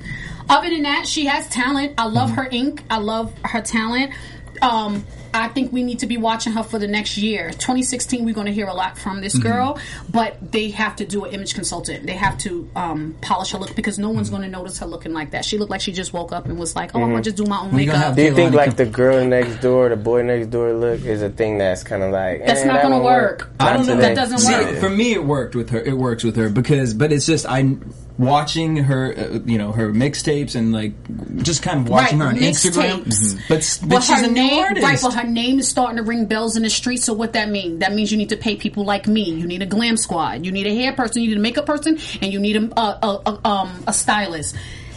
Other 0.48 0.70
than 0.70 0.82
that, 0.82 1.06
she 1.06 1.26
has 1.26 1.48
talent. 1.48 1.94
I 1.98 2.06
love 2.06 2.30
mm-hmm. 2.30 2.40
her 2.40 2.48
ink. 2.50 2.82
I 2.90 2.98
love 2.98 3.32
her 3.44 3.60
talent. 3.60 4.12
Um, 4.62 5.04
I 5.32 5.48
think 5.48 5.72
we 5.72 5.82
need 5.82 6.00
to 6.00 6.06
be 6.06 6.16
watching 6.16 6.52
her 6.54 6.62
for 6.62 6.78
the 6.78 6.88
next 6.88 7.16
year. 7.16 7.50
2016, 7.50 8.24
we're 8.24 8.34
going 8.34 8.46
to 8.46 8.52
hear 8.52 8.66
a 8.66 8.74
lot 8.74 8.98
from 8.98 9.20
this 9.20 9.36
girl, 9.38 9.78
but 10.10 10.36
they 10.52 10.70
have 10.70 10.96
to 10.96 11.04
do 11.04 11.24
an 11.24 11.32
image 11.32 11.54
consultant. 11.54 12.06
They 12.06 12.14
have 12.14 12.36
to 12.38 12.68
um, 12.76 13.14
polish 13.20 13.52
her 13.52 13.58
look 13.58 13.74
because 13.76 13.98
no 13.98 14.10
one's 14.10 14.30
going 14.30 14.42
to 14.42 14.48
notice 14.48 14.78
her 14.78 14.86
looking 14.86 15.12
like 15.12 15.30
that. 15.32 15.44
She 15.44 15.58
looked 15.58 15.70
like 15.70 15.80
she 15.80 15.92
just 15.92 16.12
woke 16.12 16.32
up 16.32 16.46
and 16.46 16.58
was 16.58 16.74
like, 16.74 16.94
"Oh, 16.94 17.02
I'm 17.02 17.10
gonna 17.10 17.22
just 17.22 17.36
do 17.36 17.44
my 17.44 17.60
own 17.60 17.70
We 17.70 17.86
makeup." 17.86 17.96
have 17.96 18.16
Do 18.16 18.22
you 18.22 18.34
think 18.34 18.54
like 18.54 18.76
the 18.76 18.86
girl 18.86 19.24
next 19.24 19.60
door, 19.60 19.88
the 19.88 19.96
boy 19.96 20.22
next 20.22 20.48
door 20.48 20.72
look 20.72 21.02
is 21.04 21.22
a 21.22 21.30
thing 21.30 21.58
that's 21.58 21.82
kind 21.82 22.02
of 22.02 22.10
like 22.10 22.44
That's 22.44 22.62
eh, 22.62 22.64
not 22.64 22.74
that 22.74 22.82
gonna 22.82 22.96
won't 22.96 23.04
work. 23.04 23.50
I 23.60 23.72
don't 23.74 23.86
know. 23.86 23.94
today. 23.96 24.08
That 24.08 24.16
doesn't 24.16 24.38
See, 24.38 24.52
work. 24.52 24.76
For 24.78 24.90
me, 24.90 25.12
it 25.12 25.24
worked 25.24 25.54
with 25.54 25.70
her. 25.70 25.80
It 25.80 25.96
works 25.96 26.24
with 26.24 26.36
her 26.36 26.48
because, 26.48 26.94
but 26.94 27.12
it's 27.12 27.26
just 27.26 27.46
I 27.46 27.76
watching 28.20 28.76
her, 28.76 29.14
uh, 29.16 29.38
you 29.46 29.56
know, 29.58 29.72
her 29.72 29.90
mixtapes 29.92 30.54
and 30.54 30.72
like 30.72 30.92
just 31.42 31.62
kind 31.62 31.80
of 31.80 31.88
watching 31.88 32.18
Right, 32.18 32.36
her 32.36 32.44
on 32.44 32.50
Instagram. 32.52 33.04
mixtapes. 33.04 33.40
But 33.48 33.78
but 33.82 33.88
But 33.88 34.00
she's 34.02 34.20
a 34.22 34.26
new 34.26 34.34
name, 34.34 34.62
artist. 34.64 34.84
right? 34.86 34.98
But 35.02 35.14
her 35.14 35.26
name 35.26 35.58
is 35.58 35.68
starting 35.68 35.96
to 35.96 36.02
ring 36.02 36.26
bells 36.26 36.56
in 36.56 36.62
the 36.62 36.70
street. 36.70 36.98
So 36.98 37.14
what 37.14 37.32
that 37.32 37.48
mean? 37.48 37.78
That 37.80 37.94
means 37.94 38.12
you 38.12 38.18
need 38.18 38.28
to 38.28 38.36
pay 38.36 38.56
people 38.56 38.84
like 38.84 39.06
me. 39.08 39.22
You 39.30 39.46
need 39.46 39.62
a 39.62 39.66
glam 39.66 39.96
squad. 39.96 40.44
You 40.44 40.52
need 40.52 40.66
a 40.66 40.74
hair 40.74 40.92
person. 40.92 41.22
You 41.22 41.28
need 41.30 41.38
a 41.38 41.40
makeup 41.40 41.66
person, 41.66 41.98
and 42.20 42.32
you 42.32 42.38
need 42.38 42.56
a 42.56 42.70
a, 42.78 42.98
a, 43.02 43.22
a, 43.44 43.48
um, 43.48 43.84
a 43.86 43.92
stylist. 43.92 44.54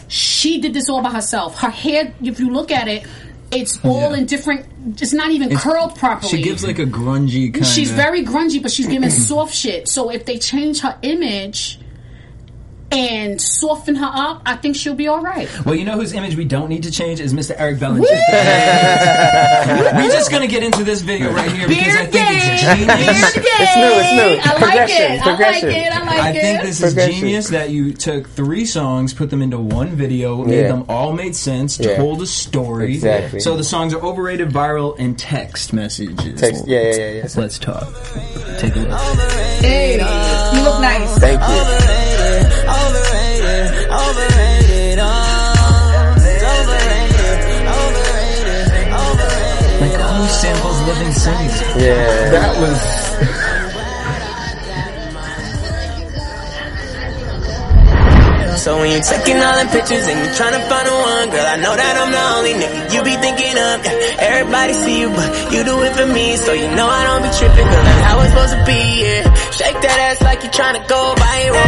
She 0.08 0.60
did 0.60 0.74
this 0.74 0.88
all 0.90 1.02
by 1.02 1.10
herself. 1.10 1.58
Her 1.58 1.70
hair, 1.70 2.12
if 2.22 2.38
you 2.38 2.50
look 2.50 2.70
at 2.70 2.88
it. 2.88 3.04
it's 3.50 3.78
all 3.84 4.10
Yeah. 4.10 4.18
in 4.18 4.26
different. 4.26 4.66
It's 5.00 5.12
not 5.12 5.30
even 5.30 5.56
curled 5.56 5.94
properly. 5.96 6.28
She 6.30 6.42
gives 6.42 6.64
like 6.64 6.78
a 6.80 6.86
grungy 6.86 7.52
kind. 7.54 7.64
She's 7.64 7.90
very 7.90 8.24
grungy, 8.24 8.60
but 8.60 8.70
she's 8.72 8.86
giving 8.88 9.10
soft 9.10 9.54
shit. 9.54 9.86
So 9.88 10.10
if 10.10 10.24
they 10.26 10.38
change 10.38 10.80
her 10.80 10.96
image 11.02 11.78
and 12.94 13.40
soften 13.40 13.94
her 13.96 14.10
up, 14.12 14.42
I 14.46 14.56
think 14.56 14.76
she'll 14.76 14.94
be 14.94 15.08
all 15.08 15.20
right. 15.20 15.48
Well, 15.64 15.74
you 15.74 15.84
know 15.84 15.94
whose 15.96 16.12
image 16.12 16.36
we 16.36 16.44
don't 16.44 16.68
need 16.68 16.84
to 16.84 16.90
change 16.90 17.20
is 17.20 17.32
Mr. 17.34 17.54
Eric 17.58 17.80
Bellinger. 17.80 18.02
We're 18.06 18.10
just 20.10 20.30
gonna 20.30 20.46
get 20.46 20.62
into 20.62 20.84
this 20.84 21.00
video 21.00 21.32
right 21.32 21.50
here 21.50 21.66
because 21.68 21.96
I 21.96 22.06
Beard 22.06 22.12
think 22.12 22.28
it's 22.30 22.62
genius. 22.62 23.34
Beard! 23.34 23.46
It's 23.46 23.76
new, 23.76 24.00
it's 24.00 24.12
new. 24.12 24.38
I 24.42 24.52
like 24.52 24.58
Progression, 24.58 25.12
it. 25.12 25.26
I 25.26 25.34
like 25.34 25.62
it. 25.64 25.92
I 25.92 25.98
like 26.04 26.18
I 26.18 26.30
it. 26.30 26.36
I 26.36 26.40
think 26.40 26.62
this 26.62 26.82
is 26.82 26.94
genius 26.94 27.48
that 27.48 27.70
you 27.70 27.92
took 27.92 28.28
three 28.28 28.64
songs, 28.64 29.12
put 29.14 29.30
them 29.30 29.42
into 29.42 29.58
one 29.58 29.88
video, 29.90 30.44
made 30.44 30.60
Yeah. 30.62 30.68
them 30.68 30.84
all 30.88 31.12
made 31.12 31.34
sense, 31.34 31.78
Yeah. 31.78 31.96
told 31.96 32.22
a 32.22 32.26
story. 32.26 32.94
Exactly. 32.94 33.40
So 33.40 33.56
the 33.56 33.64
songs 33.64 33.94
are 33.94 34.00
overrated, 34.00 34.50
viral, 34.50 34.94
and 34.98 35.18
text 35.18 35.72
messages. 35.72 36.40
Text, 36.40 36.66
yeah, 36.66 36.80
yeah, 36.82 36.94
yeah, 36.96 37.10
yeah. 37.10 37.26
Let's 37.36 37.58
talk. 37.58 37.88
Take 38.58 38.76
a 38.76 38.80
look. 38.80 39.00
Hey, 39.60 39.94
you 39.94 40.62
look 40.62 40.80
nice. 40.80 41.18
Thank 41.18 41.40
you. 41.40 42.03
Like 49.80 50.00
who 50.00 50.26
samples 50.28 50.80
Living 50.82 51.12
Cities? 51.12 51.60
Yeah. 51.76 52.30
That 52.30 52.60
was 52.60 53.03
So 58.56 58.78
when 58.78 58.90
you're 58.92 59.02
taking 59.02 59.36
all 59.36 59.56
them 59.60 59.68
pictures 59.68 60.06
and 60.08 60.16
you're 60.24 60.32
trying 60.38 60.54
to 60.56 60.62
find 60.70 60.86
the 60.88 60.94
one, 60.94 61.28
girl, 61.28 61.44
I 61.44 61.56
know 61.60 61.74
that 61.76 61.94
I'm 62.00 62.08
the 62.14 62.24
only 62.38 62.54
nigga 62.56 62.96
you 62.96 63.02
be 63.04 63.12
thinking 63.20 63.52
of. 63.60 63.84
Yeah, 63.84 64.24
everybody 64.30 64.72
see 64.72 65.04
you, 65.04 65.10
but 65.12 65.28
you 65.52 65.60
do 65.68 65.74
it 65.84 65.92
for 65.92 66.06
me, 66.08 66.36
so 66.40 66.56
you 66.56 66.70
know 66.72 66.88
I 66.88 67.02
don't 67.04 67.20
be 67.26 67.28
tripping, 67.34 67.66
girl. 67.66 67.84
That's 67.84 68.04
how 68.08 68.16
it's 68.24 68.32
supposed 68.32 68.54
to 68.56 68.62
be. 68.64 68.80
Yeah, 69.04 69.26
shake 69.52 69.76
that 69.84 69.98
ass 70.08 70.22
like 70.24 70.40
you 70.46 70.50
trying 70.54 70.80
to 70.80 70.84
go 70.88 71.02
viral. 71.12 71.60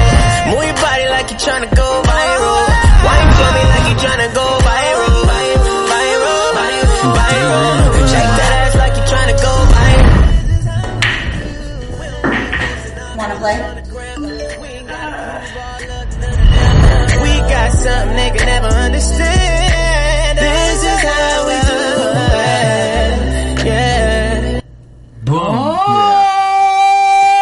Move 0.57 0.65
your 0.65 0.79
body 0.81 1.07
like 1.13 1.29
you 1.29 1.37
trying 1.37 1.69
to 1.69 1.73
go 1.75 1.89
viral. 2.01 2.65
Wine 3.05 3.29
for 3.35 3.51
me 3.53 3.63
like 3.77 3.87
you 3.93 3.97
trying 4.01 4.23
to 4.25 4.31
go 4.33 4.47
viral. 4.47 5.21
Viral, 5.27 5.85
viral, 5.91 6.49
viral, 6.57 7.13
viral. 7.13 8.09
Shake 8.09 8.33
that 8.41 8.53
ass 8.63 8.73
like 8.81 8.95
you 8.97 9.05
trying 9.05 9.31
to 9.35 9.39
go 9.43 9.53
viral. 9.75 10.17
Wanna 13.21 13.37
play? 13.37 13.86
Something 17.87 18.17
they 18.17 18.31
can 18.37 18.47
never 18.47 18.67
understand. 18.67 20.39
This 20.39 20.83
is 20.83 20.99
how 21.07 21.47
we 21.47 21.57
do 21.71 21.79
it. 23.63 23.67
Yeah. 23.67 24.61
Boom. 25.25 25.39
Oh. 25.39 25.77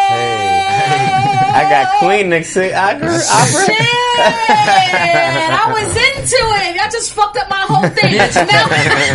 Hey. 0.09 1.51
I 1.59 1.61
got 1.69 1.85
Queen 1.99 2.29
next 2.29 2.53
to 2.53 2.71
opera. 2.73 3.07
opera. 3.09 3.65
Shit! 3.65 3.81
I 4.17 5.65
was 5.73 5.89
into 5.95 6.35
it. 6.37 6.79
I 6.81 6.89
just 6.91 7.13
fucked 7.13 7.37
up 7.37 7.49
my 7.49 7.65
whole 7.67 7.89
thing. 7.89 8.13
Now, 8.45 8.67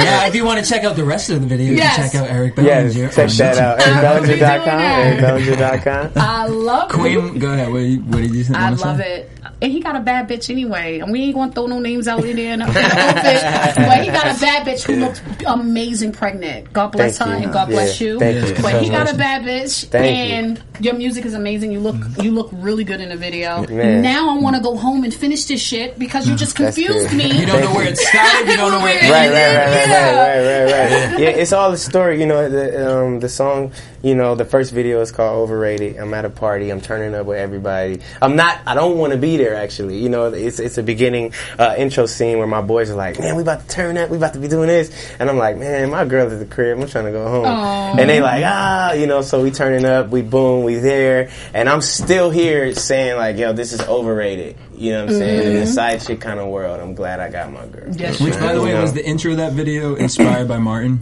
Now, 0.05 0.27
if 0.27 0.35
you 0.35 0.45
want 0.45 0.63
to 0.63 0.69
check 0.69 0.85
out 0.85 0.97
the 0.97 1.05
rest 1.05 1.31
of 1.31 1.41
the 1.41 1.47
video, 1.47 1.73
Yes. 1.73 1.97
you 1.97 2.03
can 2.03 2.11
check 2.11 2.21
out 2.23 2.29
Eric 2.37 2.55
Bellinger. 2.57 2.89
Yes, 2.91 3.15
check 3.17 3.31
on 3.31 3.37
that 3.37 3.59
out. 3.59 3.81
I'll 4.05 4.21
be 4.21 4.27
doing 4.29 4.41
EricBellinger.com. 4.41 5.41
EricBellinger.com. 5.47 6.13
I 6.17 6.47
love 6.47 6.91
it. 6.91 6.95
Queen, 6.95 7.39
go 7.39 7.53
ahead. 7.53 7.73
What, 7.73 7.79
you- 7.79 8.01
what 8.01 8.19
did 8.19 8.35
you 8.35 8.45
think? 8.45 8.57
I 8.59 8.71
love 8.71 9.01
it. 9.01 9.31
And 9.63 9.71
he 9.71 9.81
got 9.81 9.95
a 9.97 10.01
bad 10.01 10.29
bitch 10.29 10.49
anyway. 10.51 11.01
And 11.01 11.13
we 11.13 11.23
ain't 11.25 11.35
gonna 11.35 11.53
throw 11.53 11.67
no 11.67 11.79
names 11.81 12.09
out 12.09 12.25
in 12.25 12.37
there. 12.37 12.57
No, 12.57 12.67
no. 12.67 12.73
But 12.73 14.03
he 14.05 14.07
got 14.11 14.37
a 14.37 14.41
bad 14.41 14.67
bitch 14.67 14.83
who 14.85 14.97
looked 14.97 15.23
amazing 15.47 16.13
pregnant. 16.13 16.73
God 16.73 16.89
bless 16.93 17.19
Thank 17.19 17.31
her 17.31 17.37
you. 17.39 17.45
and 17.45 17.53
God 17.53 17.69
bless 17.69 18.01
you. 18.01 18.19
thank 18.19 18.49
you. 18.57 18.63
But 18.63 18.83
he 18.83 18.89
got 18.89 19.13
a 19.13 19.15
bad 19.17 19.43
bitch 19.43 19.87
Thank 19.87 20.31
you. 20.31 20.35
and 20.35 20.63
your 20.85 20.95
music 20.95 21.25
is 21.27 21.35
amazing. 21.35 21.73
You 21.73 21.81
look 21.81 21.97
you 22.23 22.31
look 22.31 22.49
really 22.53 22.85
good 22.85 23.01
in 23.01 23.11
the 23.11 23.17
video. 23.17 23.67
Man. 23.67 24.03
Now 24.03 24.31
I 24.31 24.39
wanna 24.39 24.61
go 24.63 24.77
home 24.77 25.05
and 25.05 25.13
finish 25.13 25.45
this 25.45 25.61
shit 25.61 25.99
because 25.99 26.27
you 26.29 26.37
just 26.37 26.57
confused 26.57 27.13
me. 27.15 27.31
You 27.31 27.47
don't 27.47 27.61
know 27.61 27.75
where 27.75 27.87
it 27.89 27.99
started. 27.99 28.49
You 28.51 28.57
don't 28.57 28.71
know 28.73 28.81
where 28.81 28.97
it 28.97 29.11
right, 29.11 29.31
ended. 29.31 29.35
right, 29.35 29.57
right, 29.57 29.67
right, 29.67 29.89
Yeah. 29.89 30.17
right, 30.17 30.39
right, 30.39 30.73
right, 30.73 31.11
right. 31.13 31.21
Yeah, 31.21 31.29
it's 31.29 31.53
all 31.53 31.71
the 31.71 31.77
story. 31.79 32.19
You 32.21 32.27
know, 32.27 32.49
the 32.49 32.91
um, 32.99 33.21
the 33.21 33.29
song. 33.29 33.73
You 34.03 34.15
know, 34.15 34.35
the 34.35 34.47
first 34.47 34.73
video 34.73 35.03
is 35.03 35.13
called 35.13 35.37
"Overrated." 35.43 35.99
I'm 35.99 36.15
at 36.15 36.25
a 36.25 36.31
party. 36.31 36.71
I'm 36.71 36.81
turning 36.81 37.15
up 37.15 37.27
with 37.27 37.37
everybody. 37.39 38.01
I'm 38.23 38.35
not. 38.35 38.59
I 38.67 38.75
don't 38.75 38.97
want 38.97 39.13
to 39.13 39.19
be 39.19 39.37
there. 39.37 39.50
Actually, 39.55 39.99
you 39.99 40.09
know, 40.09 40.27
it's 40.27 40.59
it's 40.59 40.79
a 40.79 40.83
beginning 40.83 41.33
uh, 41.59 41.75
intro 41.77 42.07
scene 42.07 42.39
where 42.39 42.47
my 42.47 42.61
boys 42.61 42.91
are 42.91 42.97
like, 42.97 43.19
"Man, 43.19 43.37
we 43.37 43.43
about 43.43 43.61
to 43.61 43.69
turn 43.69 43.97
up. 43.97 44.11
We 44.11 44.17
about 44.17 44.35
to 44.35 44.41
be 44.41 44.49
doing 44.49 44.69
this," 44.69 44.91
and 45.19 45.29
I'm 45.29 45.39
like, 45.39 45.57
"Man, 45.57 45.91
my 45.91 46.05
girl's 46.05 46.33
at 46.33 46.39
the 46.39 46.47
crib. 46.47 46.79
I'm 46.79 46.89
trying 46.89 47.07
to 47.07 47.13
go 47.13 47.29
home." 47.29 47.45
Aw. 47.47 47.97
And 47.97 48.09
they 48.09 48.21
like, 48.21 48.45
ah, 48.47 48.93
you 48.93 49.07
know. 49.07 49.23
So 49.23 49.43
we 49.43 49.51
turning 49.51 49.85
up. 49.85 50.09
We 50.09 50.23
boom. 50.23 50.65
We 50.65 50.77
there, 50.77 51.31
and 51.55 51.69
I'm 51.69 51.81
still 51.81 52.31
here 52.31 52.75
saying 52.75 53.17
like, 53.17 53.37
"Yo, 53.37 53.53
this 53.53 53.73
is 53.73 53.81
overrated." 53.83 54.57
You 54.75 54.93
know 54.93 55.05
what 55.05 55.13
I'm 55.13 55.19
saying? 55.19 55.47
In 55.47 55.61
the 55.61 55.67
side 55.67 56.01
chick 56.01 56.21
kind 56.21 56.41
of 56.41 56.49
world, 56.49 56.81
I'm 56.81 56.95
glad 56.95 57.21
I 57.21 57.31
got 57.31 57.53
my 57.53 57.67
girl. 57.67 57.95
Yes, 57.95 58.19
Which, 58.19 58.33
by 58.35 58.55
the 58.55 58.63
way, 58.63 58.73
know? 58.73 58.81
was 58.81 58.95
the 58.95 59.05
intro 59.05 59.33
of 59.33 59.37
that 59.37 59.53
video 59.53 59.95
inspired 59.95 60.49
by 60.49 60.59
Martin. 60.59 61.01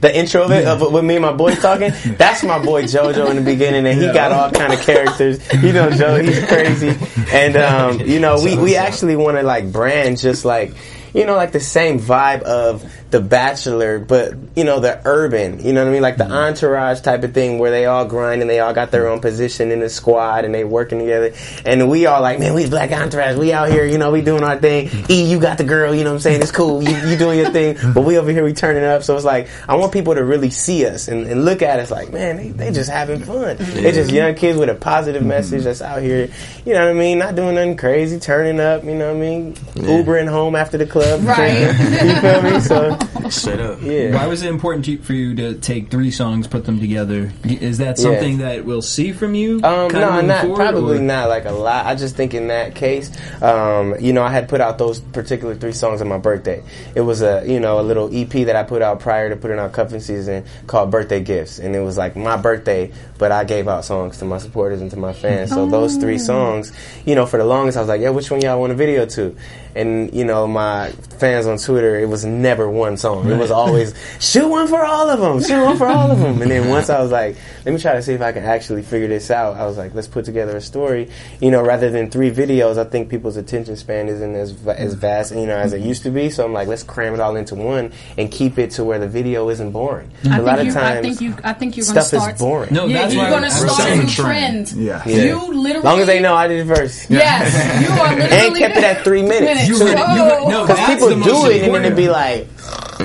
The 0.00 0.16
intro 0.16 0.44
of 0.44 0.50
it, 0.50 0.66
of 0.66 0.92
with 0.92 1.04
me 1.04 1.16
and 1.16 1.22
my 1.22 1.32
boy 1.32 1.54
talking, 1.54 1.92
that's 2.16 2.42
my 2.42 2.58
boy 2.64 2.84
JoJo 2.84 3.28
in 3.30 3.36
the 3.36 3.42
beginning, 3.42 3.86
and 3.86 4.00
he 4.00 4.06
got 4.12 4.32
all 4.32 4.50
kind 4.50 4.72
of 4.72 4.80
characters. 4.80 5.40
You 5.52 5.72
know, 5.72 5.90
Joe, 5.90 6.22
he's 6.22 6.42
crazy, 6.46 6.96
and 7.32 7.56
um, 7.56 8.00
you 8.00 8.18
know, 8.18 8.42
we 8.42 8.56
we 8.56 8.76
actually 8.76 9.16
want 9.16 9.36
to 9.36 9.42
like 9.42 9.70
brand 9.70 10.18
just 10.18 10.44
like. 10.44 10.74
You 11.12 11.26
know, 11.26 11.34
like 11.34 11.50
the 11.50 11.58
same 11.58 11.98
vibe 11.98 12.42
of 12.42 12.84
The 13.10 13.20
Bachelor, 13.20 13.98
but 13.98 14.34
you 14.54 14.64
know, 14.64 14.80
the 14.80 15.00
urban. 15.04 15.64
You 15.64 15.72
know 15.72 15.82
what 15.82 15.90
I 15.90 15.92
mean, 15.92 16.02
like 16.02 16.16
the 16.16 16.24
mm-hmm. 16.24 16.32
entourage 16.32 17.00
type 17.00 17.24
of 17.24 17.34
thing, 17.34 17.58
where 17.58 17.70
they 17.70 17.86
all 17.86 18.04
grind 18.04 18.40
and 18.40 18.50
they 18.50 18.60
all 18.60 18.72
got 18.72 18.90
their 18.90 19.04
mm-hmm. 19.04 19.14
own 19.14 19.20
position 19.20 19.70
in 19.70 19.80
the 19.80 19.88
squad 19.88 20.44
and 20.44 20.54
they 20.54 20.64
working 20.64 20.98
together. 20.98 21.32
And 21.64 21.90
we 21.90 22.06
all 22.06 22.22
like, 22.22 22.38
man, 22.38 22.54
we 22.54 22.68
black 22.68 22.92
entourage. 22.92 23.36
We 23.36 23.52
out 23.52 23.68
here, 23.68 23.84
you 23.84 23.98
know, 23.98 24.10
we 24.10 24.22
doing 24.22 24.44
our 24.44 24.58
thing. 24.58 24.90
E, 25.08 25.30
you 25.30 25.40
got 25.40 25.58
the 25.58 25.64
girl. 25.64 25.94
You 25.94 26.04
know 26.04 26.10
what 26.10 26.16
I'm 26.16 26.20
saying? 26.20 26.42
It's 26.42 26.52
cool. 26.52 26.82
You, 26.82 26.96
you 27.08 27.16
doing 27.16 27.38
your 27.38 27.50
thing, 27.50 27.74
mm-hmm. 27.74 27.92
but 27.92 28.02
we 28.02 28.18
over 28.18 28.30
here, 28.30 28.44
we 28.44 28.52
turning 28.52 28.84
up. 28.84 29.02
So 29.02 29.16
it's 29.16 29.24
like 29.24 29.48
I 29.68 29.76
want 29.76 29.92
people 29.92 30.14
to 30.14 30.24
really 30.24 30.50
see 30.50 30.86
us 30.86 31.08
and, 31.08 31.26
and 31.26 31.44
look 31.44 31.62
at 31.62 31.80
us 31.80 31.90
like, 31.90 32.12
man, 32.12 32.36
they, 32.36 32.48
they 32.50 32.72
just 32.72 32.90
having 32.90 33.20
fun. 33.20 33.56
They 33.58 33.92
just 33.92 34.10
young 34.10 34.34
kids 34.34 34.58
with 34.58 34.68
a 34.68 34.74
positive 34.74 35.24
message 35.24 35.64
that's 35.64 35.82
out 35.82 36.02
here. 36.02 36.30
You 36.64 36.74
know 36.74 36.84
what 36.86 36.90
I 36.90 36.98
mean? 36.98 37.18
Not 37.18 37.34
doing 37.34 37.54
nothing 37.54 37.76
crazy, 37.76 38.18
turning 38.18 38.60
up. 38.60 38.84
You 38.84 38.94
know 38.94 39.08
what 39.08 39.16
I 39.16 39.20
mean? 39.20 39.54
Ubering 39.54 40.28
home 40.28 40.56
after 40.56 40.78
the 40.78 40.86
club. 40.86 41.22
Right. 41.22 41.60
you 41.60 42.20
feel 42.20 42.42
me? 42.42 42.60
So 42.60 42.96
Straight 43.40 43.60
up. 43.60 43.78
yeah. 43.82 44.14
Why 44.14 44.26
was 44.26 44.42
it 44.42 44.48
important 44.48 44.84
to, 44.86 44.98
for 44.98 45.12
you 45.12 45.34
to 45.36 45.54
take 45.54 45.90
three 45.90 46.10
songs, 46.10 46.46
put 46.46 46.64
them 46.64 46.80
together? 46.80 47.32
Is 47.44 47.78
that 47.78 47.98
Yeah. 47.98 48.02
something 48.04 48.38
that 48.38 48.64
we'll 48.64 48.82
see 48.82 49.12
from 49.12 49.34
you? 49.34 49.56
Um, 49.62 49.88
no, 49.92 50.20
not 50.20 50.42
forward, 50.42 50.56
probably 50.56 50.98
or- 50.98 51.00
not 51.02 51.28
like 51.28 51.44
a 51.44 51.52
lot. 51.52 51.86
I 51.86 51.94
just 51.94 52.16
think 52.16 52.34
in 52.34 52.48
that 52.48 52.74
case, 52.74 53.10
um, 53.42 53.94
you 54.00 54.12
know, 54.12 54.22
I 54.22 54.30
had 54.30 54.48
put 54.48 54.60
out 54.60 54.78
those 54.78 55.00
particular 55.00 55.54
three 55.54 55.72
songs 55.72 56.00
on 56.00 56.08
my 56.08 56.18
birthday. 56.18 56.62
It 56.94 57.02
was 57.02 57.22
a 57.22 57.42
you 57.46 57.60
know 57.60 57.80
a 57.80 57.82
little 57.82 58.10
EP 58.14 58.44
that 58.46 58.56
I 58.56 58.62
put 58.62 58.82
out 58.82 59.00
prior 59.00 59.28
to 59.28 59.36
putting 59.36 59.58
out 59.58 59.72
cuffing 59.72 60.00
season 60.00 60.44
called 60.66 60.90
Birthday 60.90 61.20
Gifts, 61.20 61.58
and 61.58 61.74
it 61.76 61.80
was 61.80 61.96
like 61.96 62.16
my 62.16 62.36
birthday, 62.36 62.90
but 63.20 63.30
I 63.30 63.44
gave 63.44 63.68
out 63.68 63.84
songs 63.84 64.16
to 64.18 64.24
my 64.24 64.38
supporters 64.38 64.80
and 64.80 64.90
to 64.92 64.96
my 64.96 65.12
fans. 65.12 65.50
So 65.50 65.66
those 65.66 65.96
three 65.96 66.14
oh. 66.14 66.18
songs, 66.18 66.72
you 67.04 67.14
know, 67.14 67.26
for 67.26 67.36
the 67.36 67.44
longest 67.44 67.76
I 67.76 67.80
was 67.80 67.88
like, 67.88 68.00
yeah, 68.00 68.08
which 68.08 68.30
one 68.30 68.40
y'all 68.40 68.58
want 68.58 68.72
a 68.72 68.74
video 68.74 69.04
to? 69.04 69.36
And 69.76 70.12
you 70.12 70.24
know, 70.24 70.48
my 70.48 70.90
fans 71.18 71.46
on 71.46 71.58
Twitter, 71.58 72.00
it 72.00 72.08
was 72.08 72.24
never 72.24 72.68
one 72.68 72.96
song. 72.96 73.30
It 73.30 73.36
was 73.36 73.50
always 73.50 73.94
shoot 74.20 74.48
one 74.48 74.66
for 74.66 74.82
all 74.84 75.10
of 75.10 75.20
them, 75.20 75.42
shoot 75.42 75.62
one 75.62 75.76
for 75.76 75.86
all 75.86 76.10
of 76.10 76.18
them. 76.18 76.40
And 76.40 76.50
then 76.50 76.68
once 76.70 76.88
I 76.88 77.00
was 77.00 77.12
like, 77.12 77.36
let 77.66 77.72
me 77.72 77.78
try 77.78 77.92
to 77.92 78.02
see 78.02 78.14
if 78.14 78.22
I 78.22 78.32
can 78.32 78.42
actually 78.42 78.82
figure 78.82 79.06
this 79.06 79.30
out. 79.30 79.56
I 79.56 79.66
was 79.66 79.76
like, 79.76 79.94
let's 79.94 80.08
put 80.08 80.24
together 80.24 80.56
a 80.56 80.60
story. 80.62 81.10
You 81.40 81.50
know, 81.50 81.62
rather 81.62 81.90
than 81.90 82.10
three 82.10 82.30
videos, 82.30 82.78
I 82.78 82.84
think 82.84 83.10
people's 83.10 83.36
attention 83.36 83.76
span 83.76 84.08
isn't 84.08 84.34
as 84.34 84.52
va- 84.52 84.80
as 84.80 84.94
vast, 84.94 85.32
you 85.32 85.46
know, 85.46 85.56
as 85.56 85.74
it 85.74 85.82
used 85.82 86.02
to 86.04 86.10
be. 86.10 86.30
So 86.30 86.44
I'm 86.44 86.54
like, 86.54 86.68
let's 86.68 86.82
cram 86.82 87.12
it 87.12 87.20
all 87.20 87.36
into 87.36 87.54
one 87.54 87.92
and 88.16 88.32
keep 88.32 88.58
it 88.58 88.70
to 88.72 88.84
where 88.84 88.98
the 88.98 89.08
video 89.08 89.50
isn't 89.50 89.72
boring. 89.72 90.10
A 90.24 90.40
lot 90.40 90.58
of 90.58 90.72
times, 90.72 90.76
I 90.76 91.02
think 91.02 91.20
you. 91.20 91.36
I 91.44 91.52
think 91.52 91.76
you're 91.76 91.86
gonna 91.86 92.00
stuff 92.00 92.22
start. 92.22 92.34
is 92.34 92.40
boring. 92.40 92.72
No, 92.72 92.86
Yeah, 92.86 93.09
that's 93.14 93.30
you're 93.30 93.40
gonna 93.40 93.50
start 93.50 93.90
a 93.90 93.92
a 93.92 94.06
trend. 94.06 94.68
trend. 94.68 94.72
Yeah. 94.72 95.02
Yeah. 95.06 95.22
You 95.24 95.52
literally. 95.52 95.84
long 95.84 96.00
as 96.00 96.06
they 96.06 96.20
know 96.20 96.34
I 96.34 96.48
did 96.48 96.66
it 96.66 96.74
first. 96.74 97.10
Yes, 97.10 97.82
you 97.82 97.88
are 97.90 98.14
literally. 98.16 98.46
And 98.46 98.56
kept 98.56 98.76
it 98.76 98.84
at 98.84 99.04
three 99.04 99.22
minutes. 99.22 99.66
You 99.68 99.78
too. 99.78 99.84
heard 99.86 99.98
it. 99.98 99.98
You 99.98 100.24
heard, 100.24 100.48
no, 100.48 100.66
Because 100.66 100.86
people 100.88 101.08
do 101.10 101.16
most 101.16 101.50
it 101.50 101.62
and 101.64 101.74
then 101.74 101.84
it'd 101.84 101.96
be 101.96 102.08
like 102.08 102.48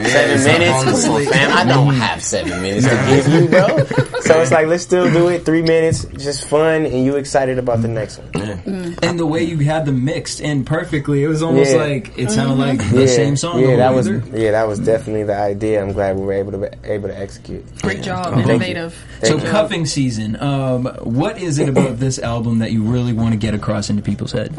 seven 0.04 0.44
minutes. 0.44 1.06
Come 1.06 1.16
on, 1.16 1.26
fam. 1.26 1.58
I 1.58 1.64
don't 1.66 1.94
have 1.96 2.24
seven 2.24 2.62
minutes 2.62 2.88
to 2.88 3.06
give 3.08 3.28
you, 3.28 3.48
bro. 3.48 4.12
So 4.22 4.42
it's 4.42 4.52
like 4.52 4.68
let's 4.68 4.84
still 4.84 5.12
do 5.12 5.28
it. 5.28 5.46
Three 5.46 5.62
minutes, 5.62 6.06
just 6.18 6.46
fun, 6.50 6.86
and 6.86 7.06
you 7.06 7.16
excited 7.16 7.60
about 7.60 7.82
the 7.82 7.88
next 7.88 8.18
one. 8.18 8.96
and 9.04 9.20
the 9.20 9.26
way 9.26 9.44
you 9.44 9.58
had 9.60 9.86
them 9.86 10.04
mixed 10.04 10.40
in 10.42 10.66
perfectly, 10.66 11.24
it 11.24 11.28
was 11.28 11.42
almost 11.44 11.72
Yeah. 11.72 11.78
like 11.78 12.18
it 12.18 12.32
sounded 12.32 12.56
like 12.56 12.80
the 12.90 13.02
yeah, 13.02 13.08
same 13.08 13.36
song. 13.38 13.60
Yeah, 13.60 13.76
that 13.78 13.94
was 13.94 14.10
way 14.10 14.20
through. 14.20 14.40
yeah, 14.40 14.52
that 14.52 14.68
was 14.68 14.80
definitely 14.80 15.24
the 15.24 15.36
idea. 15.38 15.82
I'm 15.82 15.94
glad 15.94 16.16
we 16.18 16.26
were 16.26 16.34
able 16.34 16.52
to 16.54 16.58
be, 16.58 16.68
able 16.84 17.10
to 17.10 17.18
execute. 17.18 17.64
Great 17.82 18.02
job, 18.02 18.34
Thank 18.34 18.48
you. 18.48 18.52
innovative. 18.54 19.06
So 19.24 19.38
you. 19.38 19.44
cuffing 19.44 19.86
season. 19.86 20.36
Um, 20.42 20.86
what 21.04 21.38
is 21.42 21.60
it 21.60 21.70
about 21.70 22.00
this 22.00 22.18
album 22.20 22.60
that 22.60 22.72
you 22.72 22.84
really 22.84 23.14
want 23.14 23.32
to 23.34 23.38
get 23.38 23.54
across 23.54 23.90
into 23.90 24.02
people's 24.02 24.32
head? 24.32 24.54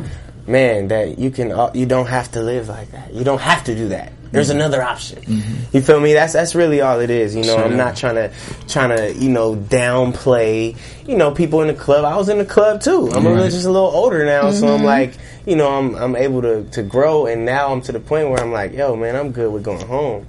man, 0.49 0.87
that 0.87 1.19
you 1.19 1.29
can, 1.29 1.51
uh, 1.51 1.69
you 1.75 1.87
don't 1.87 2.07
have 2.07 2.31
to 2.31 2.41
live 2.41 2.69
like 2.69 2.89
that. 2.93 3.13
You 3.13 3.25
don't 3.25 3.41
have 3.41 3.65
to 3.65 3.75
do 3.75 3.89
that. 3.89 4.13
There's 4.37 4.51
mm-hmm. 4.51 4.59
another 4.59 4.83
option. 4.83 5.23
Mm-hmm. 5.23 5.77
You 5.77 5.83
feel 5.83 5.99
me? 5.99 6.13
That's 6.13 6.33
that's 6.33 6.55
really 6.55 6.81
all 6.81 7.01
it 7.01 7.11
is. 7.11 7.35
You 7.35 7.45
know, 7.45 7.57
I'm 7.57 7.77
not 7.77 7.97
trying 7.97 8.17
to 8.17 8.31
trying 8.69 8.97
to 8.97 9.13
you 9.15 9.31
know 9.31 9.57
downplay. 9.57 10.77
You 11.07 11.17
know, 11.17 11.31
people 11.31 11.63
in 11.63 11.69
the 11.69 11.75
club. 11.75 12.05
I 12.05 12.17
was 12.17 12.29
in 12.29 12.39
the 12.39 12.45
club 12.45 12.81
too. 12.81 13.11
I'm 13.13 13.25
a 13.25 13.31
little, 13.31 13.49
just 13.49 13.65
a 13.65 13.71
little 13.71 13.89
older 13.89 14.25
now, 14.25 14.51
so 14.51 14.69
I'm 14.69 14.77
mm-hmm. 14.77 14.85
like, 14.85 15.15
you 15.47 15.57
know, 15.57 15.71
I'm 15.71 15.95
I'm 15.95 16.17
able 16.17 16.43
to 16.43 16.65
to 16.65 16.83
grow, 16.83 17.27
and 17.27 17.45
now 17.45 17.73
I'm 17.73 17.81
to 17.83 17.93
the 17.93 18.01
point 18.01 18.29
where 18.29 18.41
I'm 18.41 18.53
like, 18.53 18.73
yo, 18.75 18.95
man, 18.95 19.17
I'm 19.17 19.33
good 19.33 19.53
with 19.53 19.65
going 19.65 19.87
home. 19.87 20.27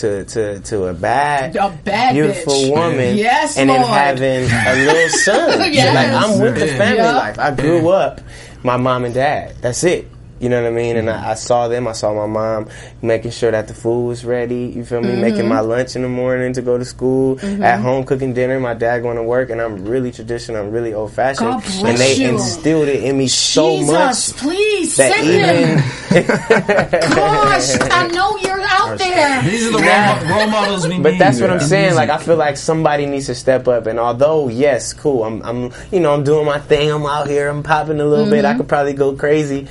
To, 0.00 0.22
to, 0.26 0.60
to 0.60 0.84
a 0.88 0.92
bad, 0.92 1.56
A 1.56 1.70
bad 1.70 2.12
beautiful 2.12 2.52
bitch. 2.52 2.70
woman, 2.70 3.16
Yes, 3.16 3.56
and 3.56 3.70
then 3.70 3.80
having 3.80 4.44
a 4.44 4.84
little 4.84 5.08
son. 5.18 5.72
Yes. 5.72 5.94
Like 5.94 6.30
I'm 6.30 6.38
with 6.38 6.58
the 6.58 6.66
family 6.66 6.98
Yeah. 6.98 7.12
life. 7.12 7.38
I 7.38 7.52
grew 7.52 7.88
up, 7.88 8.20
my 8.62 8.76
mom 8.76 9.06
and 9.06 9.14
dad. 9.14 9.54
That's 9.62 9.82
it. 9.84 10.06
You 10.40 10.48
know 10.48 10.62
what 10.62 10.68
I 10.68 10.72
mean? 10.72 10.96
And 10.96 11.10
I, 11.10 11.14
mm-hmm. 11.14 11.30
I 11.30 11.34
saw 11.34 11.68
them. 11.68 11.88
I 11.88 11.92
saw 11.92 12.14
my 12.14 12.26
mom 12.26 12.68
making 13.02 13.32
sure 13.32 13.50
that 13.50 13.66
the 13.68 13.74
food 13.74 14.06
was 14.06 14.24
ready. 14.24 14.66
You 14.74 14.84
feel 14.84 15.00
me? 15.00 15.16
Making 15.16 15.40
mm-hmm. 15.40 15.48
my 15.48 15.60
lunch 15.60 15.96
in 15.96 16.02
the 16.02 16.08
morning 16.08 16.52
to 16.54 16.62
go 16.62 16.78
to 16.78 16.84
school. 16.84 17.36
Mm-hmm. 17.36 17.62
At 17.62 17.80
home 17.80 18.04
cooking 18.04 18.34
dinner. 18.34 18.60
My 18.60 18.74
dad 18.74 19.00
going 19.02 19.16
to 19.16 19.22
work. 19.22 19.50
And 19.50 19.60
I'm 19.60 19.84
really 19.84 20.12
traditional. 20.12 20.60
I'm 20.64 20.70
really 20.70 20.94
old 20.94 21.12
fashioned. 21.12 21.50
God 21.50 21.62
bless 21.62 21.82
And 21.84 21.98
they 21.98 22.14
you. 22.16 22.28
instilled 22.30 22.88
it 22.88 23.02
in 23.04 23.18
me 23.18 23.28
so 23.28 23.76
Jesus, 23.78 23.92
much 24.32 24.40
please 24.40 24.96
that 24.96 25.12
send 25.12 25.26
even. 25.28 25.78
Gosh, 27.14 27.76
I 27.90 28.06
know 28.08 28.36
you're 28.38 28.60
out 28.60 28.98
there. 28.98 29.42
These 29.42 29.66
are 29.68 29.72
the 29.72 29.78
Yeah. 29.84 30.30
role, 30.38 30.46
models 30.48 30.86
we 30.86 30.94
need. 30.94 31.02
But 31.02 31.18
that's 31.18 31.40
what 31.40 31.50
I'm 31.50 31.60
saying. 31.60 31.94
Like 31.94 32.10
I 32.10 32.18
feel 32.18 32.36
like 32.36 32.56
somebody 32.56 33.06
needs 33.06 33.26
to 33.26 33.34
step 33.34 33.66
up. 33.68 33.86
And 33.86 33.98
although 33.98 34.48
yes, 34.48 34.92
cool, 34.92 35.24
I'm, 35.24 35.42
I'm, 35.42 35.72
you 35.92 36.00
know, 36.00 36.14
I'm 36.14 36.24
doing 36.24 36.46
my 36.46 36.58
thing. 36.58 36.90
I'm 36.90 37.04
out 37.06 37.26
here. 37.28 37.48
I'm 37.48 37.62
popping 37.62 38.00
a 38.00 38.04
little 38.06 38.26
bit. 38.30 38.44
I 38.44 38.48
Mm-hmm. 38.48 38.58
could 38.60 38.68
probably 38.68 38.92
go 38.94 39.12
crazy. 39.14 39.68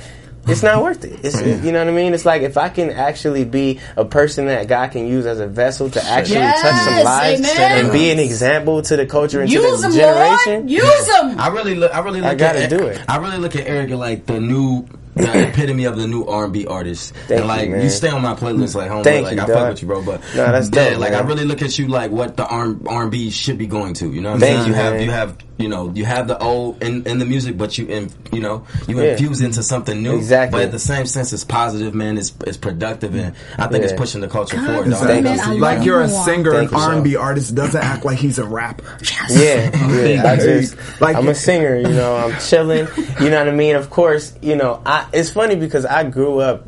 It's 0.48 0.62
not 0.62 0.82
worth 0.82 1.04
it. 1.04 1.20
It's 1.24 1.40
you 1.40 1.72
know 1.72 1.78
what 1.80 1.88
I 1.88 1.92
mean. 1.92 2.14
It's 2.14 2.24
like 2.24 2.42
if 2.42 2.56
I 2.56 2.68
can 2.68 2.90
actually 2.90 3.44
be 3.44 3.80
a 3.96 4.04
person 4.04 4.46
that 4.46 4.66
God 4.68 4.90
can 4.92 5.06
use 5.06 5.26
as 5.26 5.40
a 5.40 5.46
vessel 5.46 5.90
to 5.90 6.02
actually 6.04 6.36
Yes, 6.36 6.62
touch 6.62 6.84
some 6.94 7.04
lives 7.04 7.40
amen. 7.40 7.84
and 7.84 7.92
be 7.92 8.10
an 8.10 8.18
example 8.18 8.82
to 8.82 8.96
the 8.96 9.06
culture 9.06 9.40
and 9.40 9.50
to 9.50 9.54
Use 9.54 9.82
the 9.82 9.88
them, 9.88 9.96
generation. 9.96 10.52
Lord. 10.60 10.70
Use 10.70 11.06
them. 11.06 11.38
I 11.40 11.48
really 11.48 11.74
look. 11.74 11.94
I 11.94 12.00
really 12.00 12.20
look 12.20 12.30
I 12.30 12.34
gotta 12.34 12.64
at, 12.64 12.70
do 12.70 12.86
it. 12.86 13.00
I 13.08 13.16
really 13.18 13.38
look 13.38 13.56
at 13.56 13.66
Erica 13.66 13.96
like 13.96 14.26
the 14.26 14.40
new. 14.40 14.86
The 15.18 15.48
epitome 15.48 15.84
of 15.84 15.96
the 15.96 16.06
new 16.06 16.24
R 16.24 16.44
and 16.44 16.52
B 16.52 16.66
artist, 16.66 17.14
Thank 17.26 17.40
and 17.40 17.48
like 17.48 17.68
you, 17.68 17.76
man. 17.76 17.90
stay 17.90 18.08
on 18.08 18.22
my 18.22 18.34
playlist, 18.34 18.74
like 18.74 18.90
homeboy. 18.90 19.04
Thank 19.04 19.24
like 19.26 19.36
you, 19.36 19.42
I 19.42 19.46
dog. 19.46 19.56
fuck 19.56 19.68
with 19.70 19.82
you, 19.82 19.88
bro. 19.88 20.02
But 20.04 20.20
No, 20.36 20.52
that's 20.52 20.68
yeah, 20.72 20.90
dope, 20.90 20.98
like 21.00 21.12
man. 21.12 21.24
I 21.24 21.26
really 21.26 21.44
look 21.44 21.62
at 21.62 21.78
you 21.78 21.88
like 21.88 22.10
what 22.10 22.36
the 22.36 22.46
R 22.46 22.76
and 22.86 23.10
B 23.10 23.30
should 23.30 23.58
be 23.58 23.66
going 23.66 23.94
to. 23.94 24.12
You 24.12 24.20
know, 24.20 24.30
what 24.30 24.34
I'm 24.36 24.40
saying? 24.40 24.66
you, 24.68 24.72
have 24.74 24.92
man. 24.94 25.02
you 25.04 25.10
have 25.10 25.36
you 25.58 25.68
know 25.68 25.90
you 25.92 26.04
have 26.04 26.28
the 26.28 26.38
old 26.38 26.82
in, 26.82 27.04
in 27.06 27.18
the 27.18 27.24
music, 27.24 27.58
but 27.58 27.76
you 27.78 27.86
in, 27.86 28.10
you 28.32 28.40
know 28.40 28.64
you 28.86 28.96
Yeah. 29.00 29.12
infuse 29.12 29.40
into 29.40 29.62
something 29.62 30.00
new. 30.02 30.16
Exactly. 30.16 30.58
But 30.60 30.66
at 30.66 30.72
the 30.72 30.78
same 30.78 31.06
sense, 31.06 31.32
it's 31.32 31.44
positive, 31.44 31.94
man. 31.94 32.16
It's 32.16 32.32
it's 32.46 32.56
productive, 32.56 33.14
and 33.16 33.34
I 33.58 33.66
think 33.66 33.84
it's 33.84 33.92
pushing 33.92 34.20
the 34.20 34.28
culture 34.28 34.56
God, 34.56 34.66
forward. 34.66 34.90
dog. 34.90 35.06
Thank 35.06 35.24
you. 35.26 35.30
I 35.32 35.46
love 35.52 35.58
Like 35.58 35.84
you're 35.84 36.02
a 36.02 36.08
singer, 36.08 36.50
an 36.52 36.68
Thank 36.68 36.70
you, 36.72 36.78
R&B 36.78 37.16
artist 37.16 37.54
doesn't 37.54 37.82
act 37.82 38.04
like 38.04 38.18
he's 38.18 38.38
a 38.38 38.44
rapper. 38.44 38.98
Yeah, 39.30 39.70
yeah. 40.04 40.22
I 40.30 40.36
just, 40.36 40.76
Like- 41.00 41.16
I'm 41.16 41.28
a 41.28 41.34
singer. 41.34 41.76
You 41.76 41.88
know, 41.88 42.16
I'm 42.16 42.38
chilling. 42.40 42.86
You 43.20 43.30
know 43.30 43.38
what 43.38 43.48
I 43.48 43.52
mean? 43.52 43.74
Of 43.76 43.90
course, 43.90 44.32
you 44.42 44.54
know. 44.56 44.80
I, 44.86 45.06
it's 45.12 45.30
funny 45.30 45.56
because 45.56 45.84
I 45.86 46.04
grew 46.04 46.40
up 46.40 46.66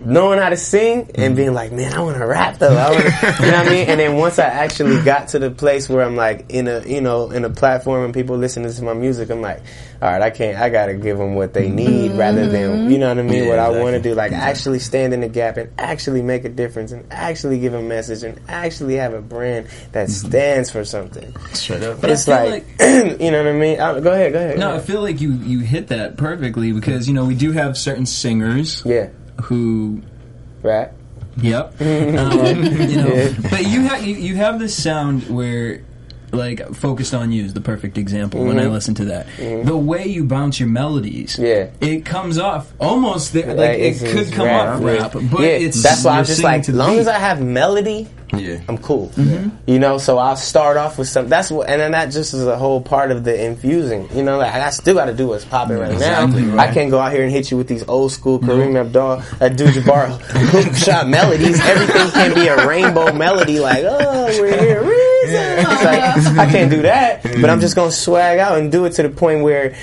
knowing 0.00 0.38
how 0.38 0.50
to 0.50 0.56
sing 0.56 1.10
and 1.14 1.34
being 1.34 1.54
like, 1.54 1.72
man, 1.72 1.92
I 1.94 2.00
want 2.00 2.16
to 2.18 2.26
rap 2.26 2.58
though. 2.58 2.76
I 2.76 2.90
wanna, 2.90 3.04
you 3.44 3.50
know 3.50 3.58
what 3.58 3.66
I 3.66 3.70
mean? 3.70 3.88
And 3.88 4.00
then 4.00 4.16
once 4.16 4.38
I 4.38 4.44
actually 4.44 5.02
got 5.02 5.28
to 5.28 5.38
the 5.38 5.50
place 5.50 5.88
where 5.88 6.04
I'm 6.04 6.16
like 6.16 6.46
in 6.50 6.68
a, 6.68 6.86
you 6.86 7.00
know, 7.00 7.30
in 7.30 7.44
a 7.44 7.50
platform 7.50 8.04
and 8.04 8.14
people 8.14 8.36
listening 8.36 8.70
to 8.72 8.82
my 8.82 8.94
music, 8.94 9.30
I'm 9.30 9.40
like, 9.40 9.62
all 10.02 10.10
right, 10.10 10.20
I 10.20 10.30
can't. 10.30 10.58
I 10.58 10.68
gotta 10.68 10.94
give 10.94 11.16
them 11.18 11.34
what 11.34 11.54
they 11.54 11.70
need 11.70 12.12
rather 12.12 12.46
than, 12.46 12.90
you 12.90 12.98
know 12.98 13.08
what 13.08 13.18
I 13.18 13.22
mean? 13.22 13.44
Yeah, 13.44 13.48
what 13.50 13.58
I 13.58 13.70
want 13.70 13.96
to 13.96 14.02
do, 14.02 14.14
like 14.14 14.32
actually 14.32 14.78
stand 14.78 15.14
in 15.14 15.20
the 15.20 15.28
gap 15.28 15.56
and 15.56 15.70
actually 15.78 16.22
make 16.22 16.44
a 16.44 16.50
difference 16.50 16.92
and 16.92 17.06
actually 17.10 17.58
give 17.58 17.72
a 17.72 17.82
message 17.82 18.22
and 18.22 18.38
actually 18.48 18.96
have 18.96 19.14
a 19.14 19.22
brand 19.22 19.68
that 19.92 20.10
stands 20.10 20.70
for 20.70 20.84
something. 20.84 21.34
Straight 21.54 21.82
up. 21.82 22.00
But 22.00 22.10
It's 22.10 22.26
feel 22.26 22.44
like, 22.44 22.66
you 22.80 23.30
know 23.30 23.42
what 23.42 23.48
I 23.48 23.52
mean? 23.52 23.80
Uh, 23.80 24.00
go 24.00 24.12
ahead, 24.12 24.32
go 24.32 24.38
ahead. 24.38 24.58
No, 24.58 24.74
I 24.74 24.80
feel 24.80 25.00
like 25.00 25.20
you 25.20 25.32
you 25.32 25.60
hit 25.60 25.88
that 25.88 26.16
perfectly 26.16 26.72
because 26.72 27.08
you 27.08 27.14
know 27.14 27.24
we 27.24 27.34
do 27.34 27.52
have 27.52 27.76
certain 27.76 28.06
singers 28.06 28.82
yeah, 28.84 29.08
who 29.42 30.02
right. 30.62 30.90
Yep. 31.38 31.74
Um, 31.80 32.64
you 32.64 32.96
know, 32.96 33.34
but 33.50 33.66
you 33.66 33.82
have 33.82 34.04
you, 34.06 34.14
you 34.16 34.36
have 34.36 34.58
this 34.58 34.80
sound 34.80 35.28
where 35.28 35.82
like 36.32 36.74
focused 36.74 37.14
on 37.14 37.30
you 37.30 37.44
is 37.44 37.54
the 37.54 37.60
perfect 37.60 37.96
example 37.98 38.44
when 38.44 38.58
I 38.58 38.66
listen 38.66 38.94
to 38.96 39.04
that. 39.06 39.26
The 39.38 39.76
way 39.76 40.06
you 40.06 40.24
bounce 40.24 40.58
your 40.58 40.68
melodies, 40.68 41.36
Mm-hmm. 41.36 41.44
Yeah. 41.84 41.88
it 41.88 42.04
comes 42.04 42.36
off 42.38 42.72
almost 42.80 43.32
there, 43.32 43.46
like, 43.48 43.56
Like, 43.56 43.78
it 43.78 43.98
could 44.00 44.32
come 44.32 44.46
rap, 44.46 44.68
off 44.76 44.82
rap, 44.82 45.12
but 45.12 45.40
yeah, 45.40 45.46
it's 45.48 45.82
that's 45.82 46.04
why 46.04 46.18
I'm 46.18 46.24
just 46.24 46.42
like, 46.42 46.66
the 46.66 46.72
long 46.72 46.92
beat. 46.94 47.00
as 47.00 47.08
I 47.08 47.18
have 47.18 47.40
melody, 47.42 48.08
Yeah. 48.32 48.60
I'm 48.68 48.78
cool. 48.78 49.08
Mm-hmm. 49.10 49.56
You 49.66 49.78
know, 49.78 49.98
so 49.98 50.18
I'll 50.18 50.36
start 50.36 50.76
off 50.76 50.98
with 50.98 51.08
some. 51.08 51.28
That's 51.28 51.50
what, 51.50 51.68
and 51.68 51.80
then 51.80 51.92
that 51.92 52.06
just 52.06 52.34
is 52.34 52.46
a 52.46 52.56
whole 52.56 52.80
part 52.80 53.10
of 53.10 53.24
the 53.24 53.44
infusing. 53.44 54.08
You 54.14 54.22
know, 54.22 54.38
like 54.38 54.52
I 54.52 54.70
still 54.70 54.94
got 54.94 55.06
to 55.06 55.14
do 55.14 55.28
what's 55.28 55.44
popping 55.44 55.78
right 55.78 55.92
Exactly, 55.92 56.42
now. 56.42 56.56
right. 56.56 56.70
I 56.70 56.74
can't 56.74 56.90
go 56.90 56.98
out 56.98 57.12
here 57.12 57.22
and 57.22 57.30
hit 57.30 57.50
you 57.50 57.56
with 57.56 57.68
these 57.68 57.86
old 57.88 58.12
school 58.12 58.38
mm-hmm. 58.38 58.50
Kareem 58.50 58.80
Abdul, 58.80 59.22
Abdul 59.40 59.68
Jabbar 59.68 60.20
hook 60.20 60.74
shot 60.74 61.08
melodies. 61.08 61.60
Everything 61.60 62.10
can 62.10 62.34
be 62.34 62.48
a 62.48 62.66
rainbow 62.66 63.12
melody, 63.12 63.60
like 63.60 63.84
oh, 63.86 64.26
we're 64.40 64.58
here. 64.58 64.80
reason." 64.80 64.96
It's 65.26 66.26
like, 66.26 66.38
I 66.38 66.50
can't 66.50 66.70
do 66.70 66.82
that, 66.82 67.22
but 67.22 67.50
I'm 67.50 67.58
mm. 67.58 67.60
just 67.60 67.74
gonna 67.74 67.90
swag 67.90 68.38
out 68.38 68.58
and 68.58 68.70
do 68.70 68.84
it 68.84 68.90
to 68.94 69.02
the 69.02 69.10
point 69.10 69.42
where. 69.42 69.76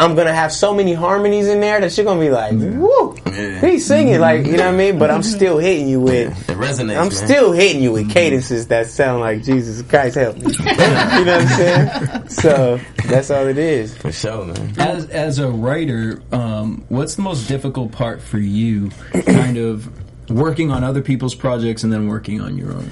I'm 0.00 0.14
gonna 0.14 0.32
have 0.32 0.52
so 0.52 0.72
many 0.72 0.92
harmonies 0.94 1.48
in 1.48 1.60
there 1.60 1.80
that 1.80 1.96
you're 1.96 2.04
gonna 2.06 2.20
be 2.20 2.30
like, 2.30 2.52
"Woo, 2.52 3.16
Yeah. 3.26 3.60
he's 3.60 3.84
singing 3.84 4.20
like 4.20 4.46
you 4.46 4.52
know 4.56 4.66
what 4.66 4.74
I 4.74 4.76
mean." 4.76 4.98
But 4.98 5.10
I'm 5.10 5.24
still 5.24 5.58
hitting 5.58 5.88
you 5.88 6.00
with 6.00 6.30
It 6.48 6.56
resonates. 6.56 6.92
I'm 6.96 7.08
man. 7.08 7.10
still 7.10 7.52
hitting 7.52 7.82
you 7.82 7.92
with 7.92 8.08
cadences 8.10 8.68
that 8.68 8.86
sound 8.86 9.20
like 9.20 9.42
Jesus 9.42 9.82
Christ 9.82 10.14
help 10.16 10.36
me. 10.36 10.52
you 10.58 10.64
know 10.64 10.74
what 10.74 11.28
I'm 11.28 11.48
saying? 11.48 12.28
So 12.28 12.80
that's 13.08 13.30
all 13.30 13.46
it 13.48 13.58
is. 13.58 13.96
for 13.96 14.12
sure, 14.12 14.44
man. 14.44 14.74
as 14.78 15.06
as 15.10 15.38
a 15.40 15.48
writer, 15.48 16.22
um, 16.32 16.84
what's 16.88 17.16
the 17.16 17.22
most 17.22 17.48
difficult 17.48 17.90
part 17.90 18.22
for 18.22 18.38
you, 18.38 18.90
kind 19.26 19.56
of 19.56 19.88
working 20.30 20.70
on 20.70 20.84
other 20.84 21.00
people's 21.02 21.34
projects 21.34 21.82
and 21.82 21.92
then 21.92 22.06
working 22.06 22.40
on 22.40 22.56
your 22.56 22.72
own? 22.72 22.90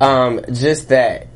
Um, 0.00 0.40
just 0.52 0.88
that, 0.88 1.26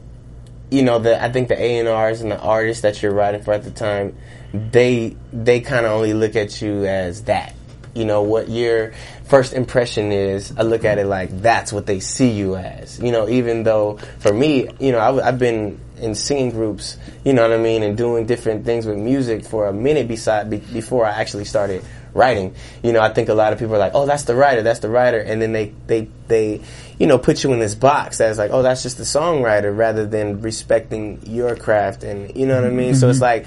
you 0.70 0.82
know, 0.82 0.98
the 0.98 1.22
I 1.22 1.30
think 1.30 1.48
the 1.48 1.60
A 1.60 1.78
and 1.78 1.88
R's 1.88 2.20
and 2.20 2.30
the 2.30 2.38
artists 2.38 2.82
that 2.82 3.02
you're 3.02 3.12
writing 3.12 3.42
for 3.42 3.52
at 3.52 3.64
the 3.64 3.70
time, 3.70 4.16
they 4.52 5.16
they 5.32 5.60
kind 5.60 5.86
of 5.86 5.92
only 5.92 6.14
look 6.14 6.36
at 6.36 6.62
you 6.62 6.86
as 6.86 7.24
that. 7.24 7.54
You 7.94 8.04
know 8.04 8.22
what 8.22 8.48
your 8.48 8.92
first 9.24 9.52
impression 9.52 10.12
is. 10.12 10.54
I 10.56 10.62
look 10.62 10.84
at 10.84 10.98
it 10.98 11.06
like 11.06 11.42
that's 11.42 11.72
what 11.72 11.86
they 11.86 11.98
see 11.98 12.30
you 12.30 12.54
as. 12.54 13.00
You 13.00 13.10
know, 13.10 13.28
even 13.28 13.64
though 13.64 13.96
for 14.20 14.32
me, 14.32 14.68
you 14.78 14.92
know, 14.92 15.00
I, 15.00 15.24
have 15.24 15.40
been 15.40 15.80
in 15.96 16.14
singing 16.14 16.50
groups. 16.50 16.96
You 17.24 17.32
know 17.32 17.42
what 17.42 17.52
I 17.52 17.60
mean, 17.60 17.82
and 17.82 17.96
doing 17.96 18.26
different 18.26 18.64
things 18.64 18.86
with 18.86 18.96
music 18.96 19.44
for 19.44 19.66
a 19.66 19.72
minute 19.72 20.06
beside 20.06 20.50
be, 20.50 20.58
before 20.58 21.04
I 21.04 21.10
actually 21.10 21.46
started 21.46 21.84
writing. 22.14 22.54
You 22.82 22.92
know, 22.92 23.00
I 23.00 23.12
think 23.12 23.28
a 23.28 23.34
lot 23.34 23.52
of 23.52 23.58
people 23.58 23.74
are 23.74 23.78
like, 23.78 23.92
"Oh, 23.94 24.06
that's 24.06 24.24
the 24.24 24.34
writer, 24.34 24.62
that's 24.62 24.80
the 24.80 24.88
writer," 24.88 25.18
and 25.18 25.40
then 25.40 25.52
they 25.52 25.72
they 25.86 26.08
they 26.28 26.60
you 26.98 27.06
know 27.06 27.18
put 27.18 27.42
you 27.44 27.52
in 27.52 27.58
this 27.58 27.74
box 27.74 28.18
that's 28.18 28.38
like, 28.38 28.50
"Oh, 28.52 28.62
that's 28.62 28.82
just 28.82 28.98
the 28.98 29.04
songwriter," 29.04 29.76
rather 29.76 30.06
than 30.06 30.40
respecting 30.40 31.20
your 31.26 31.56
craft 31.56 32.02
and 32.04 32.36
you 32.36 32.46
know 32.46 32.60
what 32.60 32.70
I 32.70 32.74
mean. 32.74 32.94
So 32.94 33.08
it's 33.08 33.18
mm-hmm. 33.18 33.24
like. 33.24 33.46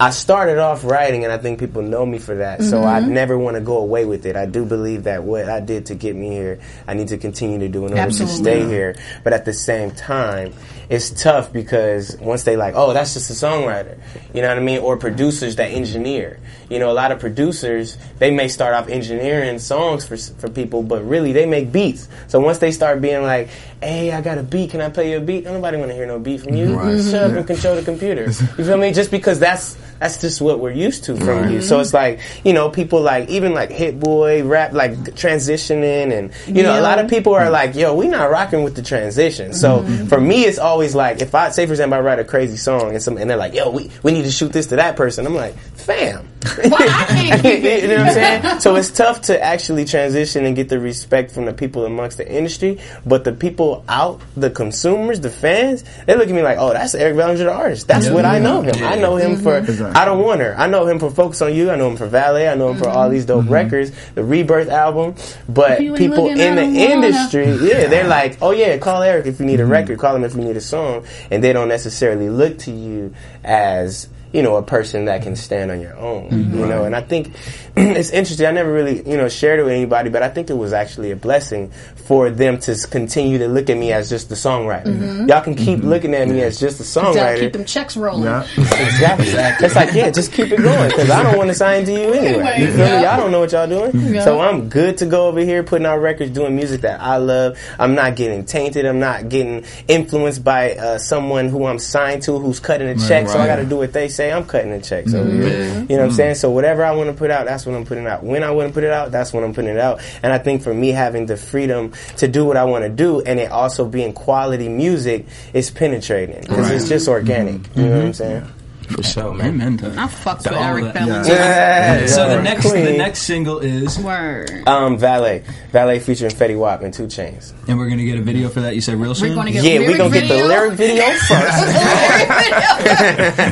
I 0.00 0.10
started 0.10 0.58
off 0.58 0.84
writing, 0.84 1.24
and 1.24 1.32
I 1.32 1.38
think 1.38 1.58
people 1.58 1.82
know 1.82 2.06
me 2.06 2.20
for 2.20 2.36
that. 2.36 2.62
So 2.62 2.84
I 2.84 3.00
mm-hmm. 3.00 3.12
never 3.14 3.36
want 3.36 3.56
to 3.56 3.60
go 3.60 3.78
away 3.78 4.04
with 4.04 4.26
it. 4.26 4.36
I 4.36 4.46
do 4.46 4.64
believe 4.64 5.02
that 5.04 5.24
what 5.24 5.48
I 5.48 5.58
did 5.58 5.86
to 5.86 5.96
get 5.96 6.14
me 6.14 6.28
here, 6.28 6.60
I 6.86 6.94
need 6.94 7.08
to 7.08 7.18
continue 7.18 7.58
to 7.58 7.68
do 7.68 7.84
in 7.84 7.90
order 7.90 8.02
Absolutely. 8.02 8.36
to 8.36 8.42
stay 8.42 8.64
here. 8.64 8.94
But 9.24 9.32
at 9.32 9.44
the 9.44 9.52
same 9.52 9.90
time, 9.90 10.54
it's 10.88 11.10
tough 11.10 11.52
because 11.52 12.16
once 12.18 12.44
they 12.44 12.56
like, 12.56 12.74
oh, 12.76 12.92
that's 12.92 13.14
just 13.14 13.28
a 13.30 13.32
songwriter, 13.32 13.98
you 14.32 14.40
know 14.40 14.48
what 14.48 14.58
I 14.58 14.60
mean? 14.60 14.78
Or 14.78 14.96
producers 14.96 15.56
that 15.56 15.72
engineer. 15.72 16.38
You 16.68 16.78
know, 16.78 16.90
a 16.90 16.92
lot 16.92 17.12
of 17.12 17.18
producers 17.18 17.96
they 18.18 18.30
may 18.30 18.48
start 18.48 18.74
off 18.74 18.88
engineering 18.88 19.58
songs 19.58 20.06
for 20.06 20.16
for 20.16 20.48
people, 20.50 20.82
but 20.82 21.02
really 21.08 21.32
they 21.32 21.46
make 21.46 21.72
beats. 21.72 22.08
So 22.26 22.40
once 22.40 22.58
they 22.58 22.72
start 22.72 23.00
being 23.00 23.22
like, 23.22 23.48
hey, 23.82 24.12
I 24.12 24.20
got 24.20 24.38
a 24.38 24.42
beat, 24.42 24.70
can 24.70 24.80
I 24.80 24.90
play 24.90 25.10
you 25.12 25.18
a 25.18 25.20
beat? 25.20 25.44
Nobody 25.44 25.76
want 25.78 25.90
to 25.90 25.94
hear 25.94 26.06
no 26.06 26.18
beat 26.18 26.42
from 26.42 26.54
you. 26.54 26.74
Shut 27.10 27.30
up 27.30 27.36
and 27.36 27.46
control 27.46 27.76
the 27.76 27.82
computer. 27.82 28.24
You 28.58 28.64
feel 28.64 28.76
me? 28.76 28.92
Just 28.92 29.10
because 29.10 29.38
that's 29.38 29.76
that's 29.98 30.20
just 30.20 30.40
what 30.40 30.60
we're 30.60 30.72
used 30.72 31.04
to 31.04 31.16
from 31.16 31.50
you. 31.50 31.62
So 31.62 31.80
it's 31.80 31.94
like, 31.94 32.20
you 32.44 32.52
know, 32.52 32.70
people 32.70 33.00
like 33.00 33.28
even 33.28 33.54
like 33.54 33.70
Hit 33.70 33.98
Boy, 33.98 34.44
rap 34.44 34.72
like 34.72 34.92
transitioning 35.14 36.12
and 36.12 36.32
you 36.46 36.62
know, 36.62 36.78
a 36.78 36.82
lot 36.82 36.98
of 36.98 37.08
people 37.08 37.34
are 37.34 37.50
like, 37.50 37.74
yo, 37.74 37.94
we 37.94 38.08
not 38.08 38.30
rocking 38.30 38.62
with 38.62 38.76
the 38.76 38.82
transition. 38.82 39.52
So 39.52 39.78
mm-hmm. 39.78 39.92
Mm-hmm. 39.92 40.06
for 40.06 40.20
me 40.20 40.44
it's 40.44 40.58
always 40.58 40.94
like 40.94 41.20
if 41.20 41.34
I 41.34 41.50
say 41.50 41.66
for 41.66 41.72
example 41.72 41.98
I 41.98 42.00
write 42.00 42.18
a 42.18 42.24
crazy 42.24 42.56
song 42.56 42.90
and 42.90 43.02
some 43.02 43.16
and 43.16 43.28
they're 43.28 43.36
like, 43.36 43.54
yo, 43.54 43.70
we, 43.70 43.90
we 44.02 44.12
need 44.12 44.22
to 44.22 44.30
shoot 44.30 44.52
this 44.52 44.66
to 44.68 44.76
that 44.76 44.96
person, 44.96 45.26
I'm 45.26 45.34
like, 45.34 45.56
fam. 45.58 46.28
Well, 46.58 46.74
I 46.74 47.04
can't 47.08 47.42
keep 47.42 47.64
it. 47.64 47.82
you 47.82 47.88
know 47.88 47.98
what 47.98 48.06
I'm 48.06 48.12
saying? 48.12 48.60
So 48.60 48.76
it's 48.76 48.90
tough 48.90 49.22
to 49.22 49.42
actually 49.42 49.84
transition 49.84 50.44
and 50.44 50.54
get 50.54 50.68
the 50.68 50.78
respect 50.78 51.32
from 51.32 51.44
the 51.44 51.52
people 51.52 51.84
amongst 51.84 52.18
the 52.18 52.30
industry, 52.30 52.78
but 53.04 53.24
the 53.24 53.32
people 53.32 53.84
out, 53.88 54.20
the 54.36 54.50
consumers, 54.50 55.20
the 55.20 55.30
fans, 55.30 55.84
they 56.06 56.16
look 56.16 56.28
at 56.28 56.34
me 56.34 56.42
like, 56.42 56.58
oh, 56.58 56.72
that's 56.72 56.94
Eric 56.94 57.16
Bellinger, 57.16 57.44
the 57.44 57.52
artist. 57.52 57.88
That's 57.88 58.08
what 58.08 58.24
I 58.24 58.38
know 58.38 58.62
him. 58.62 58.82
I 58.84 58.96
know 58.96 59.16
him 59.16 59.36
mm-hmm. 59.36 59.42
for 59.42 59.87
I 59.94 60.04
Don't 60.04 60.22
Want 60.22 60.40
Her. 60.40 60.54
I 60.58 60.66
know 60.66 60.86
him 60.86 60.98
for 60.98 61.10
Focus 61.10 61.42
on 61.42 61.54
You. 61.54 61.70
I 61.70 61.76
know 61.76 61.88
him 61.88 61.96
for 61.96 62.06
Valet. 62.06 62.48
I 62.48 62.54
know 62.54 62.70
him 62.70 62.78
for 62.78 62.88
all 62.88 63.08
these 63.08 63.26
dope 63.26 63.44
mm-hmm. 63.44 63.52
records, 63.52 63.92
the 64.14 64.24
Rebirth 64.24 64.68
album. 64.68 65.14
But 65.48 65.78
people 65.78 66.28
in 66.28 66.56
the 66.56 66.62
industry, 66.62 67.46
yeah, 67.46 67.86
they're 67.86 68.08
like, 68.08 68.38
oh 68.42 68.50
yeah, 68.50 68.78
call 68.78 69.02
Eric 69.02 69.26
if 69.26 69.40
you 69.40 69.46
need 69.46 69.60
a 69.60 69.62
mm-hmm. 69.62 69.72
record, 69.72 69.98
call 69.98 70.16
him 70.16 70.24
if 70.24 70.34
you 70.34 70.42
need 70.42 70.56
a 70.56 70.60
song, 70.60 71.06
and 71.30 71.42
they 71.42 71.52
don't 71.52 71.68
necessarily 71.68 72.28
look 72.28 72.58
to 72.60 72.70
you 72.70 73.14
as 73.44 74.08
you 74.32 74.42
know 74.42 74.56
a 74.56 74.62
person 74.62 75.06
that 75.06 75.22
can 75.22 75.36
stand 75.36 75.70
on 75.70 75.80
your 75.80 75.96
own, 75.96 76.24
you 76.24 76.44
mm-hmm. 76.44 76.68
know. 76.68 76.84
And 76.84 76.94
I 76.94 77.00
think 77.00 77.32
it's 77.76 78.10
interesting. 78.10 78.46
I 78.46 78.50
never 78.50 78.72
really 78.72 79.08
you 79.08 79.16
know 79.16 79.28
shared 79.28 79.60
it 79.60 79.64
with 79.64 79.72
anybody, 79.72 80.10
but 80.10 80.22
I 80.22 80.28
think 80.28 80.50
it 80.50 80.56
was 80.56 80.72
actually 80.72 81.10
a 81.10 81.16
blessing 81.16 81.70
for 82.08 82.30
them 82.30 82.58
to 82.58 82.74
continue 82.90 83.36
to 83.36 83.48
look 83.48 83.68
at 83.68 83.76
me 83.76 83.92
as 83.92 84.08
just 84.08 84.30
the 84.30 84.34
songwriter. 84.34 84.86
Mm-hmm. 84.86 85.28
Y'all 85.28 85.42
can 85.42 85.54
keep 85.54 85.80
mm-hmm. 85.80 85.88
looking 85.88 86.14
at 86.14 86.26
me 86.26 86.40
as 86.40 86.58
just 86.58 86.80
a 86.80 87.00
Gotta 87.00 87.18
songwriter. 87.18 87.40
keep 87.40 87.52
them 87.52 87.64
checks 87.66 87.96
rolling. 87.96 88.24
Yeah. 88.24 88.46
Exactly. 88.88 89.26
exactly. 89.26 89.66
It's 89.66 89.76
like, 89.76 89.92
yeah, 89.92 90.10
just 90.10 90.32
keep 90.32 90.50
it 90.50 90.62
going 90.62 90.88
because 90.88 91.10
I 91.10 91.22
don't 91.22 91.36
want 91.36 91.48
to 91.48 91.54
sign 91.54 91.84
to 91.84 91.92
you 91.92 92.12
anyway. 92.12 92.28
Anyway, 92.28 92.60
You 92.60 92.66
feel 92.68 92.78
yeah. 92.78 92.96
me? 92.96 93.04
Y'all 93.04 93.16
don't 93.18 93.30
know 93.30 93.40
what 93.40 93.52
y'all 93.52 93.66
doing. 93.66 94.14
Yeah. 94.14 94.24
So 94.24 94.40
I'm 94.40 94.68
good 94.68 94.98
to 94.98 95.06
go 95.06 95.26
over 95.26 95.40
here 95.40 95.62
putting 95.62 95.86
out 95.86 95.98
records, 95.98 96.30
doing 96.30 96.56
music 96.56 96.80
that 96.82 97.00
I 97.00 97.16
love. 97.18 97.58
I'm 97.78 97.94
not 97.94 98.16
getting 98.16 98.44
tainted. 98.44 98.86
I'm 98.86 98.98
not 98.98 99.28
getting 99.28 99.64
influenced 99.86 100.42
by 100.42 100.74
uh, 100.74 100.98
someone 100.98 101.48
who 101.48 101.66
I'm 101.66 101.78
signed 101.78 102.22
to 102.22 102.38
who's 102.38 102.60
cutting 102.60 102.88
a 102.88 102.96
check. 102.96 103.28
So 103.28 103.38
I 103.38 103.46
got 103.46 103.56
to 103.56 103.66
do 103.66 103.76
what 103.76 103.92
they 103.92 104.08
say. 104.18 104.32
I'm 104.32 104.44
cutting 104.44 104.72
a 104.72 104.80
check. 104.80 105.08
So 105.08 105.24
Mm-hmm. 105.24 105.90
you 105.90 105.96
know 105.96 106.02
what 106.04 106.10
I'm 106.10 106.12
saying? 106.12 106.34
So 106.34 106.50
whatever 106.50 106.84
I 106.84 106.92
want 106.92 107.08
to 107.10 107.14
put 107.16 107.30
out, 107.30 107.46
that's 107.46 107.64
what 107.66 107.74
I'm 107.74 107.84
putting 107.84 108.06
out. 108.06 108.22
When 108.22 108.42
I 108.42 108.50
want 108.50 108.68
to 108.68 108.74
put 108.74 108.84
it 108.84 108.90
out, 108.90 109.10
that's 109.10 109.32
when 109.32 109.44
I'm 109.44 109.54
putting 109.54 109.70
it 109.70 109.78
out. 109.78 110.00
And 110.22 110.32
I 110.32 110.38
think 110.38 110.62
for 110.62 110.74
me 110.74 110.88
having 110.90 111.26
the 111.26 111.36
freedom 111.36 111.92
to 112.18 112.28
do 112.28 112.44
what 112.44 112.56
I 112.56 112.64
want 112.64 112.84
to 112.84 112.90
do 112.90 113.20
and 113.22 113.38
it 113.40 113.50
also 113.50 113.86
being 113.86 114.12
quality 114.12 114.68
music 114.68 115.26
is 115.54 115.70
penetrating 115.70 116.40
because 116.42 116.70
it's 116.70 116.88
just 116.88 117.08
organic. 117.08 117.60
You 117.76 117.84
know 117.84 117.96
what 117.96 118.04
I'm 118.06 118.12
saying? 118.12 118.46
For 118.88 119.02
sure, 119.02 119.34
man. 119.34 119.48
Amen 119.48 119.76
to. 119.78 119.94
I 119.98 120.06
fucked 120.08 120.44
To 120.44 120.50
with 120.50 120.58
all 120.58 120.64
Eric 120.64 120.84
that. 120.84 120.94
Bellinger. 120.94 121.28
Yeah. 121.28 122.06
So 122.06 122.28
the 122.28 122.34
Yeah. 122.36 122.42
next 122.42 122.70
the 122.72 122.92
next 122.96 123.18
single 123.22 123.58
is, 123.58 123.98
Word. 123.98 124.62
Um, 124.66 124.96
Valet. 124.98 125.42
Valet 125.72 125.98
featuring 125.98 126.30
Fetty 126.30 126.56
Wap 126.58 126.82
and 126.82 126.92
Two 126.94 127.06
Chainz. 127.06 127.52
and 127.68 127.78
we're 127.78 127.88
gonna 127.90 128.04
get 128.04 128.18
a 128.18 128.22
video 128.22 128.48
for 128.48 128.60
that. 128.62 128.74
You 128.74 128.80
said 128.80 128.98
real 128.98 129.14
soon. 129.14 129.28
We're 129.30 129.34
gonna 129.34 129.52
get 129.52 129.62
Yeah, 129.64 129.72
a 129.72 129.78
we 129.80 129.86
lyric 129.88 129.98
gonna 129.98 130.10
get 130.14 130.20
the 130.22 130.28
video. 130.28 130.46
lyric 130.48 130.72
video 130.72 131.04
first. 131.28 131.28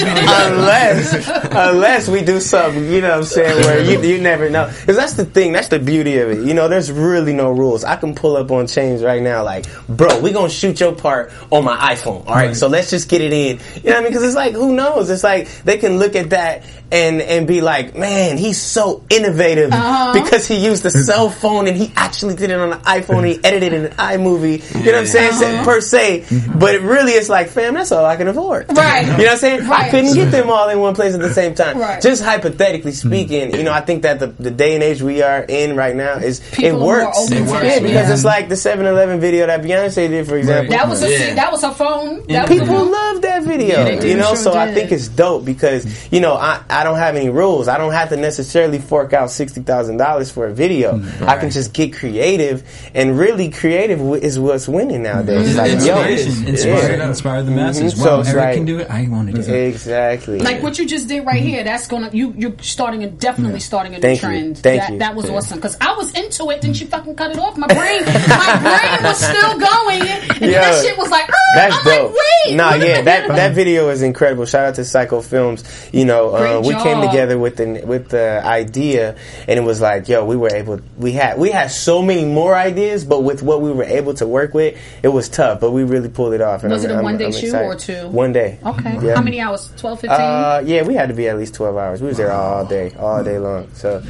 unless, 0.52 1.30
unless 1.52 2.08
we 2.08 2.22
do 2.22 2.40
something, 2.40 2.90
you 2.92 3.02
know 3.02 3.10
what 3.10 3.18
I'm 3.18 3.24
saying, 3.26 3.66
where 3.66 3.82
you, 3.84 4.02
you 4.02 4.22
never 4.22 4.50
know. 4.50 4.68
Because 4.80 4.96
that's 4.96 5.14
the 5.14 5.26
thing, 5.26 5.52
that's 5.52 5.68
the 5.68 5.80
beauty 5.80 6.18
of 6.20 6.30
it. 6.32 6.40
You 6.46 6.54
know, 6.54 6.68
there's 6.68 6.92
really 6.92 7.34
no 7.34 7.52
rules. 7.52 7.84
I 7.84 7.96
can 7.98 8.16
pull 8.16 8.38
up 8.38 8.52
on 8.52 8.66
Chainz 8.66 9.04
right 9.04 9.22
now, 9.22 9.44
like, 9.44 9.66
bro, 9.90 10.20
we 10.20 10.32
gonna 10.32 10.50
shoot 10.50 10.80
your 10.80 10.94
part 10.94 11.32
on 11.52 11.64
my 11.66 11.76
iPhone, 11.94 12.26
alright? 12.26 12.48
Right. 12.48 12.56
So 12.56 12.68
let's 12.68 12.90
just 12.90 13.10
get 13.10 13.22
it 13.22 13.34
in. 13.34 13.60
You 13.84 13.90
know 13.90 13.96
what 13.96 14.00
I 14.00 14.04
mean? 14.04 14.12
Because 14.12 14.24
it's 14.24 14.36
like, 14.36 14.54
who 14.54 14.76
knows? 14.76 15.10
It's 15.10 15.24
like, 15.24 15.48
they 15.64 15.78
can 15.78 16.00
look 16.00 16.16
at 16.16 16.32
that 16.32 16.64
and, 16.92 17.22
and 17.22 17.48
be 17.48 17.62
like, 17.62 17.96
man, 17.96 18.38
he's 18.38 18.62
so 18.62 19.04
innovative 19.10 19.72
uh-huh. 19.72 20.14
because 20.14 20.48
he 20.48 20.64
used 20.64 20.84
the 20.84 20.92
cell 20.92 21.30
phone 21.30 21.68
and 21.68 21.78
he 21.78 21.92
actually 21.96 22.36
did 22.36 22.52
it 22.52 22.60
on 22.60 22.74
an 22.74 22.80
iPhone 22.80 23.20
and 23.20 23.28
he 23.28 23.40
edited 23.44 23.74
it 23.74 23.74
in 23.74 23.86
an 23.86 23.92
iMovie. 23.94 24.76
You 24.76 24.86
know 24.86 24.92
what 24.94 25.00
I'm 25.02 25.06
saying? 25.08 25.32
So- 25.34 25.64
Per 25.64 25.82
se. 25.82 26.26
But 26.56 26.76
it 26.76 26.82
really 26.82 27.14
is 27.14 27.30
like, 27.30 27.50
fam, 27.50 27.74
that's 27.74 27.92
all 27.92 28.06
I 28.06 28.16
can 28.16 28.28
afford. 28.28 28.76
Right. 28.76 29.02
You 29.02 29.12
know 29.12 29.18
what 29.18 29.32
I'm 29.32 29.38
saying? 29.38 29.62
I 29.70 29.90
couldn't 29.90 30.14
get 30.14 30.32
them 30.32 30.50
all 30.50 30.70
in 30.70 30.80
one 30.80 30.96
place 30.96 31.14
at 31.14 31.22
the 31.22 31.34
same 31.34 31.56
time. 31.56 31.78
Right. 31.78 32.02
Just 32.02 32.24
hypothetically 32.24 32.92
speaking, 32.92 33.56
you 33.56 33.64
know, 33.64 33.72
I 33.72 33.82
think 33.82 34.04
that 34.04 34.20
the, 34.20 34.28
the 34.28 34.52
day 34.52 34.76
and 34.76 34.84
age 34.84 35.02
we 35.02 35.22
are 35.22 35.44
in 35.48 35.76
right 35.76 35.96
now 35.96 36.18
is 36.18 36.40
People 36.52 36.82
it 36.82 36.86
works. 36.86 37.32
It 37.32 37.42
works, 37.42 37.52
yeah, 37.52 37.62
that. 37.62 37.84
because 37.84 38.08
yeah. 38.08 38.14
it's 38.14 38.26
like 38.26 38.50
the 38.50 38.56
7-Eleven 38.56 39.20
video 39.20 39.48
that 39.48 39.62
Beyonce 39.62 40.10
did, 40.10 40.28
for 40.28 40.38
example. 40.38 40.76
That 40.76 40.88
was 40.88 41.04
a 41.04 41.10
Yeah. 41.10 41.36
that 41.36 41.52
was 41.52 41.62
her 41.64 41.74
phone. 41.74 42.26
That 42.28 42.48
People 42.48 42.78
a 42.78 42.84
love 42.84 43.22
that 43.22 43.31
video, 43.44 43.84
they 43.84 44.00
do, 44.00 44.08
you 44.10 44.16
know. 44.18 44.30
sure 44.30 44.36
so 44.38 44.54
I 44.54 44.74
think 44.74 44.92
it's 44.92 45.08
dope 45.08 45.46
because 45.46 46.12
you 46.12 46.20
know 46.20 46.34
I, 46.36 46.62
I 46.70 46.84
don't 46.84 46.98
have 46.98 47.16
any 47.16 47.30
rules. 47.30 47.68
I 47.68 47.78
don't 47.78 47.92
have 47.94 48.10
to 48.10 48.18
necessarily 48.18 48.80
fork 48.80 49.14
out 49.14 49.32
sixty 49.32 49.62
thousand 49.62 49.98
dollars 49.98 50.32
for 50.32 50.48
a 50.48 50.54
video. 50.54 51.02
I 51.22 51.38
can 51.38 51.50
just 51.50 51.74
get 51.74 51.94
creative, 51.94 52.64
and 52.94 53.18
really 53.18 53.50
creative 53.50 54.00
is 54.24 54.40
what's 54.40 54.68
winning 54.68 55.04
nowadays. 55.04 55.50
It's 55.50 55.58
like, 55.58 55.72
yo, 55.86 56.02
Inspiration, 56.04 56.48
inspire, 56.48 56.98
yeah. 56.98 57.08
inspire 57.08 57.44
the 57.44 57.52
masses. 57.52 57.94
Mhm. 57.94 57.98
Wow, 58.00 58.04
So 58.04 58.20
it's 58.22 58.30
Eric 58.30 58.40
like- 58.46 58.56
can 58.56 58.66
do 58.66 58.80
it. 58.80 58.90
I 58.90 59.08
want 59.08 59.28
to 59.36 59.42
do 59.42 59.54
it. 59.54 59.68
exactly. 59.70 60.40
Like 60.40 60.62
what 60.64 60.78
you 60.80 60.86
just 60.86 61.08
did 61.08 61.26
right 61.26 61.42
here, 61.42 61.64
that's 61.64 61.88
gonna 61.88 62.10
you 62.14 62.34
you're 62.38 62.54
starting 62.62 63.04
a 63.04 63.10
definitely 63.10 63.60
starting 63.60 63.94
a 63.94 63.98
new 63.98 64.02
Thank 64.02 64.22
you. 64.22 64.28
trend. 64.28 64.58
Thank 64.58 64.82
that, 64.82 64.92
you. 64.94 65.00
that 65.00 65.16
was 65.16 65.30
awesome 65.30 65.58
because 65.58 65.78
I 65.82 65.94
was 65.94 66.12
into 66.14 66.50
it, 66.52 66.62
then 66.62 66.74
she 66.74 66.86
fucking 66.86 67.16
cut 67.16 67.32
it 67.32 67.40
off. 67.40 67.58
My 67.58 67.68
brain, 67.68 68.04
my 68.06 68.60
brain 68.62 69.04
was 69.04 69.18
still 69.18 69.60
going, 69.60 70.02
and 70.02 70.40
then 70.42 70.52
that 70.52 70.84
shit 70.84 70.98
was 70.98 71.10
like, 71.10 71.26
"Ah," 71.30 71.36
That's 71.56 71.76
I'm 71.78 71.84
dope. 71.84 72.12
like, 72.12 72.20
wait, 72.46 72.56
nah, 72.56 72.74
yeah, 72.76 73.02
that 73.02 73.28
that 73.36 73.54
video 73.54 73.90
is 73.90 74.02
incredible. 74.02 74.46
Shout 74.46 74.66
out 74.66 74.76
to 74.76 74.86
Psycho 74.86 75.22
Films. 75.22 75.64
You 75.92 76.06
know, 76.06 76.36
uh, 76.36 76.62
we 76.62 76.74
came 76.76 77.02
together 77.02 77.38
with 77.38 77.58
the 77.58 77.84
with 77.86 78.10
the 78.10 78.42
idea, 78.46 79.16
and 79.48 79.60
it 79.60 79.64
was 79.64 79.82
like, 79.82 80.08
yo, 80.08 80.26
we 80.26 80.36
were 80.36 80.54
able. 80.54 80.80
We 80.98 81.12
had 81.14 81.38
we 81.40 81.50
had 81.52 81.72
so 81.72 82.02
many 82.02 82.26
more 82.26 82.56
ideas, 82.56 83.04
but 83.06 83.22
with 83.24 83.42
what 83.44 83.62
we 83.62 83.72
were 83.72 83.84
able 83.84 84.14
to 84.16 84.28
work 84.28 84.54
with, 84.54 84.78
it 85.04 85.10
was 85.10 85.30
tough. 85.30 85.60
But 85.60 85.72
we 85.72 85.84
really 85.84 86.10
pulled 86.10 86.34
it 86.34 86.42
off. 86.42 86.64
And 86.64 86.72
Was 86.72 86.84
I'm- 86.84 86.92
it 86.92 86.94
a 86.94 86.96
I'm- 86.98 87.04
one-day 87.04 87.26
I'm 87.26 87.32
shoot 87.32 87.44
excited. 87.46 87.66
or 87.68 87.76
two? 87.76 88.08
One 88.10 88.34
day. 88.34 88.60
Okay, 88.66 88.98
Yeah. 89.02 89.16
how 89.16 89.22
many 89.22 89.40
hours? 89.40 89.72
12, 89.78 90.00
15? 90.02 90.20
Uh, 90.20 90.62
yeah, 90.66 90.84
we 90.84 90.94
had 90.96 91.10
to 91.10 91.16
be 91.16 91.28
at 91.28 91.38
least 91.38 91.54
twelve 91.54 91.78
hours. 91.78 92.02
We 92.02 92.08
was 92.08 92.18
there 92.18 92.32
all 92.32 92.66
day, 92.66 92.94
all 93.00 93.24
day 93.24 93.38
long. 93.40 93.68
So, 93.74 94.02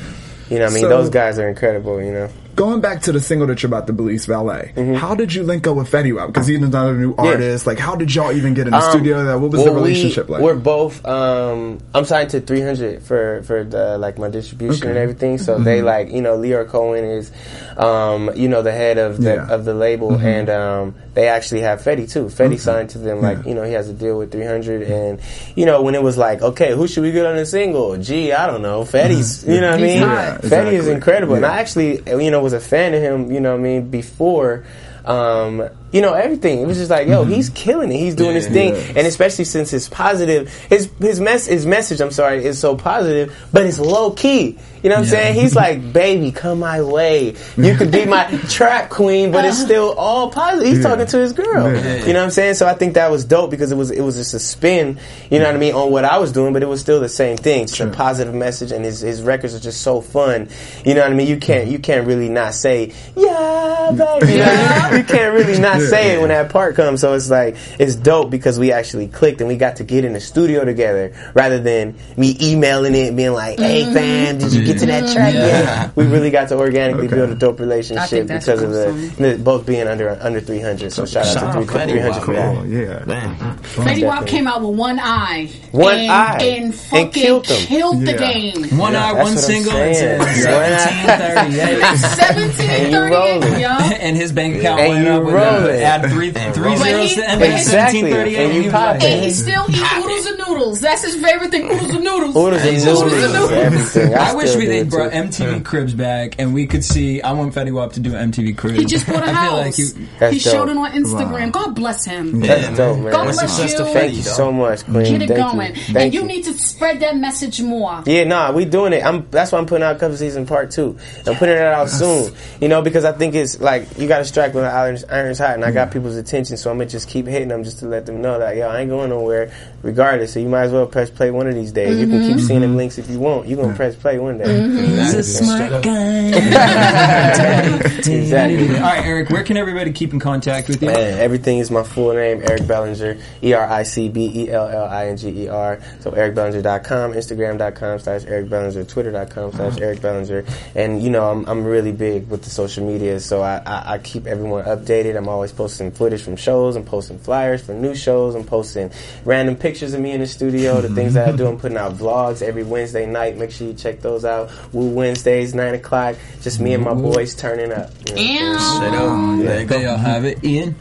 you 0.50 0.60
know, 0.60 0.66
I 0.66 0.70
mean, 0.70 0.82
So- 0.84 0.90
those 0.90 1.10
guys 1.10 1.40
are 1.40 1.48
incredible. 1.48 2.02
You 2.02 2.12
know. 2.12 2.30
Going 2.56 2.82
back 2.82 3.02
to 3.04 3.12
the 3.12 3.20
single 3.20 3.48
that 3.48 3.64
you're 3.64 3.70
about 3.70 3.88
to 3.88 3.94
release, 3.94 4.26
Valet. 4.26 4.74
How 4.98 5.16
did 5.16 5.34
you 5.34 5.44
link 5.44 5.66
up 5.68 5.76
with 5.78 5.90
Fetty 5.90 6.14
Wap? 6.16 6.28
Because 6.28 6.48
he's 6.48 6.62
another 6.62 6.94
new 6.96 7.16
artist. 7.18 7.66
Like, 7.66 7.80
how 7.80 7.96
did 7.96 8.14
y'all 8.14 8.32
even 8.32 8.54
get 8.54 8.68
in 8.68 8.72
the 8.72 8.78
Um, 8.78 8.92
studio? 8.92 9.24
That 9.24 9.40
what 9.40 9.52
was 9.52 9.64
the 9.64 9.72
well, 9.72 9.82
we- 9.82 9.90
relationship 9.90 10.30
like? 10.30 10.42
We're 10.42 10.56
both. 10.56 11.06
Um, 11.06 11.80
I'm 11.96 12.06
signed 12.06 12.30
to 12.32 12.42
300 12.42 13.02
for 13.04 13.42
for 13.44 13.64
the, 13.64 13.98
like 13.98 14.18
my 14.18 14.30
distribution 14.30 14.90
and 14.90 14.98
everything. 14.98 15.38
So 15.38 15.56
Mm-hmm. 15.56 15.64
they 15.64 15.82
like 15.82 16.12
you 16.12 16.22
know 16.22 16.38
Lyor 16.38 16.68
Cohen 16.68 17.04
is, 17.06 17.32
um, 17.78 18.30
you 18.36 18.48
know 18.50 18.62
the 18.62 18.72
head 18.72 18.98
of 18.98 19.18
the 19.18 19.30
Yeah. 19.30 19.36
Mm-hmm. 19.38 19.52
of 19.52 19.66
the 19.66 19.74
label, 19.74 20.14
and 20.16 20.50
um, 20.50 20.96
they 21.14 21.28
actually 21.30 21.62
have 21.62 21.82
Fetty 21.82 22.12
too. 22.12 22.26
Fetty 22.26 22.60
signed 22.60 22.90
to 22.92 22.98
them 22.98 23.22
like 23.22 23.40
Yeah. 23.40 23.50
you 23.50 23.56
know 23.56 23.64
he 23.64 23.74
has 23.74 23.88
a 23.90 23.94
deal 23.94 24.18
with 24.18 24.32
300, 24.32 24.84
and 24.84 25.20
you 25.56 25.66
know 25.66 25.82
when 25.82 25.96
it 25.96 26.04
was 26.04 26.18
like 26.18 26.42
okay 26.42 26.74
who 26.76 26.88
should 26.88 27.04
we 27.04 27.12
get 27.12 27.26
on 27.26 27.38
the 27.38 27.46
single? 27.46 27.98
Gee, 27.98 28.34
I 28.34 28.46
don't 28.48 28.62
know. 28.62 28.82
Fetty's 28.84 29.46
you 29.48 29.62
know 29.62 29.72
what 29.72 29.80
I 29.80 29.84
mean. 29.84 30.02
hot. 30.02 30.40
Yeah, 30.44 30.50
Fetty 30.50 30.74
is 30.74 30.88
incredible, 30.88 31.36
and 31.36 31.46
I 31.46 31.60
actually 31.60 32.02
you 32.08 32.30
know 32.30 32.42
was 32.42 32.51
a 32.54 32.60
fan 32.60 32.94
of 32.94 33.02
him. 33.02 33.32
You 33.32 33.40
know 33.40 33.52
what 33.52 33.60
I 33.60 33.64
mean 33.64 33.90
before. 33.90 34.66
Um, 35.06 35.68
you 35.92 36.00
know 36.02 36.14
everything. 36.14 36.62
It 36.62 36.68
was 36.68 36.78
just 36.78 36.90
like, 36.90 37.08
yo, 37.08 37.26
he's 37.26 37.50
killing 37.50 37.92
it. 37.92 37.98
He's 37.98 38.16
doing 38.16 38.36
his 38.36 38.48
thing, 38.48 38.74
Yes. 38.76 38.90
and 38.96 39.06
especially 39.08 39.44
since 39.44 39.70
his 39.72 39.90
positive, 39.90 40.48
his 40.70 40.90
his 41.00 41.20
mess, 41.20 41.48
his 41.48 41.66
message. 41.66 42.00
I'm 42.00 42.12
sorry, 42.12 42.46
is 42.46 42.60
so 42.60 42.78
positive, 42.78 43.36
but 43.52 43.66
it's 43.66 43.78
low 43.80 44.12
key. 44.12 44.58
You 44.84 44.90
know 44.90 44.96
what 44.96 45.02
I'm 45.04 45.10
saying? 45.10 45.36
He's 45.40 45.54
like, 45.56 45.92
baby, 45.94 46.32
come 46.32 46.60
my 46.60 46.82
way. 46.82 47.36
You 47.58 47.76
could 47.76 47.92
be 47.92 48.06
my 48.06 48.26
trap 48.50 48.90
queen, 48.90 49.32
but 49.32 49.44
it's 49.46 49.60
still 49.60 49.94
all 49.98 50.32
positive. 50.32 50.68
He's 50.68 50.78
Yeah. 50.78 50.90
talking 50.90 51.06
to 51.08 51.18
his 51.20 51.34
girl. 51.34 51.72
Yeah. 51.76 52.06
You 52.06 52.14
know 52.14 52.20
what 52.20 52.26
I'm 52.26 52.32
saying? 52.32 52.54
So 52.56 52.68
I 52.68 52.74
think 52.74 52.94
that 52.96 53.12
was 53.12 53.26
dope 53.26 53.52
because 53.52 53.72
it 53.72 53.76
was 53.76 53.92
it 53.92 54.02
was 54.02 54.16
just 54.16 54.34
a 54.34 54.40
spin. 54.40 54.98
You 55.30 55.40
know 55.40 55.46
what 55.46 55.56
I 55.56 55.60
mean 55.60 55.74
on 55.76 55.92
what 55.92 56.06
I 56.06 56.20
was 56.20 56.32
doing, 56.32 56.54
but 56.54 56.64
it 56.64 56.68
was 56.68 56.80
still 56.80 57.00
the 57.02 57.10
same 57.10 57.36
thing. 57.38 57.68
Just 57.68 57.82
a 57.82 57.88
positive 57.88 58.34
message, 58.34 58.72
and 58.72 58.86
his 58.86 59.02
his 59.02 59.22
records 59.22 59.54
are 59.56 59.60
just 59.60 59.82
so 59.82 60.00
fun. 60.00 60.48
You 60.86 60.94
know 60.94 61.02
what 61.02 61.12
I 61.12 61.16
mean? 61.16 61.28
You 61.28 61.38
can't 61.38 61.68
you 61.68 61.80
can't 61.80 62.08
really 62.08 62.30
not 62.30 62.54
say 62.54 62.94
yeah, 63.18 63.92
baby. 63.92 64.32
You, 64.32 64.38
know, 64.38 64.91
you, 64.92 64.98
you 64.98 65.04
can't 65.04 65.34
really 65.34 65.60
not 65.60 65.82
say 65.82 66.16
it 66.16 66.20
when 66.20 66.30
that 66.30 66.52
part 66.52 66.76
comes. 66.76 67.02
So 67.02 67.14
it's 67.14 67.30
like 67.30 67.56
it's 67.80 67.96
dope 67.96 68.30
because 68.30 68.58
we 68.60 68.72
actually 68.72 69.08
clicked 69.08 69.42
and 69.42 69.48
we 69.48 69.58
got 69.58 69.78
to 69.78 69.84
get 69.84 70.06
in 70.06 70.14
the 70.14 70.22
studio 70.22 70.64
together 70.66 71.14
rather 71.34 71.60
than 71.60 71.98
me 72.18 72.38
emailing 72.42 72.96
it 72.96 73.10
and 73.10 73.18
being 73.18 73.34
like, 73.34 73.60
"Hey 73.60 73.84
mm-hmm. 73.84 73.94
fam, 73.94 74.38
did 74.38 74.54
you 74.54 74.64
get 74.64 74.80
to 74.80 74.86
that 74.88 75.04
mm-hmm. 75.06 75.14
track 75.14 75.34
yet?" 75.34 75.96
We 75.96 76.06
really 76.06 76.32
got 76.32 76.50
to 76.50 76.58
organically 76.58 77.08
Okay. 77.08 77.16
build 77.16 77.30
a 77.32 77.36
dope 77.36 77.60
relationship 77.60 78.22
think 78.22 78.28
that's 78.30 78.46
because 78.46 78.62
of 78.62 78.72
the, 79.18 79.32
the 79.36 79.38
both 79.44 79.66
being 79.66 79.88
under 79.88 80.18
under 80.22 80.40
300. 80.40 80.92
So 80.92 81.06
shout, 81.06 81.26
Shout 81.26 81.38
out 81.44 81.56
out 81.56 81.60
to 81.62 81.66
300 81.66 82.02
Fetty 82.02 82.26
for 82.26 82.34
that. 82.34 82.56
Cool, 82.56 82.68
yeah. 82.68 83.06
Man. 83.06 83.58
Fetty 83.60 84.06
Wap 84.06 84.28
came 84.28 84.48
out 84.48 84.62
with 84.62 84.78
one 84.78 85.00
eye, 85.00 85.50
One 85.72 85.96
and, 85.98 86.12
eye. 86.12 86.38
and 86.42 86.64
And 86.66 86.76
fucking 86.76 87.12
killed 87.12 87.46
killed, 87.46 87.96
them. 87.98 88.06
the 88.06 88.12
Yeah. 88.14 88.34
game. 88.34 88.78
One 88.78 88.96
eye, 88.96 89.14
one 89.14 89.38
single, 89.38 89.72
saying. 89.72 89.96
and 89.98 90.20
One 90.20 90.30
eye. 90.30 91.42
1738. 91.42 91.98
Seventeen 91.98 92.70
And 92.70 92.92
you 92.94 93.00
rolling. 93.00 93.42
thirty-eight, 93.42 93.62
y'all. 93.62 93.82
and 93.82 94.18
his 94.18 94.32
bank 94.32 94.58
account 94.58 94.81
And 94.82 94.90
went 94.94 95.06
you 95.06 95.12
up 95.12 95.24
with 95.66 95.76
it. 95.76 95.82
Add 95.84 96.10
three, 96.12 96.32
And 96.36 96.54
three 96.56 96.64
roll. 96.68 96.78
Zeros 96.78 97.16
to 97.16 97.30
end 97.30 97.40
but 97.40 97.50
at 97.50 97.56
he- 97.56 97.62
Exactly. 97.62 98.36
And 98.38 98.54
you 98.66 98.72
pop 98.72 98.96
it. 98.98 99.04
And 99.04 99.24
he 99.26 99.32
still 99.32 99.66
eats 99.70 99.94
oodles 99.98 100.26
and 100.26 100.38
noodles. 100.38 100.82
That's 100.82 101.04
his 101.04 101.16
favorite 101.24 101.52
thing. 101.52 101.66
Oodles 101.72 101.90
and 101.96 102.04
noodles. 102.04 102.36
Oodles 102.36 102.62
and 102.62 102.78
Oodles 102.78 102.86
noodles, 102.86 103.24
and 103.24 103.34
noodles. 103.34 103.52
everything. 103.52 104.16
I 104.16 104.34
wish 104.36 104.56
we 104.56 104.62
do 104.62 104.68
they 104.68 104.84
brought 104.84 105.12
too. 105.12 105.18
MTV 105.18 105.64
Cribs 105.66 105.94
back 105.94 106.36
and 106.40 106.54
we 106.54 106.68
could 106.68 106.84
see. 106.84 107.22
I 107.22 107.32
want 107.34 107.54
Fetty 107.54 107.72
Wap 107.74 107.94
to 107.94 108.00
do 108.00 108.12
MTV 108.12 108.58
Cribs. 108.58 108.78
He 108.80 108.86
just 108.86 109.08
bought 109.08 109.24
a 109.24 109.26
I 109.30 109.34
house. 109.34 109.58
like 109.66 109.78
you, 109.78 110.28
he 110.32 110.40
showed 110.40 110.70
it 110.70 110.78
on 110.78 110.92
Instagram. 110.92 111.52
God 111.52 111.76
bless 111.76 112.06
him. 112.06 112.40
That's 112.42 112.62
Yeah, 112.64 112.76
dope, 112.76 112.96
man. 112.98 113.04
man. 113.06 113.14
God 113.14 113.26
That's 113.28 113.38
bless 113.40 113.52
success 113.58 113.74
to 113.80 113.88
you. 113.88 113.94
Thank 113.94 114.14
you 114.16 114.22
so 114.24 114.52
much, 114.52 114.84
Queen. 114.86 115.04
Get 115.04 115.22
it 115.24 115.28
Thank 115.30 115.52
going. 115.52 115.68
You. 115.76 115.82
and 115.88 115.94
Thank 115.94 116.14
you, 116.14 116.24
need 116.24 116.44
to 116.46 116.54
spread 116.54 117.00
that 117.02 117.16
message 117.18 117.62
more. 117.62 118.04
Yeah, 118.06 118.24
nah, 118.26 118.52
we 118.52 118.66
doing 118.66 118.94
it. 118.94 119.04
I'm. 119.06 119.28
That's 119.32 119.52
why 119.52 119.60
I'm 119.60 119.66
putting 119.66 119.84
out 119.84 120.00
cuffing 120.00 120.18
season 120.18 120.46
part 120.46 120.72
two. 120.72 120.98
I'm 121.28 121.36
putting 121.36 121.56
it 121.56 121.62
out 121.62 121.90
soon. 121.90 122.34
You 122.60 122.68
know, 122.68 122.82
because 122.82 123.06
I 123.06 123.12
think 123.12 123.36
it's 123.36 123.60
like 123.60 123.98
you 123.98 124.08
got 124.08 124.20
to 124.20 124.26
strike 124.26 124.54
when 124.54 124.64
the 124.64 124.71
iron's, 124.72 125.04
iron's 125.06 125.40
hot, 125.40 125.56
and 125.56 125.66
I 125.66 125.72
got 125.72 125.90
mm. 125.90 125.94
people's 125.94 126.16
attention, 126.16 126.58
so 126.58 126.72
I'm 126.72 126.78
gonna 126.78 126.90
just 126.90 127.10
keep 127.10 127.28
hitting 127.28 127.50
them 127.50 127.64
just 127.64 127.80
to 127.80 127.88
let 127.88 128.06
them 128.06 128.22
know 128.22 128.40
that 128.40 128.56
yo, 128.56 128.70
I 128.70 128.82
ain't 128.82 128.90
going 128.90 129.10
nowhere, 129.10 129.52
regardless. 129.82 130.34
So 130.34 130.40
you 130.40 130.50
might 130.50 130.64
as 130.64 130.72
well 130.72 130.88
press 130.88 131.10
play 131.10 131.32
one 131.32 131.48
of 131.48 131.56
these 131.56 131.72
days. 131.72 132.00
You 132.00 132.08
can 132.08 132.22
keep 132.22 132.38
mm-hmm. 132.38 132.46
seeing 132.46 132.62
them 132.62 132.78
links 132.78 132.98
if 132.98 133.10
you 133.10 133.20
want. 133.20 133.48
You're 133.48 133.62
gonna 133.62 133.76
press 133.76 133.96
play 133.96 134.20
one 134.20 134.38
day. 134.38 134.46
Mm-hmm. 134.46 134.98
He's 134.98 135.14
a 135.14 135.24
smart 135.24 135.84
guy. 135.84 136.32
Exactly. 138.12 138.76
All 138.76 138.82
right, 138.82 139.06
Eric, 139.06 139.30
where 139.30 139.44
can 139.44 139.58
everybody 139.58 139.92
keep 139.92 140.14
in 140.14 140.20
contact 140.20 140.68
with 140.68 140.82
you? 140.82 140.88
Man, 140.90 141.20
everything 141.20 141.60
is 141.60 141.72
my 141.72 141.84
full 141.84 142.14
name, 142.14 142.42
Eric 142.42 142.68
Bellinger, 142.68 143.18
E 143.44 143.54
R 143.54 143.66
I 143.66 143.84
C 143.84 144.10
B 144.10 144.32
E 144.34 144.50
L 144.52 144.68
L 144.68 144.86
I 144.86 145.08
N 145.08 145.18
G 145.18 145.44
E 145.44 145.48
R. 145.48 145.80
So 146.00 146.12
ericbellinger.com, 146.12 147.14
Instagram.com 147.14 148.00
slash 148.00 148.26
Eric 148.26 148.50
Bellinger, 148.50 148.84
Twitter.com 148.84 149.52
slash 149.52 149.74
uh-huh. 149.74 149.86
Eric 149.86 150.02
Bellinger. 150.02 150.46
And, 150.76 151.02
you 151.02 151.10
know, 151.10 151.30
I'm, 151.30 151.46
I'm 151.48 151.64
really 151.64 151.92
big 151.92 152.30
with 152.30 152.44
the 152.44 152.50
social 152.50 152.86
media, 152.86 153.20
so 153.20 153.42
I, 153.42 153.58
I, 153.66 153.94
I 153.94 153.98
keep 154.00 154.28
everyone 154.28 154.66
updated. 154.66 155.18
I'm 155.18 155.30
always 155.30 155.52
posting 155.52 155.92
footage 155.92 156.22
from 156.22 156.36
shows, 156.36 156.76
I'm 156.76 156.86
posting 156.86 157.20
flyers 157.20 157.64
for 157.64 157.74
new 157.74 157.96
shows, 157.96 158.36
I'm 158.36 158.44
posting 158.44 158.92
random 159.26 159.56
pictures 159.56 159.71
of 159.80 160.00
me 160.00 160.12
in 160.12 160.20
the 160.22 160.28
studio, 160.28 160.82
the 160.82 160.90
things 160.90 161.14
that 161.14 161.30
I 161.30 161.32
do. 161.32 161.48
I'm 161.48 161.58
putting 161.58 161.78
out 161.78 161.94
vlogs 161.94 162.42
every 162.42 162.64
Wednesday 162.64 163.06
night. 163.06 163.38
Make 163.38 163.52
sure 163.52 163.68
you 163.68 163.74
check 163.74 164.02
those 164.02 164.26
out. 164.26 164.52
Woo 164.74 164.90
Wednesdays, 164.90 165.54
9 165.54 165.76
o'clock. 165.76 166.16
Just 166.42 166.60
me 166.60 166.74
and 166.74 166.84
my 166.84 166.94
boys 166.94 167.36
turning 167.36 167.72
up. 167.72 167.90
You 168.08 168.16
know 168.16 168.16
what 168.16 168.18
I'm 168.18 168.18
saying? 168.18 168.44
Ew. 168.44 168.60
Straight 168.60 168.94
up. 168.94 169.40
There 169.46 169.62
you 169.62 169.68
go. 169.68 169.80
They 169.80 169.86
all 169.86 169.98
have 169.98 170.26
it. 170.26 170.44
Ian? 170.44 170.76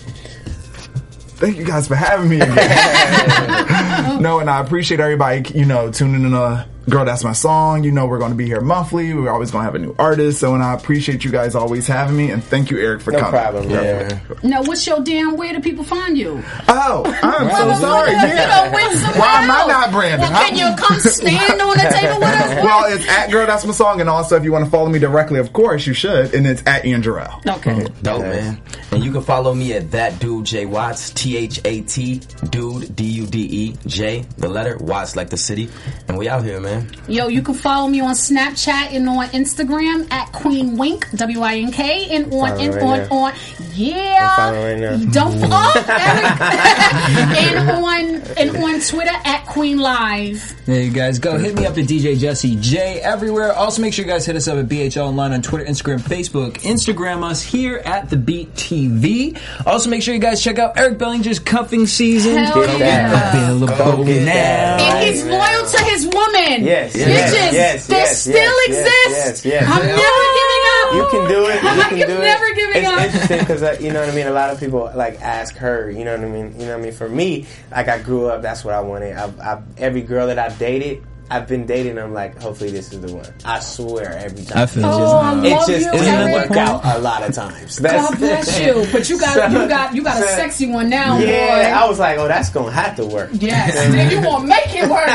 Thank 1.41 1.57
you 1.57 1.65
guys 1.65 1.89
for 1.89 1.95
having 1.95 2.29
me 2.29 2.41
again. 2.41 4.23
no, 4.23 4.41
and 4.41 4.51
I 4.51 4.61
appreciate 4.61 5.01
everybody, 5.01 5.43
you 5.59 5.65
know, 5.65 5.91
tuning 5.91 6.25
in. 6.25 6.35
Uh, 6.35 6.67
Girl, 6.91 7.05
that's 7.05 7.23
my 7.25 7.33
song. 7.33 7.85
You 7.85 7.93
know, 7.93 8.07
we're 8.07 8.19
going 8.19 8.33
to 8.33 8.37
be 8.37 8.47
here 8.47 8.61
monthly. 8.61 9.15
We're 9.15 9.31
always 9.31 9.51
going 9.51 9.63
to 9.63 9.65
have 9.65 9.75
a 9.75 9.79
new 9.79 9.95
artist. 9.99 10.41
So, 10.41 10.55
and 10.55 10.63
I 10.63 10.75
appreciate 10.75 11.25
you 11.25 11.31
guys 11.31 11.55
always 11.55 11.87
having 11.87 12.17
me. 12.17 12.31
And 12.33 12.43
thank 12.43 12.71
you, 12.71 12.79
Eric, 12.79 13.01
for 13.03 13.13
No 13.13 13.19
coming. 13.21 13.31
problem, 13.33 13.71
Yeah, 13.71 13.81
man. 13.81 14.09
man. 14.09 14.21
Now, 14.43 14.63
what's 14.63 14.87
your 14.87 15.01
damn? 15.01 15.37
Where 15.37 15.53
do 15.53 15.61
people 15.61 15.85
find 15.85 16.19
you? 16.19 16.43
Oh, 16.69 17.05
I'm 17.23 17.47
Well, 17.47 17.75
so 17.77 17.81
sorry. 17.81 18.11
You 18.11 18.17
know, 18.17 18.25
Yeah. 18.27 18.75
win 18.75 18.97
somewhere 18.97 19.21
Why 19.21 19.43
am 19.45 19.51
I 19.51 19.67
not 19.67 19.91
branded? 19.93 20.21
Well, 20.31 20.49
can 20.49 20.57
you 20.59 20.77
come 20.77 20.99
stand 20.99 21.61
on 21.61 21.77
the 21.77 21.85
table 22.01 22.19
with 22.19 22.29
us? 22.29 22.65
well, 22.65 22.93
it's 22.93 23.09
at 23.09 23.31
Girl, 23.31 23.47
That's 23.47 23.65
My 23.65 23.73
Song. 23.73 24.01
And 24.01 24.11
also, 24.11 24.37
if 24.37 24.45
you 24.45 24.51
want 24.53 24.65
to 24.65 24.71
follow 24.71 24.89
me 24.89 24.99
directly, 24.99 25.39
of 25.39 25.53
course, 25.53 25.87
you 25.87 25.95
should. 25.95 26.35
And 26.35 26.47
it's 26.47 26.63
at 26.67 26.85
Ian 26.85 27.03
Jarrell. 27.03 27.47
okay. 27.59 27.87
Dope, 28.03 28.23
man. 28.23 28.61
And 28.91 29.05
you 29.05 29.13
can 29.13 29.23
follow 29.23 29.55
me 29.55 29.75
at 29.75 29.93
that 29.93 30.19
dude 30.19 30.45
J 30.47 30.67
Watts, 30.67 31.11
T 31.11 31.37
H 31.37 31.61
A 31.65 31.83
T, 31.83 32.21
dude, 32.51 32.97
D 32.97 33.05
U 33.05 33.27
D 33.27 33.39
E, 33.41 33.77
J, 33.87 34.25
the 34.39 34.49
letter, 34.49 34.77
Watts 34.79 35.15
like 35.15 35.31
the 35.31 35.37
city. 35.37 35.69
And 36.09 36.19
we 36.19 36.29
out 36.29 36.43
here, 36.45 36.59
man. 36.61 36.80
Yo, 37.09 37.29
you 37.29 37.43
can 37.43 37.55
follow 37.55 37.89
me 37.89 38.01
on 38.01 38.15
Snapchat 38.15 38.95
and 38.95 39.09
on 39.09 39.27
Instagram 39.29 40.11
at 40.13 40.33
Queen 40.33 40.77
Wink, 40.77 41.11
W 41.13 41.41
I 41.41 41.57
N 41.57 41.73
K, 41.73 42.15
and 42.15 42.33
on 42.33 42.61
and 42.61 42.75
right 42.75 42.83
on 42.83 42.99
now. 42.99 43.17
on 43.17 43.33
yeah. 43.75 44.37
I'm 44.39 44.81
right. 44.83 45.13
Don't 45.13 45.39
oh, 45.43 45.73
Eric. 45.89 46.41
and 47.59 47.71
on 47.71 48.23
and 48.37 48.57
on 48.57 48.81
Twitter 48.81 49.17
at 49.25 49.47
Queen 49.47 49.79
Live. 49.79 50.55
There 50.67 50.83
you 50.83 50.91
guys 50.91 51.19
go. 51.19 51.39
Hit 51.39 51.57
me 51.57 51.67
up 51.67 51.79
at 51.79 51.85
DJ 51.85 52.19
Jesse 52.19 52.57
J 52.57 53.01
everywhere. 53.01 53.53
Also, 53.53 53.83
make 53.83 53.95
sure 53.95 54.05
you 54.05 54.11
guys 54.11 54.27
hit 54.27 54.37
us 54.37 54.49
up 54.49 54.59
at 54.59 54.69
BHL 54.69 55.09
Online 55.09 55.33
on 55.33 55.43
Twitter, 55.43 55.65
Instagram, 55.65 56.01
Facebook. 56.01 56.59
Instagram 56.59 57.25
us 57.29 57.43
here 57.43 57.79
at 57.79 58.11
the 58.11 58.17
Beat 58.17 58.55
TV. 58.55 59.41
Also, 59.67 59.91
make 59.91 60.03
sure 60.03 60.15
you 60.15 60.21
guys 60.21 60.43
check 60.43 60.59
out 60.59 60.79
Eric 60.79 60.99
Bellinger's 60.99 61.39
cuffing 61.39 61.87
season. 61.87 62.37
Hell 62.37 62.79
yeah. 62.79 63.31
Available 63.31 63.67
Go 63.77 64.05
get 64.05 64.25
now. 64.25 64.77
And 64.79 65.09
he's 65.09 65.25
loyal 65.25 65.67
to 65.67 65.85
his 65.85 66.07
woman. 66.07 66.60
Yes, 66.65 66.93
Bitches, 66.95 67.07
yes, 67.07 67.53
yes, 67.53 67.87
they 67.87 67.97
yes, 67.97 68.21
still 68.21 68.35
yes, 68.35 68.67
exist. 68.69 68.87
yes, 68.87 69.45
yes, 69.45 69.45
yes. 69.45 69.63
I'm 69.69 69.87
never 69.87 70.25
giving 70.39 70.65
up. 70.71 70.95
You 70.95 71.09
can 71.11 71.29
do 71.29 71.47
it. 71.47 71.63
You 71.63 71.69
I 71.71 71.89
can 71.89 72.01
am 72.03 72.09
do 72.09 72.17
it. 72.17 72.21
never 72.21 72.55
giving 72.55 72.77
it's 72.77 72.89
up. 72.89 73.01
interesting 73.05 73.39
because 73.39 73.63
uh, 73.63 73.77
you 73.81 73.93
know 73.93 74.01
what 74.01 74.09
I 74.09 74.15
mean. 74.15 74.27
A 74.27 74.33
lot 74.33 74.51
of 74.51 74.59
people 74.61 74.91
like 74.95 75.21
ask 75.21 75.57
her. 75.57 75.91
You 75.91 76.05
know 76.05 76.17
what 76.17 76.25
I 76.25 76.29
mean. 76.29 76.53
You 76.59 76.67
know 76.67 76.73
what 76.73 76.81
I 76.81 76.83
mean. 76.85 76.93
For 76.93 77.09
me, 77.09 77.47
like 77.71 77.89
I 77.89 77.99
grew 78.01 78.27
up. 78.29 78.43
That's 78.43 78.65
what 78.65 78.75
I 78.75 78.81
wanted. 78.81 79.17
I've, 79.17 79.39
I've, 79.41 79.63
every 79.79 80.03
girl 80.03 80.27
that 80.29 80.39
I've 80.39 80.59
dated. 80.59 81.05
I've 81.31 81.47
been 81.47 81.65
dating 81.65 81.95
them 81.95 82.13
like 82.13 82.37
hopefully 82.43 82.71
this 82.73 82.93
is 82.93 83.01
the 83.01 83.13
one. 83.15 83.33
I 83.45 83.61
swear 83.61 84.19
every 84.19 84.45
time. 84.45 84.59
I 84.59 84.67
feel 84.67 84.83
it 84.85 84.89
just, 84.89 85.15
oh, 85.15 85.43
it 85.45 85.51
just 85.51 85.69
you, 85.87 85.93
doesn't 85.93 86.15
Eric. 86.15 86.49
work 86.51 86.59
out 86.59 86.85
a 86.85 86.99
lot 86.99 87.23
of 87.23 87.33
times. 87.35 87.77
That's- 87.77 88.11
God 88.11 88.19
bless 88.19 88.61
you. 88.67 88.85
But 88.93 89.09
you 89.09 89.19
got 89.21 89.53
you 89.53 89.69
got 89.69 89.95
you 89.95 90.03
got 90.03 90.21
a 90.23 90.27
sexy 90.29 90.67
one 90.67 90.89
now, 90.91 91.19
Yeah, 91.19 91.71
boy. 91.71 91.79
I 91.79 91.89
was 91.89 91.99
like, 92.01 92.19
oh, 92.19 92.27
that's 92.29 92.51
gonna 92.51 92.73
have 92.73 92.97
to 92.97 93.07
work. 93.07 93.31
Yes, 93.33 93.75
then 93.93 94.11
you 94.11 94.21
gonna 94.21 94.45
make 94.47 94.75
it 94.75 94.89
work. 94.91 95.07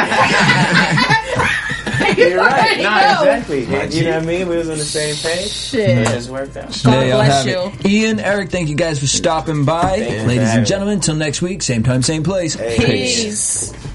you 2.18 2.26
You're 2.30 2.38
right. 2.38 2.54
already 2.54 2.84
Nah, 2.84 3.00
know. 3.02 3.22
exactly. 3.24 3.62
You 3.98 4.06
know 4.06 4.12
what 4.16 4.24
I 4.24 4.26
mean? 4.26 4.48
We 4.48 4.56
was 4.58 4.70
on 4.70 4.78
the 4.78 4.84
same 4.86 5.16
page. 5.18 5.50
Shit. 5.52 5.90
It 5.98 6.08
just 6.08 6.30
worked 6.30 6.56
out. 6.56 6.68
God 6.84 6.92
There 6.94 7.16
bless 7.16 7.46
you. 7.46 7.72
it. 7.80 7.86
Ian, 7.86 8.20
Eric, 8.20 8.52
thank 8.52 8.70
you 8.70 8.76
guys 8.76 9.00
for 9.00 9.08
stopping 9.08 9.66
by. 9.66 10.00
Thank 10.00 10.28
Ladies 10.28 10.50
and 10.50 10.66
gentlemen, 10.66 10.96
until 10.96 11.16
next 11.16 11.42
week, 11.42 11.62
same 11.62 11.84
time, 11.84 12.04
same 12.04 12.24
place. 12.24 12.56
Peace. 12.56 13.74
From 13.74 13.95